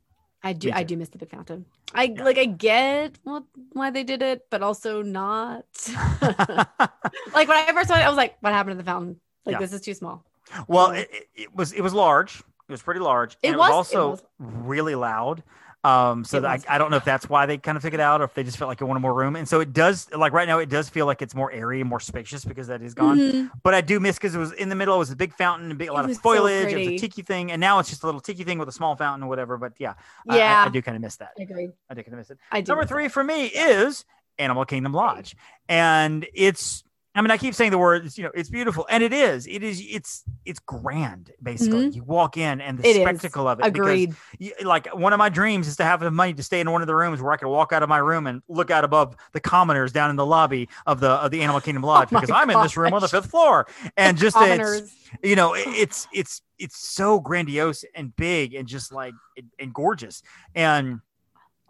i 0.48 0.52
do 0.52 0.70
i 0.80 0.82
do 0.90 0.94
miss 1.00 1.08
the 1.14 1.18
big 1.22 1.30
fountain 1.36 1.60
i 1.92 2.04
Yeah. 2.04 2.22
like 2.28 2.38
i 2.44 2.46
get 2.70 3.18
what 3.24 3.42
why 3.78 3.90
they 3.90 4.04
did 4.12 4.22
it 4.22 4.38
but 4.52 4.60
also 4.62 5.02
not 5.02 5.64
like 7.38 7.48
when 7.48 7.58
i 7.58 7.72
first 7.72 7.88
saw 7.88 7.96
it 7.96 8.02
i 8.08 8.08
was 8.08 8.16
like 8.24 8.36
what 8.40 8.52
happened 8.52 8.74
to 8.78 8.82
the 8.84 8.90
fountain 8.92 9.20
like 9.46 9.54
Yeah. 9.54 9.58
this 9.64 9.72
is 9.72 9.80
too 9.80 9.94
small 9.94 10.24
well, 10.68 10.90
it- 10.92 11.10
it 11.34 11.48
was 11.58 11.72
it 11.72 11.80
was 11.80 11.94
large. 11.94 12.42
It 12.68 12.72
was 12.72 12.82
pretty 12.82 13.00
large. 13.00 13.36
It 13.42 13.48
and 13.48 13.56
was- 13.56 13.68
it 13.68 13.72
it 13.72 13.76
was 13.76 13.76
also 13.94 14.10
was. 14.12 14.22
really 14.38 14.94
loud. 14.94 15.42
Um, 15.82 16.24
so 16.24 16.40
that. 16.40 16.64
I, 16.66 16.76
I 16.76 16.78
don't 16.78 16.90
know 16.90 16.96
if 16.96 17.04
that's 17.04 17.28
why 17.28 17.44
they 17.44 17.58
kind 17.58 17.76
of 17.76 17.82
took 17.82 17.92
it 17.92 18.00
out, 18.00 18.22
or 18.22 18.24
if 18.24 18.32
they 18.32 18.42
just 18.42 18.56
felt 18.56 18.70
like 18.70 18.80
it 18.80 18.84
wanted 18.84 19.00
more 19.00 19.12
room. 19.12 19.36
And 19.36 19.46
so 19.46 19.60
it 19.60 19.74
does, 19.74 20.10
like 20.12 20.32
right 20.32 20.48
now, 20.48 20.58
it 20.58 20.70
does 20.70 20.88
feel 20.88 21.04
like 21.04 21.20
it's 21.20 21.34
more 21.34 21.52
airy 21.52 21.82
and 21.82 21.90
more 21.90 22.00
spacious 22.00 22.42
because 22.42 22.68
that 22.68 22.80
is 22.80 22.94
gone. 22.94 23.18
Mhm. 23.18 23.50
But 23.62 23.74
I 23.74 23.82
do 23.82 24.00
miss 24.00 24.16
because 24.16 24.34
it 24.34 24.38
was 24.38 24.52
in 24.52 24.70
the 24.70 24.74
middle. 24.76 24.94
It 24.94 24.98
was 25.00 25.10
a 25.10 25.16
big 25.16 25.34
fountain, 25.34 25.70
a, 25.70 25.74
big, 25.74 25.90
a 25.90 25.92
lot 25.92 26.04
of 26.04 26.08
was 26.08 26.16
so 26.16 26.22
foliage. 26.22 26.72
it 26.72 26.78
was 26.78 26.86
a 26.88 26.96
tiki 26.98 27.20
thing, 27.20 27.52
and 27.52 27.60
now 27.60 27.80
it's 27.80 27.90
just 27.90 28.02
a 28.02 28.06
little 28.06 28.22
tiki 28.22 28.44
thing 28.44 28.58
with 28.58 28.70
a 28.70 28.72
small 28.72 28.96
fountain 28.96 29.24
or 29.24 29.28
whatever. 29.28 29.58
But 29.58 29.74
yeah, 29.78 29.92
I- 30.26 30.34
I- 30.34 30.38
yeah 30.38 30.64
I, 30.66 30.70
do 30.70 30.80
kind 30.80 30.96
of 30.96 31.02
miss 31.02 31.16
that. 31.16 31.32
I 31.38 31.42
agree 31.42 31.70
I 31.90 31.92
do 31.94 32.02
kind 32.02 32.14
of 32.14 32.18
miss 32.18 32.30
it. 32.30 32.38
i 32.50 32.62
do 32.62 32.72
Number 32.72 32.86
three 32.86 33.04
it. 33.04 33.12
for 33.12 33.22
me 33.22 33.44
is 33.48 34.06
Animal 34.38 34.64
Kingdom 34.64 34.94
Lodge, 34.94 35.36
and 35.68 36.26
it's. 36.32 36.82
I 37.16 37.22
mean, 37.22 37.30
I 37.30 37.36
keep 37.38 37.54
saying 37.54 37.70
the 37.70 37.78
words, 37.78 38.18
you 38.18 38.24
know, 38.24 38.30
it's 38.34 38.48
beautiful, 38.50 38.86
and 38.90 39.02
it 39.02 39.12
is. 39.12 39.46
It 39.46 39.62
is. 39.62 39.80
It's. 39.88 40.24
It's 40.44 40.58
grand. 40.58 41.30
Basically, 41.42 41.88
you 41.90 42.02
walk 42.02 42.36
in, 42.36 42.60
and 42.60 42.76
the 42.78 42.82
Mm-hmm. 42.82 42.90
It 42.90 42.96
is. 42.96 43.02
spectacle 43.20 43.46
of 43.48 43.60
it. 43.60 43.64
because 43.72 43.78
agreed 43.78 44.14
y- 44.40 44.52
like 44.62 44.88
one 44.94 45.12
of 45.12 45.18
my 45.18 45.28
dreams 45.28 45.68
is 45.68 45.76
to 45.76 45.84
have 45.84 46.00
the 46.00 46.10
money 46.10 46.34
to 46.34 46.42
stay 46.42 46.60
in 46.60 46.70
one 46.70 46.80
of 46.82 46.86
the 46.88 46.94
rooms 46.94 47.22
where 47.22 47.32
I 47.32 47.36
can 47.36 47.48
walk 47.48 47.72
out 47.72 47.82
of 47.84 47.88
my 47.88 47.98
room 47.98 48.26
and 48.26 48.42
look 48.48 48.70
out 48.70 48.82
above 48.84 49.14
the 49.32 49.40
commoners 49.40 49.92
down 49.92 50.10
in 50.10 50.16
the 50.16 50.26
lobby 50.26 50.68
of 50.86 50.98
the 51.00 51.10
of 51.10 51.30
the 51.30 51.40
Animal 51.42 51.60
Kingdom 51.62 51.82
Lodge 51.84 52.08
Oh 52.12 52.16
because 52.20 52.30
I'm 52.30 52.50
in 52.50 52.60
this 52.62 52.76
room 52.76 52.92
on 52.92 53.00
the 53.00 53.08
fifth 53.08 53.30
floor 53.30 53.66
and 53.96 54.18
just 54.18 54.36
it's, 54.40 54.92
you 55.22 55.36
know 55.36 55.54
it- 55.54 55.68
it's 55.68 56.08
it's 56.12 56.42
it's 56.58 56.76
so 56.76 57.20
grandiose 57.20 57.84
and 57.94 58.14
big 58.16 58.54
and 58.54 58.66
just 58.66 58.92
like 58.92 59.14
and- 59.36 59.50
and 59.60 59.72
gorgeous 59.72 60.22
and 60.54 61.00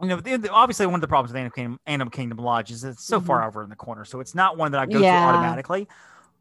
you 0.03 0.09
know 0.09 0.21
obviously 0.51 0.87
one 0.87 0.97
of 0.97 1.01
the 1.01 1.09
problems 1.09 1.31
with 1.33 1.37
Animal 1.39 1.53
Kingdom, 1.53 1.81
Animal 1.87 2.11
Kingdom 2.11 2.39
Lodge 2.39 2.71
is 2.71 2.85
it's 2.85 3.05
so 3.05 3.21
far 3.21 3.47
over 3.47 3.63
in 3.63 3.71
the 3.71 3.77
corner 3.77 4.05
so 4.05 4.21
it's 4.21 4.35
not 4.35 4.57
one 4.57 4.73
that 4.73 4.81
I 4.81 4.87
go 4.87 4.99
Yeah. 4.99 5.13
to 5.31 5.39
automatically 5.39 5.89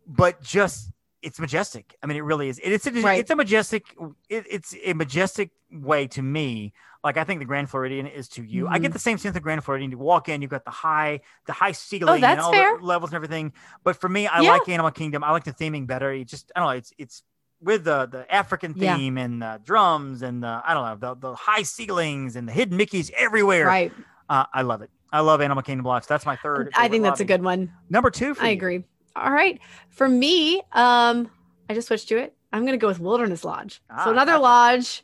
but 0.07 0.41
just 0.41 0.89
it's 1.21 1.39
majestic. 1.39 1.95
I 2.03 2.07
mean, 2.07 2.17
it 2.17 2.23
really 2.25 2.49
is. 2.49 2.59
It- 2.59 2.73
It's 2.73 2.85
a, 2.85 2.91
Right. 2.91 3.17
it's 3.17 3.31
a 3.31 3.35
majestic. 3.37 3.85
It, 4.27 4.45
it's 4.49 4.75
a 4.83 4.91
majestic 4.91 5.51
way 5.71 6.05
to 6.07 6.21
me. 6.21 6.73
Like 7.01 7.15
I 7.15 7.23
think 7.23 7.39
the 7.39 7.45
Grand 7.45 7.69
Floridian 7.69 8.07
is 8.07 8.27
to 8.29 8.43
you. 8.43 8.67
I 8.67 8.77
get 8.77 8.89
Mhm. 8.89 8.93
the 8.93 8.99
same 8.99 9.17
sense 9.17 9.33
of 9.37 9.41
Grand 9.41 9.63
Floridian. 9.63 9.89
You 9.91 9.97
walk 9.97 10.27
in, 10.27 10.41
you've 10.41 10.51
got 10.51 10.65
the 10.65 10.71
high, 10.71 11.21
the 11.45 11.53
high 11.53 11.71
ceiling 11.71 12.15
and 12.15 12.23
Oh, 12.25 12.27
that's 12.27 12.43
all 12.43 12.51
fair. 12.51 12.77
the 12.77 12.83
levels 12.83 13.11
and 13.11 13.15
everything. 13.15 13.53
But 13.85 13.95
for 13.95 14.09
me, 14.09 14.27
I 14.27 14.41
Yeah. 14.41 14.51
like 14.51 14.67
Animal 14.67 14.91
Kingdom. 14.91 15.23
I 15.23 15.31
like 15.31 15.45
the 15.45 15.53
theming 15.53 15.87
better. 15.87 16.11
It 16.11 16.25
just 16.27 16.51
I 16.55 16.59
don't 16.59 16.67
know. 16.67 16.75
It's 16.77 16.91
it's 16.97 17.23
with 17.63 17.83
the 17.85 18.05
the 18.07 18.31
African 18.33 18.73
Yeah. 18.75 18.97
theme 18.97 19.17
and 19.17 19.41
the 19.41 19.61
drums 19.63 20.21
and 20.21 20.43
the 20.43 20.61
I 20.65 20.73
don't 20.73 21.01
know 21.01 21.13
the 21.15 21.29
the 21.29 21.35
high 21.35 21.63
ceilings 21.63 22.35
and 22.35 22.47
the 22.47 22.51
hidden 22.51 22.77
Mickey's 22.77 23.09
everywhere. 23.17 23.65
right 23.65 23.91
Uh, 24.29 24.45
I 24.53 24.61
love 24.63 24.81
it. 24.81 24.89
I 25.11 25.19
love 25.19 25.41
Animal 25.41 25.61
Kingdom 25.63 25.85
Lodge. 25.85 26.07
That's 26.07 26.25
my 26.25 26.35
third. 26.35 26.71
i 26.75 26.87
think 26.87 27.03
that's 27.03 27.19
a 27.19 27.25
good 27.25 27.43
one 27.43 27.71
number 27.89 28.09
two. 28.09 28.33
For 28.33 28.43
I 28.43 28.47
you. 28.49 28.53
agree. 28.53 28.83
All 29.15 29.31
right. 29.31 29.59
For 29.89 30.07
me, 30.09 30.61
um, 30.71 31.29
I 31.69 31.73
just 31.75 31.87
switched 31.87 32.07
to 32.09 32.17
it. 32.17 32.35
I'm 32.51 32.65
gonna 32.65 32.77
go 32.77 32.87
with 32.87 32.99
Wilderness 32.99 33.43
Lodge. 33.45 33.81
Ah, 33.89 34.05
so 34.05 34.11
another 34.11 34.33
gotcha. 34.33 34.41
lodge. 34.43 35.03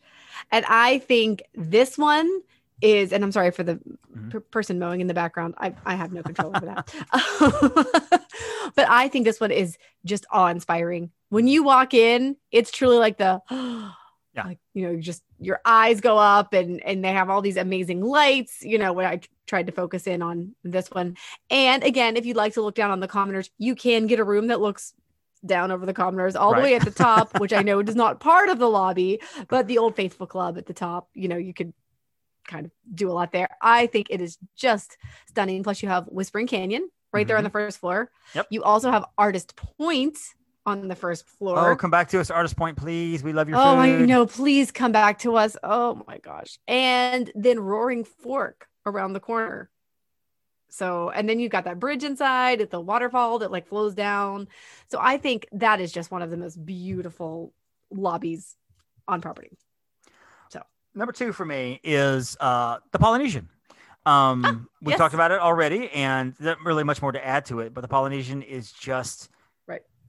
And 0.52 0.66
I 0.68 1.00
think 1.00 1.44
this 1.54 1.98
one 1.98 2.28
is, 2.82 3.12
and 3.14 3.24
I'm 3.24 3.32
sorry 3.32 3.52
for 3.52 3.62
the 3.64 3.76
Mhm. 4.18 4.32
per- 4.32 4.40
person 4.40 4.80
mowing 4.80 5.02
in 5.02 5.08
the 5.08 5.14
background. 5.14 5.54
I, 5.58 5.76
I 5.86 5.94
have 5.96 6.12
no 6.14 6.24
control 6.24 6.56
over 6.56 6.66
that. 6.66 6.90
but 8.76 8.88
I 8.90 9.08
think 9.10 9.26
this 9.26 9.40
one 9.40 9.52
is 9.52 9.78
just 10.06 10.26
awe 10.32 10.48
inspiring. 10.48 11.12
When 11.30 11.48
you 11.48 11.64
walk 11.64 11.94
in, 11.94 12.36
it's 12.52 12.72
truly 12.72 12.98
like 12.98 13.18
the 13.18 13.42
Yeah. 14.36 14.46
like 14.46 14.60
you 14.76 14.84
know, 14.84 14.96
just 15.00 15.24
your 15.40 15.60
eyes 15.66 16.02
go 16.02 16.18
up 16.18 16.54
and 16.54 16.84
and 16.84 17.04
they 17.04 17.12
have 17.12 17.30
all 17.32 17.42
these 17.42 17.58
amazing 17.58 18.02
lights, 18.02 18.62
you 18.62 18.78
know, 18.78 18.94
when 18.94 19.06
I 19.06 19.22
tried 19.48 19.66
to 19.68 19.72
focus 19.72 20.06
in 20.06 20.22
on 20.22 20.56
this 20.64 20.90
one. 20.92 21.18
And 21.50 21.84
again, 21.84 22.16
if 22.16 22.26
you'd 22.28 22.38
like 22.38 22.54
to 22.54 22.62
look 22.62 22.76
down 22.76 22.92
on 22.92 23.00
the 23.00 23.08
commoners, 23.08 23.50
you 23.58 23.76
can 23.76 24.06
get 24.06 24.20
a 24.20 24.24
room 24.24 24.48
that 24.48 24.62
looks 24.62 24.94
down 25.46 25.72
over 25.72 25.86
the 25.86 25.94
commoners 25.94 26.36
all 26.36 26.54
the 26.54 26.62
way 26.62 26.76
at 26.76 26.84
the 26.84 26.92
top, 26.92 27.40
which 27.40 27.54
I 27.54 27.64
know 27.64 27.80
is 27.80 27.96
not 27.96 28.20
part 28.20 28.50
of 28.50 28.60
the 28.60 28.70
lobby, 28.70 29.20
but 29.48 29.68
the 29.68 29.80
Old 29.80 29.96
Faithful 29.96 30.28
Club 30.28 30.58
at 30.58 30.68
the 30.68 30.74
top, 30.74 31.10
you 31.14 31.28
know, 31.28 31.38
you 31.38 31.54
could 31.54 31.74
kind 32.46 32.66
of 32.66 32.72
do 32.94 33.10
a 33.10 33.14
lot 33.14 33.32
there. 33.32 33.50
I 33.62 33.88
think 33.88 34.08
it 34.10 34.22
is 34.22 34.38
just 34.56 34.98
stunning. 35.28 35.64
Plus, 35.64 35.82
you 35.82 35.90
have 35.90 36.06
Whispering 36.06 36.48
Canyon 36.48 36.90
right 37.14 37.28
there 37.28 37.38
on 37.38 37.44
the 37.44 37.50
first 37.50 37.80
floor. 37.80 38.06
Mm-hmm. 38.06 38.38
Yep. 38.38 38.48
You 38.52 38.64
also 38.64 38.92
have 38.92 39.06
Artist 39.18 39.56
Point 39.56 40.18
on 40.70 40.88
the 40.88 40.96
first 40.96 41.26
floor. 41.28 41.72
Oh, 41.72 41.76
come 41.76 41.92
back 41.92 42.10
to 42.10 42.20
us, 42.20 42.30
Artist 42.32 42.56
Point, 42.56 42.78
please. 42.78 43.24
We 43.24 43.34
love 43.34 43.50
your 43.50 43.58
Oh, 43.58 43.76
food. 43.76 43.80
I 43.80 44.06
know. 44.06 44.26
Please 44.26 44.72
come 44.72 44.92
back 44.92 45.20
to 45.20 45.36
us. 45.36 45.58
Oh 45.64 46.04
my 46.08 46.20
gosh. 46.20 46.60
And 46.68 47.32
then 47.36 47.60
Roaring 47.60 48.04
Fork 48.06 48.68
around 48.86 49.14
the 49.14 49.20
corner. 49.20 49.70
So, 50.70 51.10
and 51.10 51.28
then 51.28 51.40
you've 51.40 51.52
got 51.52 51.64
that 51.66 51.80
bridge 51.80 52.04
inside 52.04 52.62
at 52.62 52.70
the 52.70 52.80
waterfall 52.80 53.40
that 53.40 53.52
like 53.52 53.68
flows 53.68 53.96
down. 53.96 54.48
So, 54.92 55.00
I 55.02 55.18
think 55.18 55.48
that 55.54 55.82
is 55.82 55.92
just 55.92 56.12
one 56.12 56.22
of 56.22 56.30
the 56.30 56.38
most 56.38 56.64
beautiful 56.64 57.54
lobbies 57.92 58.56
on 59.08 59.20
property. 59.20 59.50
So, 60.50 60.62
number 60.94 61.12
two 61.12 61.34
for 61.34 61.44
me 61.46 61.80
is 61.84 62.38
uh, 62.40 62.78
the 62.92 63.00
Polynesian. 63.00 63.50
Um, 64.06 64.70
we 64.82 64.92
yes. 64.92 65.00
talked 65.00 65.16
about 65.16 65.32
it 65.32 65.40
already, 65.40 65.90
and 65.90 66.34
there's 66.36 66.58
not 66.58 66.66
really 66.66 66.84
much 66.84 67.02
more 67.02 67.12
to 67.12 67.26
add 67.26 67.46
to 67.46 67.62
it. 67.62 67.74
But 67.74 67.82
the 67.82 67.88
Polynesian 67.88 68.44
is 68.44 68.72
just. 68.72 69.30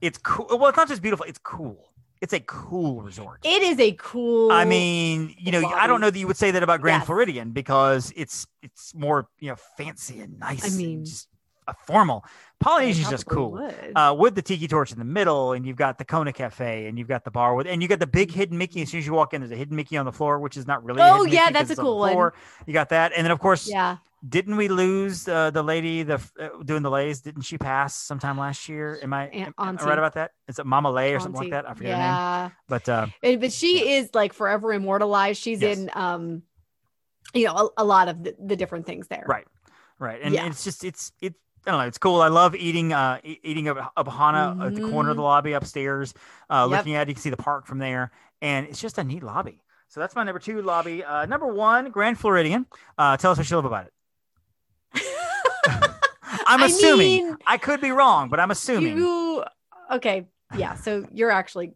It's 0.01 0.17
cool. 0.17 0.47
Well, 0.49 0.67
it's 0.67 0.77
not 0.77 0.87
just 0.87 1.01
beautiful; 1.01 1.25
it's 1.27 1.39
cool. 1.39 1.87
It's 2.21 2.33
a 2.33 2.39
cool 2.41 3.01
resort. 3.01 3.39
It 3.43 3.63
is 3.63 3.79
a 3.79 3.93
cool. 3.93 4.51
I 4.51 4.65
mean, 4.65 5.33
you 5.39 5.51
know, 5.51 5.65
I 5.65 5.87
don't 5.87 6.01
know 6.01 6.09
that 6.09 6.19
you 6.19 6.27
would 6.27 6.37
say 6.37 6.51
that 6.51 6.61
about 6.63 6.81
Grand 6.81 7.01
Yes. 7.01 7.07
Floridian 7.07 7.51
because 7.51 8.11
it's 8.15 8.45
it's 8.61 8.93
more 8.93 9.27
you 9.39 9.49
know 9.49 9.55
fancy 9.77 10.19
and 10.21 10.39
nice. 10.39 10.65
I 10.65 10.77
mean- 10.77 11.05
just 11.05 11.27
a 11.67 11.73
formal. 11.85 12.23
I 12.25 12.29
Polynesian's 12.63 13.09
just 13.09 13.25
cool. 13.25 13.51
would. 13.53 13.91
uh, 13.95 14.15
with 14.17 14.35
the 14.35 14.41
tiki 14.41 14.67
torch 14.67 14.91
in 14.91 14.99
the 14.99 15.05
middle, 15.05 15.53
and 15.53 15.65
you've 15.65 15.77
got 15.77 15.97
the 15.97 16.05
Kona 16.05 16.31
Cafe, 16.31 16.85
and 16.87 16.97
you've 16.97 17.07
got 17.07 17.23
the 17.23 17.31
bar 17.31 17.55
with, 17.55 17.65
and 17.67 17.81
you 17.81 17.87
got 17.87 17.99
the 17.99 18.05
big 18.07 18.31
hidden 18.31 18.57
Mickey. 18.57 18.83
As 18.83 18.89
soon 18.89 18.99
as 18.99 19.05
you 19.07 19.13
walk 19.13 19.33
in, 19.33 19.41
there's 19.41 19.51
a 19.51 19.55
hidden 19.55 19.75
Mickey 19.75 19.97
on 19.97 20.05
the 20.05 20.11
floor, 20.11 20.39
which 20.39 20.57
is 20.57 20.67
not 20.67 20.83
really. 20.83 21.01
Oh, 21.01 21.23
yeah, 21.23 21.41
Mickey 21.45 21.53
that's 21.53 21.69
a 21.69 21.73
it's 21.73 21.79
on 21.79 21.85
cool 21.85 21.97
one. 21.99 22.31
You 22.67 22.73
got 22.73 22.89
that, 22.89 23.13
and 23.15 23.25
then 23.25 23.31
of 23.31 23.39
course, 23.39 23.67
yeah. 23.67 23.97
didn't 24.27 24.57
we 24.57 24.67
lose 24.67 25.27
uh, 25.27 25.49
the 25.49 25.63
lady 25.63 26.03
the 26.03 26.21
uh, 26.39 26.49
doing 26.63 26.83
the 26.83 26.91
leis? 26.91 27.21
Didn't 27.21 27.41
she 27.43 27.57
pass 27.57 27.95
sometime 27.95 28.37
last 28.37 28.69
year? 28.69 28.99
Am 29.01 29.11
I, 29.13 29.27
Aunt- 29.29 29.55
am 29.57 29.79
I 29.79 29.83
right 29.83 29.97
about 29.97 30.13
that? 30.13 30.31
Is 30.47 30.59
it 30.59 30.65
Mama 30.67 30.91
Lay 30.91 31.15
or 31.15 31.19
something 31.19 31.41
like 31.41 31.51
that? 31.51 31.67
I 31.67 31.73
forget 31.73 31.93
her 31.93 31.97
name. 31.97 32.05
yeah. 32.05 32.49
But 32.67 32.87
uh, 32.89 33.07
And- 33.23 33.41
but 33.41 33.51
she 33.51 33.93
is 33.93 34.11
like 34.13 34.33
forever 34.33 34.71
immortalized. 34.71 35.41
She's 35.41 35.61
Yes. 35.61 35.77
in 35.79 35.89
um, 35.95 36.43
you 37.33 37.45
know, 37.47 37.71
a, 37.77 37.81
a 37.81 37.85
lot 37.85 38.07
of 38.07 38.23
the, 38.23 38.35
the 38.39 38.55
different 38.55 38.85
things 38.85 39.07
there. 39.07 39.25
Right. 39.27 39.47
right, 39.97 40.19
and 40.21 40.31
Yeah. 40.33 40.45
it's 40.45 40.63
just 40.63 40.83
it's 40.83 41.11
it. 41.21 41.33
I 41.65 41.71
don't 41.71 41.79
know. 41.79 41.87
It's 41.87 41.97
cool. 41.99 42.21
I 42.21 42.27
love 42.29 42.55
eating 42.55 42.91
uh 42.93 43.19
eating 43.23 43.67
a, 43.69 43.91
a 43.95 44.03
bahana 44.03 44.65
at 44.67 44.75
the 44.75 44.81
corner 44.89 45.11
of 45.11 45.15
the 45.17 45.21
lobby 45.21 45.53
upstairs. 45.53 46.13
Uh, 46.49 46.63
Mm-hmm. 46.63 46.71
Yep. 46.71 46.77
Looking 46.79 46.95
at 46.95 47.01
it, 47.03 47.07
you 47.09 47.13
can 47.15 47.21
see 47.21 47.29
the 47.29 47.37
park 47.37 47.65
from 47.67 47.77
there, 47.79 48.11
and 48.41 48.67
it's 48.67 48.81
just 48.81 48.97
a 48.97 49.03
neat 49.03 49.23
lobby. 49.23 49.61
So 49.87 49.99
that's 49.99 50.15
my 50.15 50.23
number 50.23 50.39
two 50.39 50.61
lobby. 50.61 51.03
Uh, 51.03 51.25
number 51.25 51.47
one, 51.47 51.91
Grand 51.91 52.17
Floridian. 52.17 52.65
Uh, 52.97 53.17
tell 53.17 53.31
us 53.31 53.37
what 53.37 53.49
you 53.49 53.55
love 53.57 53.65
about 53.65 53.85
it. 53.87 53.93
I'm 56.47 56.61
I 56.61 56.65
assuming. 56.65 57.25
mean, 57.27 57.37
I 57.45 57.57
could 57.57 57.81
be 57.81 57.91
wrong, 57.91 58.29
but 58.29 58.39
I'm 58.39 58.51
assuming. 58.51 58.97
You 58.97 59.43
okay? 59.91 60.27
Yeah. 60.57 60.75
So 60.75 61.05
you're 61.13 61.31
actually 61.31 61.73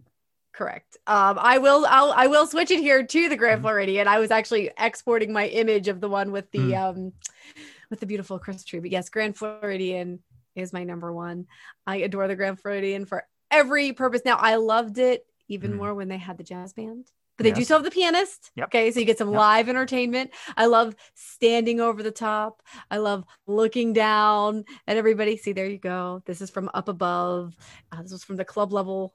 correct. 0.53 0.97
Um, 1.07 1.37
I 1.39 1.57
will. 1.59 1.85
I'll. 1.87 2.11
I 2.11 2.27
will 2.27 2.47
switch 2.47 2.71
it 2.71 2.79
here 2.79 3.03
to 3.05 3.29
the 3.29 3.35
Grand 3.35 3.59
Mhm. 3.59 3.63
Floridian. 3.63 4.07
I 4.07 4.19
was 4.19 4.31
actually 4.31 4.71
exporting 4.79 5.31
my 5.31 5.47
image 5.47 5.87
of 5.87 6.01
the 6.01 6.09
one 6.09 6.31
with 6.31 6.49
the 6.51 6.59
Mm. 6.59 6.89
um, 6.97 7.13
with 7.89 7.99
the 7.99 8.05
beautiful 8.05 8.39
Christmas 8.39 8.63
tree. 8.63 8.79
But 8.79 8.91
yes, 8.91 9.09
Grand 9.09 9.35
Floridian 9.37 10.19
is 10.55 10.73
my 10.73 10.83
number 10.83 11.11
one. 11.13 11.47
I 11.85 11.97
adore 11.97 12.27
the 12.27 12.35
Grand 12.35 12.59
Floridian 12.59 13.05
for 13.05 13.25
every 13.51 13.93
purpose. 13.93 14.21
Now 14.25 14.37
I 14.37 14.55
loved 14.55 14.97
it 14.97 15.25
even 15.47 15.73
Mhm. 15.73 15.77
more 15.77 15.93
when 15.93 16.07
they 16.07 16.17
had 16.17 16.37
the 16.37 16.43
jazz 16.43 16.73
band. 16.73 17.11
But 17.37 17.43
they 17.43 17.51
do 17.51 17.65
still 17.65 17.77
have 17.77 17.83
the 17.83 17.91
pianist. 17.91 18.51
Yep. 18.55 18.67
Okay, 18.69 18.91
so 18.91 18.99
you 19.01 19.05
get 19.05 19.17
some 19.17 19.31
Yep. 19.31 19.37
live 19.37 19.69
entertainment. 19.69 20.31
I 20.55 20.67
love 20.67 20.95
standing 21.15 21.81
over 21.81 22.01
the 22.01 22.09
top. 22.09 22.61
I 22.89 22.97
love 22.97 23.25
looking 23.45 23.91
down 23.91 24.63
at 24.87 24.95
everybody. 24.95 25.35
See, 25.35 25.51
there 25.51 25.67
you 25.67 25.77
go. 25.77 26.23
This 26.25 26.39
is 26.39 26.49
from 26.49 26.69
up 26.73 26.87
above. 26.87 27.57
Uh, 27.91 28.01
this 28.01 28.13
was 28.13 28.23
from 28.23 28.37
the 28.37 28.45
club 28.45 28.71
level 28.71 29.13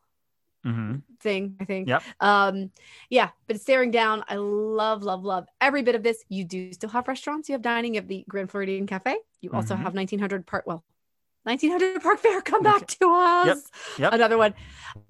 Mhm. 0.64 1.02
thing, 1.20 1.56
I 1.60 1.64
think. 1.64 1.88
Yep. 1.88 2.02
Um, 2.20 2.70
yeah, 3.08 3.30
but 3.46 3.60
staring 3.60 3.90
down, 3.90 4.24
I 4.28 4.36
love, 4.36 5.02
love, 5.02 5.24
love 5.24 5.46
every 5.60 5.82
bit 5.82 5.94
of 5.94 6.02
this. 6.02 6.24
You 6.28 6.44
do 6.44 6.72
still 6.72 6.90
have 6.90 7.08
restaurants. 7.08 7.48
You 7.48 7.54
have 7.54 7.62
dining. 7.62 7.94
Have 7.94 8.08
the 8.08 8.24
Grand 8.28 8.50
Floridian 8.50 8.86
Cafe. 8.86 9.16
You 9.40 9.50
also 9.52 9.74
Mhm. 9.74 9.82
have 9.82 9.94
1900 9.94 10.46
part. 10.46 10.66
Well, 10.66 10.84
1900 11.44 12.02
Park 12.02 12.18
Fair, 12.20 12.40
come 12.42 12.62
back 12.62 12.86
to 12.86 13.10
us. 13.10 13.70
Yep. 13.98 14.12
Another 14.12 14.36
one. 14.36 14.54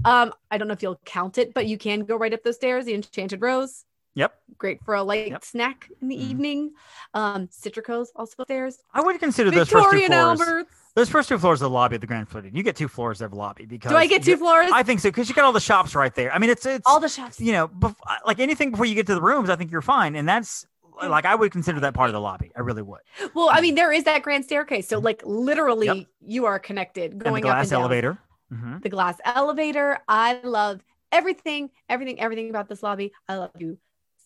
Um, 0.05 0.33
I 0.51 0.59
don't 0.59 0.69
know 0.69 0.75
if 0.75 0.83
you'll 0.83 1.01
count 1.05 1.39
it, 1.39 1.53
but 1.55 1.67
you 1.67 1.77
can 1.79 2.05
go 2.05 2.17
right 2.17 2.33
up 2.33 2.43
those 2.45 2.57
stairs. 2.57 2.85
The 2.85 2.95
Enchanted 2.95 3.41
Rose, 3.43 3.85
Yep. 4.15 4.41
great 4.57 4.85
for 4.85 4.95
a 4.95 5.03
light 5.03 5.29
Yep. 5.31 5.45
snack 5.45 5.91
in 6.01 6.09
the 6.09 6.17
Mhm. 6.17 6.21
evening. 6.31 6.75
Um, 7.15 7.49
Citrico's 7.51 8.13
also 8.15 8.35
upstairs. 8.39 8.79
I 8.95 9.01
would 9.01 9.19
consider 9.19 9.51
those 9.51 9.69
first 9.69 9.71
two 9.71 9.99
Victorian 9.99 10.13
floors. 10.13 10.41
Alberts. 10.41 10.75
Those 11.01 11.09
first 11.09 11.31
two 11.31 11.39
floors 11.39 11.63
of 11.63 11.71
the 11.71 11.71
lobby 11.71 11.95
of 11.95 12.03
the 12.03 12.07
Grand 12.07 12.29
Floridian. 12.29 12.55
You 12.55 12.63
get 12.63 12.77
two 12.77 12.87
floors 12.87 13.23
of 13.23 13.33
lobby 13.33 13.65
because 13.65 13.91
Do 13.91 13.97
I 13.97 14.07
get 14.07 14.23
two 14.23 14.37
floors? 14.37 14.71
I 14.71 14.83
think 14.83 15.01
so 15.01 15.09
because 15.09 15.31
you 15.31 15.35
got 15.35 15.47
all 15.47 15.53
the 15.53 15.59
shops 15.59 15.95
right 15.95 16.15
there. 16.15 16.31
I 16.31 16.39
mean, 16.39 16.51
it's 16.51 16.67
it's 16.67 16.87
All 16.87 17.01
the 17.01 17.09
shops. 17.09 17.41
you 17.41 17.53
know, 17.53 17.69
bef- 17.69 17.97
uh, 18.07 18.17
like 18.27 18.39
anything 18.39 18.71
before 18.71 18.85
you 18.85 18.95
get 18.95 19.07
to 19.07 19.15
the 19.15 19.23
rooms, 19.23 19.49
I 19.49 19.57
think 19.57 19.71
you're 19.71 19.81
fine, 19.81 20.15
and 20.15 20.29
that's 20.29 20.67
uh, 21.03 21.09
like 21.09 21.25
I 21.25 21.35
would 21.35 21.53
consider 21.53 21.81
that 21.81 21.95
part 21.95 22.11
of 22.11 22.13
the 22.13 22.21
lobby. 22.21 22.53
I 22.55 22.61
really 22.61 22.83
would. 22.83 23.01
Well, 23.33 23.49
I 23.51 23.63
mean, 23.63 23.77
there 23.77 23.91
is 23.91 24.05
that 24.05 24.23
grand 24.23 24.45
staircase. 24.45 24.89
So, 24.89 24.97
mm-hmm. 24.99 25.07
like, 25.07 25.23
literally, 25.25 25.87
Yep. 25.87 26.07
you 26.21 26.45
are 26.45 26.59
connected 26.59 27.13
And 27.13 27.21
the 27.23 27.25
going 27.25 27.45
up 27.47 27.49
glass 27.53 27.63
and 27.65 27.71
down. 27.71 27.81
elevator. 27.81 28.19
hmm 28.53 28.77
The 28.83 28.91
glass 28.91 29.17
elevator. 29.25 30.01
I 30.07 30.39
love 30.45 30.83
everything, 31.11 31.71
everything, 31.89 32.21
everything 32.21 32.51
about 32.51 32.69
this 32.69 32.83
lobby. 32.83 33.13
I 33.27 33.37
love 33.39 33.53
you. 33.59 33.79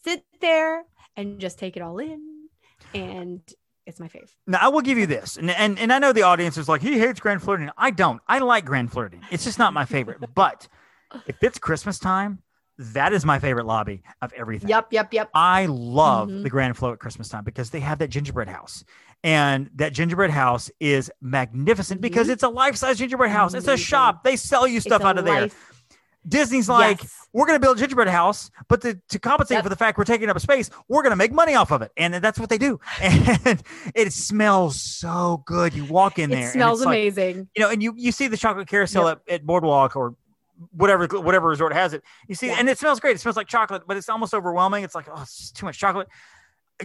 Sit 0.03 0.25
there 0.41 0.83
and 1.16 1.39
just 1.39 1.57
take 1.61 1.77
it 1.77 1.83
all 1.83 1.99
in, 1.99 2.49
and 2.93 3.41
it's 3.87 4.01
my 4.01 4.09
fave. 4.09 4.30
Now 4.47 4.59
I 4.61 4.68
will 4.68 4.80
give 4.80 4.99
you 4.99 5.07
this, 5.07 5.37
and, 5.37 5.51
and 5.51 5.78
and 5.78 5.93
I 5.93 5.99
know 5.99 6.12
the 6.12 6.22
audience 6.22 6.57
is 6.57 6.68
like 6.68 6.80
he 6.82 6.99
hates 6.99 7.20
Grand 7.20 7.43
Floridian. 7.43 7.70
I 7.76 7.91
don't. 7.91 8.20
I 8.28 8.39
like 8.39 8.64
Grand 8.64 8.91
Floridian. 8.93 9.22
It's 9.30 9.45
just 9.45 9.59
not 9.59 9.72
my 9.74 9.85
favorite. 9.85 10.18
but 10.35 10.68
if 11.26 11.37
it's 11.43 11.59
Christmas 11.59 11.99
time, 11.99 12.41
that 12.78 13.12
is 13.12 13.24
my 13.24 13.39
favorite 13.39 13.66
lobby 13.66 14.03
of 14.20 14.32
everything. 14.32 14.68
Yep, 14.68 14.93
yep, 14.93 15.12
yep. 15.14 15.30
I 15.35 15.66
love 15.66 16.28
Mhm. 16.28 16.43
the 16.43 16.51
Grand 16.51 16.76
Flow 16.76 16.93
at 16.93 16.99
Christmas 16.99 17.28
time 17.28 17.45
because 17.45 17.70
they 17.70 17.80
have 17.80 17.99
that 17.99 18.09
gingerbread 18.09 18.49
house. 18.49 18.85
And 19.22 19.70
that 19.76 19.93
gingerbread 19.95 20.30
house 20.30 20.70
is 20.80 21.11
magnificent 21.22 22.01
because 22.01 22.28
Mhm. 22.28 22.32
it's 22.32 22.43
a 22.43 22.49
life 22.49 22.76
size 22.76 22.99
gingerbread 22.99 23.30
house. 23.30 23.55
It's 23.55 23.68
a 23.68 23.76
shop. 23.76 24.22
They 24.24 24.37
sell 24.37 24.66
you 24.66 24.80
stuff 24.80 25.03
out 25.03 25.18
of 25.18 25.24
there. 25.24 25.49
Disney's 26.27 26.68
like, 26.68 27.03
Yes. 27.03 27.14
we're 27.33 27.47
going 27.47 27.57
to 27.57 27.61
build 27.61 27.77
a 27.77 27.81
gingerbread 27.81 28.09
house, 28.09 28.51
but 28.68 28.81
to, 28.83 28.99
to 29.11 29.18
compensate 29.18 29.57
Yep. 29.57 29.62
for 29.64 29.68
the 29.68 29.77
fact 29.77 29.99
we're 29.99 30.05
taking 30.05 30.31
up 30.31 30.37
a 30.37 30.41
space, 30.41 30.70
we're 30.89 31.03
going 31.03 31.11
to 31.12 31.16
make 31.16 31.33
money 31.33 31.55
off 31.55 31.70
of 31.70 31.83
it. 31.83 31.93
And 31.97 32.14
that's 32.14 32.39
what 32.39 32.49
they 32.49 32.59
do. 32.59 32.81
And 33.01 33.62
it 33.95 34.12
smells 34.12 34.81
so 34.81 35.43
good. 35.47 35.75
You 35.75 35.85
walk 35.85 36.18
in 36.18 36.31
there. 36.31 36.39
it 36.41 36.43
and 36.45 36.53
smells 36.53 36.81
it's 36.81 36.87
like- 36.87 36.95
amazing. 36.97 37.49
you 37.55 37.62
know, 37.62 37.70
and 37.70 37.83
you 37.83 37.93
you 37.97 38.11
see 38.12 38.29
the 38.29 38.37
chocolate 38.37 38.68
carousel 38.68 39.09
at, 39.09 39.20
at 39.29 39.45
Boardwalk 39.45 39.97
or 39.97 40.14
whatever 40.70 41.07
whatever 41.07 41.49
resort 41.49 41.72
has 41.75 41.93
it. 41.93 42.03
You 42.29 42.35
see, 42.35 42.47
Yeah. 42.47 42.57
and 42.59 42.68
it 42.68 42.79
smells 42.79 43.01
great. 43.01 43.16
It 43.16 43.20
smells 43.20 43.37
like 43.37 43.49
chocolate, 43.49 43.83
but 43.87 43.97
it's 43.97 44.09
almost 44.09 44.33
overwhelming. 44.35 44.85
It's 44.85 44.95
like 44.95 45.07
oh, 45.14 45.22
it's 45.22 45.51
too 45.51 45.66
much 45.66 45.79
chocolate. 45.79 46.09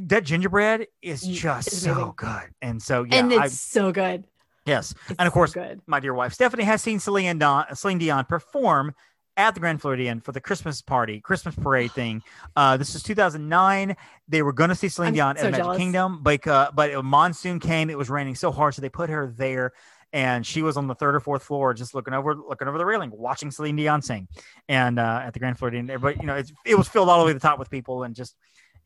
That 0.02 0.24
gingerbread 0.24 0.88
is 1.02 1.24
Mm, 1.24 1.34
just 1.34 1.68
it's 1.70 1.78
so 1.82 1.92
amazing. 1.94 2.14
good, 2.18 2.50
and 2.62 2.82
so 2.82 3.04
yeah, 3.04 3.16
and 3.16 3.32
it's 3.32 3.42
I, 3.42 3.48
so 3.48 3.92
good. 3.92 4.26
yes, 4.66 4.92
It's 5.08 5.18
and 5.18 5.22
of 5.22 5.28
so 5.28 5.32
course, 5.32 5.54
good. 5.54 5.82
my 5.88 6.00
dear 6.00 6.14
wife 6.14 6.34
Stephanie 6.34 6.64
has 6.64 6.82
seen 6.82 7.00
Celine 7.00 7.40
Dion, 7.40 7.66
Celine 7.76 7.98
Dion 7.98 8.26
perform 8.26 8.94
at 9.40 9.54
the 9.54 9.60
Grand 9.60 9.80
Floridian 9.82 10.20
for 10.20 10.34
the 10.34 10.42
Christmas 10.42 10.82
party, 10.82 11.22
Christmas 11.22 11.56
parade 11.56 11.92
thing. 11.94 12.22
Uh, 12.58 12.76
this 12.76 12.94
is 12.94 13.02
2009. 13.02 13.96
They 14.28 14.42
were 14.42 14.52
going 14.52 14.70
to 14.70 14.76
see 14.76 14.90
Celine 14.90 15.08
I'm 15.08 15.14
Dion 15.14 15.38
so 15.38 15.48
at 15.48 15.52
Magic. 15.54 15.78
Kingdom, 15.78 16.20
but 16.22 16.46
uh, 16.46 16.72
but 16.76 16.94
a 16.94 17.02
monsoon 17.02 17.60
came. 17.60 17.90
It 17.90 17.98
was 17.98 18.10
raining 18.10 18.36
so 18.36 18.52
hard, 18.52 18.76
so 18.76 18.82
they 18.82 18.90
put 18.90 19.10
her 19.10 19.34
there. 19.36 19.72
And 20.12 20.46
she 20.46 20.64
was 20.64 20.76
on 20.76 20.88
the 20.88 20.96
third 20.96 21.16
or 21.16 21.20
fourth 21.20 21.44
floor, 21.44 21.74
just 21.74 21.94
looking 21.94 22.16
over, 22.16 22.36
looking 22.36 22.68
over 22.68 22.80
the 22.80 22.86
railing, 22.86 23.12
watching 23.14 23.52
Celine 23.52 23.76
Dion 23.76 24.02
sing, 24.02 24.28
and 24.68 25.00
uh, 25.00 25.22
at 25.24 25.34
the 25.34 25.40
Grand 25.40 25.58
Floridian. 25.58 25.90
But 26.02 26.18
you 26.18 26.26
know, 26.26 26.36
it's, 26.36 26.52
it 26.66 26.76
was 26.76 26.88
filled 26.88 27.10
all 27.10 27.20
the 27.20 27.26
way 27.26 27.32
to 27.32 27.40
the 27.40 27.40
top 27.40 27.60
with 27.60 27.70
people, 27.70 28.04
and 28.04 28.16
just 28.16 28.36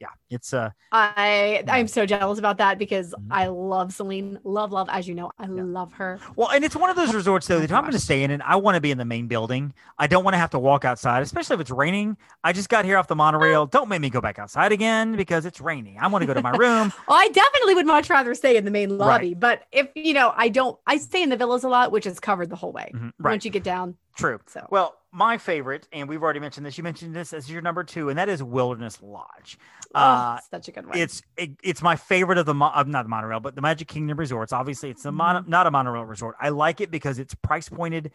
yeah, 0.04 0.36
it's 0.36 0.54
uh, 0.54 0.70
I 0.92 1.64
I'm 1.68 1.88
so 1.88 2.06
jealous 2.06 2.38
about 2.40 2.58
that 2.58 2.78
because 2.78 3.16
Mhm. 3.16 3.28
I 3.32 3.48
love 3.48 3.94
Celine, 3.94 4.40
love 4.44 4.72
love 4.72 4.90
as 4.92 5.08
you 5.08 5.16
know, 5.16 5.32
I 5.40 5.48
Yeah. 5.56 5.64
love 5.64 5.94
her. 5.94 6.20
Well, 6.36 6.50
and 6.50 6.64
it's 6.64 6.76
one 6.76 6.90
of 6.90 6.96
those 6.96 7.14
resorts 7.14 7.48
though 7.48 7.58
Oh, 7.58 7.60
that 7.60 7.66
if 7.66 7.72
I'm 7.72 7.82
going 7.82 7.94
to 7.94 8.00
stay 8.00 8.24
in 8.24 8.32
it, 8.32 8.42
I 8.44 8.56
want 8.58 8.76
to 8.76 8.82
be 8.82 8.92
in 8.92 8.98
the 8.98 9.06
main 9.06 9.28
building. 9.28 9.74
I 9.98 10.08
don't 10.08 10.24
want 10.24 10.34
to 10.34 10.40
have 10.40 10.52
to 10.52 10.60
walk 10.60 10.86
outside, 10.86 11.22
especially 11.24 11.56
if 11.56 11.62
it's 11.62 11.72
raining. 11.72 12.18
I 12.44 12.54
just 12.54 12.70
got 12.70 12.86
here 12.86 12.98
off 12.98 13.08
the 13.08 13.16
monorail. 13.16 13.66
Don't 13.66 13.90
make 13.90 14.02
me 14.02 14.10
go 14.10 14.22
back 14.22 14.40
outside 14.40 14.72
again 14.72 15.16
because 15.16 15.46
it's 15.46 15.62
raining. 15.62 15.98
I 16.00 16.08
want 16.08 16.22
to 16.22 16.28
go 16.28 16.34
to 16.34 16.42
my 16.42 16.52
room. 16.52 16.92
Well, 17.08 17.18
I 17.18 17.28
definitely 17.30 17.76
would 17.76 17.86
much 17.88 18.10
rather 18.10 18.34
stay 18.36 18.58
in 18.58 18.66
the 18.66 18.72
main 18.72 18.98
Right. 18.98 18.98
lobby, 18.98 19.34
but 19.34 19.64
if 19.72 19.90
you 19.96 20.14
know, 20.14 20.34
I 20.36 20.50
don't. 20.50 20.78
I 20.88 20.98
stay 20.98 21.24
in 21.24 21.30
the 21.30 21.38
villas 21.38 21.64
a 21.64 21.70
lot, 21.70 21.92
which 21.92 22.06
is 22.06 22.20
covered 22.20 22.50
the 22.50 22.56
whole 22.56 22.72
way. 22.72 22.92
Mhm, 22.96 23.12
Right. 23.20 23.32
Once 23.34 23.46
you 23.46 23.52
get 23.52 23.64
down, 23.64 23.96
True. 24.16 24.40
so 24.48 24.68
Well, 24.70 24.96
my 25.12 25.38
favorite, 25.38 25.88
and 25.92 26.08
we've 26.08 26.22
already 26.22 26.40
mentioned 26.40 26.66
this. 26.66 26.78
You 26.78 26.84
mentioned 26.84 27.16
this 27.16 27.34
as 27.34 27.50
your 27.50 27.62
number 27.62 27.84
two, 27.84 28.10
and 28.10 28.18
that 28.18 28.30
is 28.30 28.42
Wilderness 28.44 29.02
Lodge. 29.02 29.58
oh, 29.96 30.00
Uh, 30.00 30.40
such 30.52 30.68
a 30.68 30.72
good 30.72 30.86
one. 30.88 30.98
it's 30.98 31.22
it, 31.38 31.52
it's 31.64 31.82
my 31.82 31.96
favorite 31.96 32.38
of 32.38 32.46
the 32.46 32.54
mo- 32.54 32.72
of 32.74 32.88
not 32.88 33.04
the 33.04 33.10
monorail, 33.10 33.40
but 33.40 33.56
the 33.56 33.62
Magic 33.62 33.88
Kingdom 33.88 34.18
resorts. 34.18 34.54
Obviously, 34.54 34.90
it's 34.90 35.04
the 35.04 35.12
mono, 35.12 35.40
Mm-hmm. 35.42 35.50
not 35.50 35.68
a 35.68 35.72
monorail 35.72 36.06
resort. 36.06 36.36
I 36.40 36.50
like 36.50 36.82
it 36.82 36.92
because 36.92 37.20
it's 37.20 37.34
price 37.36 37.70
pointed, 37.70 38.12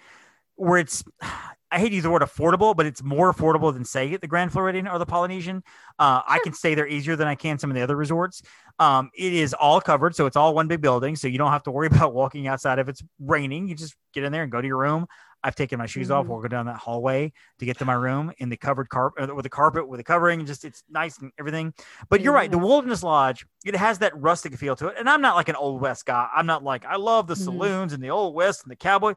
where 0.57 0.79
it's. 0.79 1.03
I 1.71 1.79
hate 1.79 1.91
to 1.91 1.97
use 1.97 2.05
the 2.05 2.09
word 2.11 2.23
affordable, 2.23 2.75
but 2.75 2.87
it's 2.87 3.03
more 3.03 3.31
affordable 3.31 3.75
than 3.75 3.85
say 3.85 4.17
the 4.17 4.27
Grand 4.27 4.53
Floridian 4.53 4.89
or 4.89 4.99
the 4.99 5.05
Polynesian. 5.05 5.63
Uh, 5.99 6.23
I 6.27 6.39
can 6.43 6.55
stay 6.55 6.75
there 6.75 6.89
easier 6.89 7.15
than 7.15 7.29
I 7.29 7.35
can 7.35 7.59
some 7.59 7.71
of 7.71 7.75
the 7.75 7.83
other 7.83 7.95
resorts. 7.95 8.41
Um, 8.79 9.11
it 9.15 9.35
is 9.35 9.53
all 9.53 9.79
covered, 9.79 10.17
so 10.17 10.25
it's 10.25 10.35
all 10.37 10.55
one 10.55 10.67
big 10.67 10.81
building, 10.81 11.15
so 11.15 11.29
you 11.29 11.37
don't 11.37 11.51
have 11.53 11.65
to 11.65 11.71
worry 11.71 11.87
about 11.93 12.15
walking 12.15 12.47
outside 12.47 12.79
if 12.79 12.89
it's 12.89 13.03
raining. 13.21 13.69
You 13.69 13.75
just 13.75 13.95
get 14.15 14.25
in 14.25 14.33
there 14.33 14.45
and 14.45 14.51
go 14.51 14.63
to 14.63 14.67
your 14.67 14.79
room. 14.79 15.07
I've 15.45 15.55
taken 15.55 15.79
my 15.79 15.87
shoes 15.87 16.11
off. 16.11 16.27
Mhm. 16.27 16.29
We'll 16.31 16.41
go 16.41 16.49
down 16.49 16.67
that 16.67 16.77
hallway 16.77 17.33
to 17.59 17.65
get 17.65 17.79
to 17.79 17.85
my 17.85 17.95
room 17.95 18.33
in 18.39 18.49
the 18.49 18.57
covered 18.57 18.89
carpet 18.89 19.35
with 19.35 19.45
the 19.45 19.49
carpet 19.51 19.89
with 19.89 19.99
the 19.99 20.05
covering. 20.05 20.45
Just 20.47 20.65
it's 20.65 20.83
nice 20.91 21.19
and 21.19 21.31
everything. 21.39 21.73
But 22.09 22.21
you're 22.21 22.33
right. 22.33 22.51
The 22.51 22.59
Wilderness 22.59 23.03
Lodge, 23.03 23.47
it 23.65 23.77
has 23.77 24.01
that 24.01 24.13
rustic 24.21 24.57
feel 24.57 24.75
to 24.77 24.89
it. 24.89 24.97
And 24.99 25.09
I'm 25.09 25.21
not 25.21 25.37
like 25.37 25.49
an 25.49 25.57
old 25.57 25.81
West 25.81 26.07
guy. 26.07 26.29
I'm 26.35 26.47
not 26.47 26.65
like 26.65 26.85
I 26.85 26.97
love 26.97 27.27
the 27.29 27.35
Mhm. 27.35 27.45
saloons 27.45 27.93
and 27.93 28.03
the 28.03 28.11
old 28.11 28.35
West 28.35 28.65
and 28.65 28.71
the 28.71 28.77
cowboy, 28.77 29.15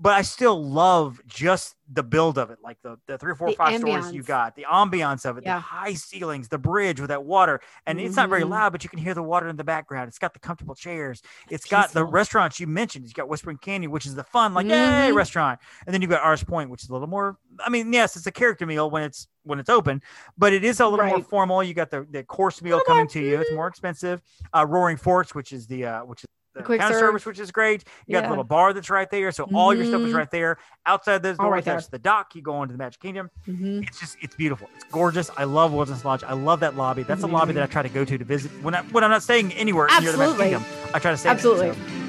but 0.00 0.14
I 0.14 0.22
still 0.22 0.64
love 0.64 1.20
just 1.26 1.76
the 1.92 2.02
build 2.02 2.38
of 2.38 2.50
it, 2.50 2.58
like 2.64 2.78
the, 2.82 2.96
the 3.06 3.18
three, 3.18 3.32
or 3.32 3.34
four, 3.34 3.50
The 3.50 3.56
five 3.56 3.78
stories 3.80 4.12
you 4.12 4.22
got, 4.22 4.56
the 4.56 4.64
ambiance 4.64 5.28
of 5.28 5.36
it, 5.36 5.44
Yeah. 5.44 5.56
the 5.56 5.60
high 5.60 5.92
ceilings, 5.92 6.48
the 6.48 6.56
bridge 6.56 7.00
with 7.00 7.08
that 7.08 7.24
water. 7.24 7.60
And 7.86 8.00
it's 8.00 8.16
not 8.16 8.28
very 8.30 8.42
Mhm. 8.42 8.50
loud, 8.50 8.72
but 8.72 8.82
you 8.84 8.88
can 8.88 8.98
hear 8.98 9.12
the 9.12 9.22
water 9.22 9.48
in 9.48 9.56
the 9.56 9.64
background. 9.64 10.08
It's 10.08 10.18
got 10.18 10.32
the 10.32 10.38
comfortable 10.38 10.74
chairs. 10.74 11.20
It's 11.50 11.66
got 11.66 11.90
the 11.90 12.04
restaurants 12.04 12.58
you 12.58 12.66
mentioned. 12.66 13.04
It's 13.04 13.12
got 13.12 13.28
Whispering 13.28 13.58
Canyon, 13.58 13.90
which 13.90 14.06
is 14.06 14.14
the 14.14 14.24
fun, 14.24 14.54
like 14.54 14.66
yay 14.66 15.10
Mhm. 15.10 15.14
restaurant. 15.16 15.60
And 15.84 15.92
then 15.92 16.00
you've 16.00 16.10
got 16.10 16.22
Artist 16.22 16.46
Point, 16.46 16.70
which 16.70 16.82
is 16.82 16.88
a 16.88 16.92
little 16.92 17.08
more. 17.08 17.36
I 17.58 17.68
mean, 17.68 17.92
yes, 17.92 18.16
it's 18.16 18.26
a 18.26 18.32
character 18.32 18.64
meal 18.64 18.88
when 18.90 19.02
it's 19.02 19.28
when 19.42 19.58
it's 19.58 19.70
open, 19.70 20.02
but 20.38 20.52
it 20.52 20.64
is 20.64 20.80
a 20.80 20.86
little 20.86 21.06
more 21.06 21.22
formal. 21.22 21.62
You 21.62 21.72
got 21.74 21.90
the, 21.90 22.06
the 22.10 22.22
course 22.22 22.60
meal 22.62 22.80
coming 22.86 23.08
to 23.08 23.20
you. 23.20 23.40
It's 23.40 23.52
more 23.52 23.66
expensive. 23.66 24.22
Uh, 24.54 24.66
Roaring 24.68 24.98
Forks, 24.98 25.34
which 25.34 25.52
is 25.52 25.66
the 25.66 25.86
uh, 25.86 26.04
which 26.04 26.20
is 26.22 26.26
the, 26.54 26.62
quick 26.62 26.80
counter 26.80 26.94
serve. 26.94 27.00
service, 27.00 27.26
which 27.26 27.38
is 27.38 27.50
great. 27.52 27.84
You 28.06 28.14
got 28.14 28.24
the 28.24 28.28
little 28.30 28.44
bar 28.44 28.72
that's 28.72 28.90
right 28.90 29.08
there, 29.10 29.30
so 29.32 29.48
all 29.54 29.72
your 29.74 29.84
stuff 29.84 30.00
is 30.02 30.12
Mhm. 30.12 30.16
right 30.16 30.30
there. 30.30 30.58
Outside 30.86 31.22
those 31.22 31.36
doors, 31.38 31.50
right 31.50 31.64
there. 31.64 31.74
there's 31.74 31.88
the 31.88 31.98
dock. 31.98 32.34
You 32.34 32.42
go 32.42 32.62
into 32.62 32.72
the 32.72 32.78
Magic 32.78 33.00
Kingdom. 33.00 33.30
Mhm. 33.46 33.86
It's 33.86 34.00
just 34.00 34.16
it's 34.20 34.34
beautiful. 34.34 34.68
It's 34.74 34.84
gorgeous. 34.90 35.30
I 35.36 35.44
love 35.44 35.72
Wilderness 35.72 36.04
Lodge. 36.04 36.24
I 36.24 36.32
love 36.32 36.60
that 36.60 36.76
lobby. 36.76 37.02
That's 37.04 37.22
a 37.22 37.26
lobby 37.28 37.52
that 37.52 37.62
I 37.62 37.66
try 37.66 37.82
to 37.82 37.88
go 37.88 38.04
to 38.04 38.18
to 38.18 38.24
visit 38.24 38.50
when 38.62 38.74
I 38.74 38.82
when 38.82 39.04
I'm 39.04 39.10
not 39.10 39.22
staying 39.22 39.52
anywhere 39.52 39.86
near 40.00 40.12
the 40.12 40.18
Magic 40.18 40.38
Kingdom. 40.38 40.64
I 40.94 40.98
try 40.98 41.10
to 41.12 41.16
stay 41.16 41.28
there, 41.28 41.32
Absolutely. 41.34 41.72
so. 41.72 41.99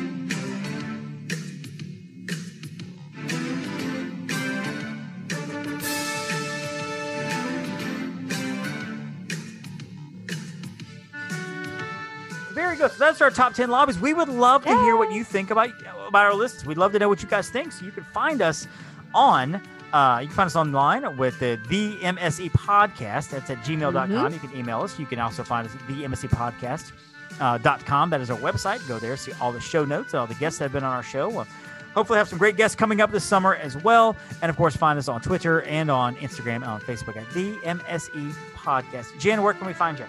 Good. 12.82 12.92
So 12.94 12.98
that's 12.98 13.22
our 13.22 13.30
top 13.30 13.54
10 13.54 13.70
lobbies. 13.70 14.00
We 14.00 14.16
would 14.16 14.28
love 14.28 14.64
to 14.64 14.70
hear 14.70 14.98
what 14.98 15.12
you 15.12 15.24
think 15.24 15.52
about, 15.52 15.70
about 16.08 16.26
our 16.26 16.34
lists. 16.34 16.66
We'd 16.66 16.80
love 16.80 16.94
to 16.94 17.00
know 17.00 17.10
what 17.10 17.22
you 17.22 17.30
guys 17.30 17.48
think. 17.48 17.72
So 17.72 17.86
you 17.86 17.92
can 17.92 18.04
find 18.06 18.42
us 18.42 18.68
on, 19.14 19.62
uh, 19.94 20.18
you 20.20 20.28
can 20.28 20.36
find 20.36 20.48
us 20.48 20.56
online 20.56 21.16
with 21.16 21.38
the, 21.40 21.60
the 21.70 21.98
MSE 21.98 22.50
podcast. 22.54 23.30
That's 23.30 23.52
at 23.52 23.60
gmail.com. 23.60 24.34
You 24.34 24.40
can 24.40 24.56
email 24.58 24.82
us. 24.82 24.98
You 24.98 25.06
can 25.06 25.20
also 25.20 25.44
find 25.44 25.68
us 25.68 25.76
at 25.76 25.88
the 25.88 26.04
MSE 26.06 26.30
podcast. 26.30 26.92
Uh, 27.40 27.58
dot 27.60 27.86
com. 27.86 28.10
That 28.10 28.20
is 28.20 28.30
our 28.30 28.38
website. 28.38 28.86
Go 28.88 29.00
there, 29.00 29.16
see 29.16 29.32
all 29.40 29.52
the 29.52 29.62
show 29.62 29.86
notes, 29.86 30.14
all 30.14 30.28
the 30.28 30.36
guests 30.36 30.60
that 30.60 30.66
have 30.66 30.74
been 30.74 30.84
on 30.84 30.94
our 30.94 31.02
show. 31.02 31.30
We'll 31.30 31.48
hopefully 31.94 32.18
have 32.18 32.28
some 32.28 32.38
great 32.38 32.58
guests 32.58 32.76
coming 32.76 33.00
up 33.00 33.12
this 33.12 33.24
summer 33.24 33.56
as 33.56 33.78
well. 33.78 34.16
And 34.42 34.50
of 34.50 34.58
course, 34.58 34.76
find 34.76 35.00
us 35.00 35.08
on 35.08 35.22
Twitter 35.22 35.62
and 35.64 35.90
on 35.90 36.16
Instagram 36.18 36.56
and 36.56 36.66
on 36.66 36.82
Facebook 36.82 37.16
at 37.16 37.30
the 37.32 37.54
MSE 37.58 38.34
podcast. 38.56 39.18
Jen, 39.20 39.42
where 39.42 39.54
can 39.54 39.66
we 39.66 39.74
find 39.74 39.98
you? 39.98 40.06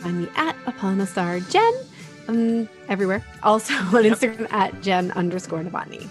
Find 0.00 0.22
me 0.22 0.28
at 0.36 0.56
Upon 0.66 1.00
a 1.00 1.06
Star 1.06 1.40
Jen. 1.40 1.72
Um, 2.28 2.68
everywhere. 2.88 3.24
Also 3.42 3.74
on 3.74 4.04
Instagram 4.04 4.50
at 4.52 4.80
Jen 4.82 5.10
underscore 5.12 5.62
Novotny. 5.62 6.08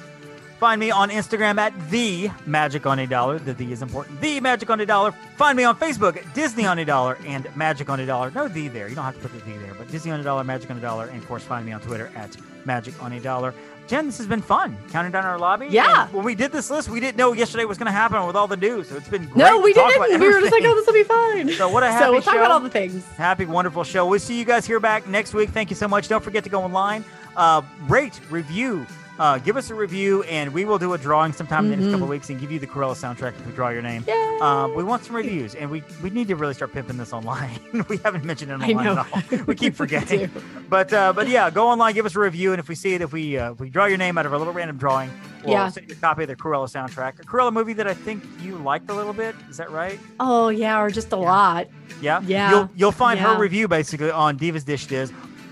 Find 0.59 0.77
me 0.77 0.91
on 0.91 1.09
Instagram 1.09 1.57
at 1.57 1.73
the 1.89 2.29
Magic 2.45 2.85
on 2.85 2.99
a 2.99 3.07
Dollar. 3.07 3.39
The 3.39 3.53
the 3.53 3.71
is 3.71 3.81
important. 3.81 4.19
The 4.19 4.41
Magic 4.41 4.69
on 4.69 4.81
a 4.81 4.85
Dollar. 4.85 5.13
Find 5.37 5.55
me 5.55 5.63
on 5.63 5.77
Facebook 5.77 6.17
at 6.17 6.33
Disney 6.33 6.65
on 6.65 6.77
a 6.79 6.85
Dollar 6.85 7.17
and 7.25 7.47
Magic 7.55 7.89
on 7.89 8.01
a 8.01 8.05
Dollar. 8.05 8.29
No 8.31 8.49
the 8.49 8.67
there. 8.67 8.89
You 8.89 8.95
don't 8.95 9.05
have 9.05 9.15
to 9.15 9.21
put 9.21 9.31
the 9.31 9.39
the 9.51 9.57
there, 9.59 9.73
but 9.73 9.89
Disney 9.89 10.11
on 10.11 10.19
a 10.19 10.23
Dollar, 10.23 10.43
Magic 10.43 10.69
on 10.69 10.77
a 10.77 10.81
Dollar, 10.81 11.05
and 11.05 11.21
of 11.21 11.27
course 11.29 11.43
find 11.43 11.65
me 11.65 11.71
on 11.71 11.79
Twitter 11.79 12.11
at 12.13 12.35
Magic 12.65 13.01
on 13.01 13.13
a 13.13 13.21
Dollar. 13.21 13.53
Jen, 13.89 14.05
this 14.05 14.19
has 14.19 14.27
been 14.27 14.41
fun. 14.41 14.77
Counting 14.91 15.11
down 15.11 15.25
our 15.25 15.39
lobby. 15.39 15.65
Yeah. 15.69 16.03
And 16.03 16.13
when 16.13 16.23
we 16.23 16.35
did 16.35 16.51
this 16.51 16.69
list, 16.69 16.89
we 16.89 16.99
didn't 16.99 17.17
know 17.17 17.33
yesterday 17.33 17.65
was 17.65 17.79
going 17.79 17.87
to 17.87 17.91
happen 17.91 18.23
with 18.27 18.35
all 18.35 18.47
the 18.47 18.55
news. 18.55 18.87
So 18.87 18.95
it's 18.95 19.09
been 19.09 19.25
great. 19.25 19.37
No, 19.37 19.59
we 19.59 19.73
to 19.73 19.79
talk 19.79 19.95
about 19.95 20.09
didn't. 20.09 20.21
We 20.21 20.31
were 20.31 20.39
just 20.41 20.51
like, 20.51 20.63
oh, 20.63 20.75
this 20.75 20.85
will 20.85 20.93
be 20.93 21.03
fine. 21.03 21.49
So 21.49 21.67
what 21.69 21.81
a 21.81 21.87
happy 21.87 22.05
So 22.05 22.11
we'll 22.11 22.21
talk 22.21 22.35
about 22.35 22.51
all 22.51 22.59
the 22.59 22.69
things. 22.69 23.03
Happy, 23.13 23.45
wonderful 23.47 23.83
show. 23.83 24.05
We'll 24.05 24.19
see 24.19 24.37
you 24.37 24.45
guys 24.45 24.67
here 24.67 24.79
back 24.79 25.07
next 25.07 25.33
week. 25.33 25.49
Thank 25.49 25.71
you 25.71 25.75
so 25.75 25.87
much. 25.87 26.07
Don't 26.07 26.23
forget 26.23 26.43
to 26.43 26.49
go 26.51 26.61
online 26.61 27.03
Uh, 27.35 27.63
rate, 27.87 28.19
review, 28.29 28.85
uh, 29.19 29.37
give 29.39 29.57
us 29.57 29.69
a 29.69 29.75
review, 29.75 30.23
and 30.23 30.53
we 30.53 30.63
will 30.65 30.79
do 30.79 30.93
a 30.93 30.97
drawing 30.97 31.33
sometime 31.33 31.65
in 31.65 31.71
the 31.71 31.75
next 31.77 31.91
couple 31.91 32.03
of 32.05 32.09
weeks 32.09 32.29
and 32.29 32.39
give 32.39 32.51
you 32.51 32.57
the 32.59 32.65
Cruella 32.67 32.95
soundtrack 32.95 33.33
if 33.39 33.45
we 33.45 33.51
draw 33.51 33.69
your 33.69 33.81
name. 33.81 34.03
Yay. 34.07 34.37
Um, 34.41 34.73
we 34.75 34.83
want 34.83 35.03
some 35.03 35.15
reviews, 35.15 35.55
and 35.55 35.69
we, 35.69 35.83
we 36.01 36.09
need 36.09 36.27
to 36.29 36.35
really 36.35 36.53
start 36.53 36.71
pimping 36.73 36.97
this 36.97 37.11
online. 37.13 37.59
we 37.89 37.97
haven't 37.97 38.23
mentioned 38.23 38.51
it 38.51 38.53
online 38.55 38.87
at 38.87 38.97
all. 38.97 39.39
We 39.45 39.55
keep 39.55 39.75
forgetting. 39.83 40.31
but 40.69 40.91
uh, 40.93 41.11
but 41.13 41.27
yeah, 41.27 41.49
go 41.49 41.67
online, 41.67 41.93
give 41.93 42.05
us 42.05 42.15
a 42.15 42.19
review, 42.19 42.53
and 42.53 42.59
if 42.59 42.69
we 42.69 42.75
see 42.75 42.93
it, 42.93 43.01
if 43.01 43.11
we 43.11 43.37
uh, 43.37 43.51
if 43.51 43.59
we 43.59 43.69
draw 43.69 43.85
your 43.85 43.97
name 43.97 44.17
out 44.17 44.25
of 44.25 44.33
a 44.33 44.37
little 44.37 44.53
random 44.53 44.77
drawing, 44.77 45.09
we'll 45.43 45.53
Yeah. 45.53 45.69
send 45.69 45.89
you 45.89 45.95
a 45.95 45.99
copy 45.99 46.23
of 46.23 46.29
the 46.29 46.35
Cruella 46.37 46.69
soundtrack. 46.71 47.19
A 47.19 47.23
Cruella 47.23 47.51
movie 47.51 47.73
that 47.73 47.87
I 47.87 47.93
think 47.93 48.23
you 48.41 48.55
liked 48.55 48.89
a 48.89 48.93
little 48.93 49.13
bit. 49.13 49.35
Is 49.49 49.57
that 49.57 49.69
right? 49.69 49.99
Oh 50.21 50.47
yeah, 50.49 50.79
or 50.81 50.89
just 50.89 51.11
a 51.11 51.17
lot. 51.17 51.67
Yeah. 52.01 52.21
Yeah. 52.25 52.51
You'll 52.51 52.69
you'll 52.75 52.91
find 52.93 53.19
her 53.19 53.37
review 53.37 53.67
basically 53.67 54.11
on 54.11 54.39
Divas 54.39 54.63
Dish 54.63 54.85
Diz. 54.85 55.11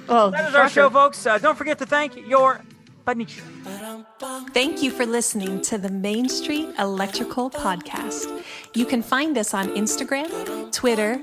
Oh, 0.10 0.30
That 0.30 0.48
is 0.48 0.56
our 0.56 0.70
show, 0.70 0.90
folks. 0.90 1.26
Uh, 1.26 1.38
don't 1.38 1.58
forget 1.58 1.78
to 1.80 1.86
thank 1.86 2.16
your 2.16 2.62
Thank 3.08 4.84
you 4.84 4.92
for 4.92 5.06
listening 5.06 5.62
to 5.62 5.78
the 5.78 5.90
Main 5.90 6.28
Street 6.28 6.68
Electrical 6.78 7.50
Podcast. 7.50 8.44
You 8.74 8.86
can 8.86 9.02
find 9.02 9.38
us 9.38 9.54
on 9.54 9.70
Instagram, 9.70 10.74
Twitter, 10.74 11.14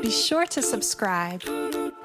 Be 0.01 0.09
sure 0.11 0.45
to 0.45 0.61
subscribe, 0.61 1.41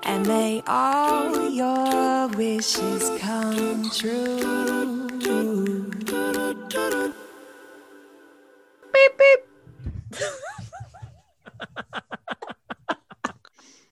and 0.02 0.26
may 0.26 0.62
all 0.66 1.50
your 1.50 2.28
wishes 2.28 3.10
come 3.20 3.90
true 3.90 4.62
beep, 8.92 9.18
beep. 9.18 9.40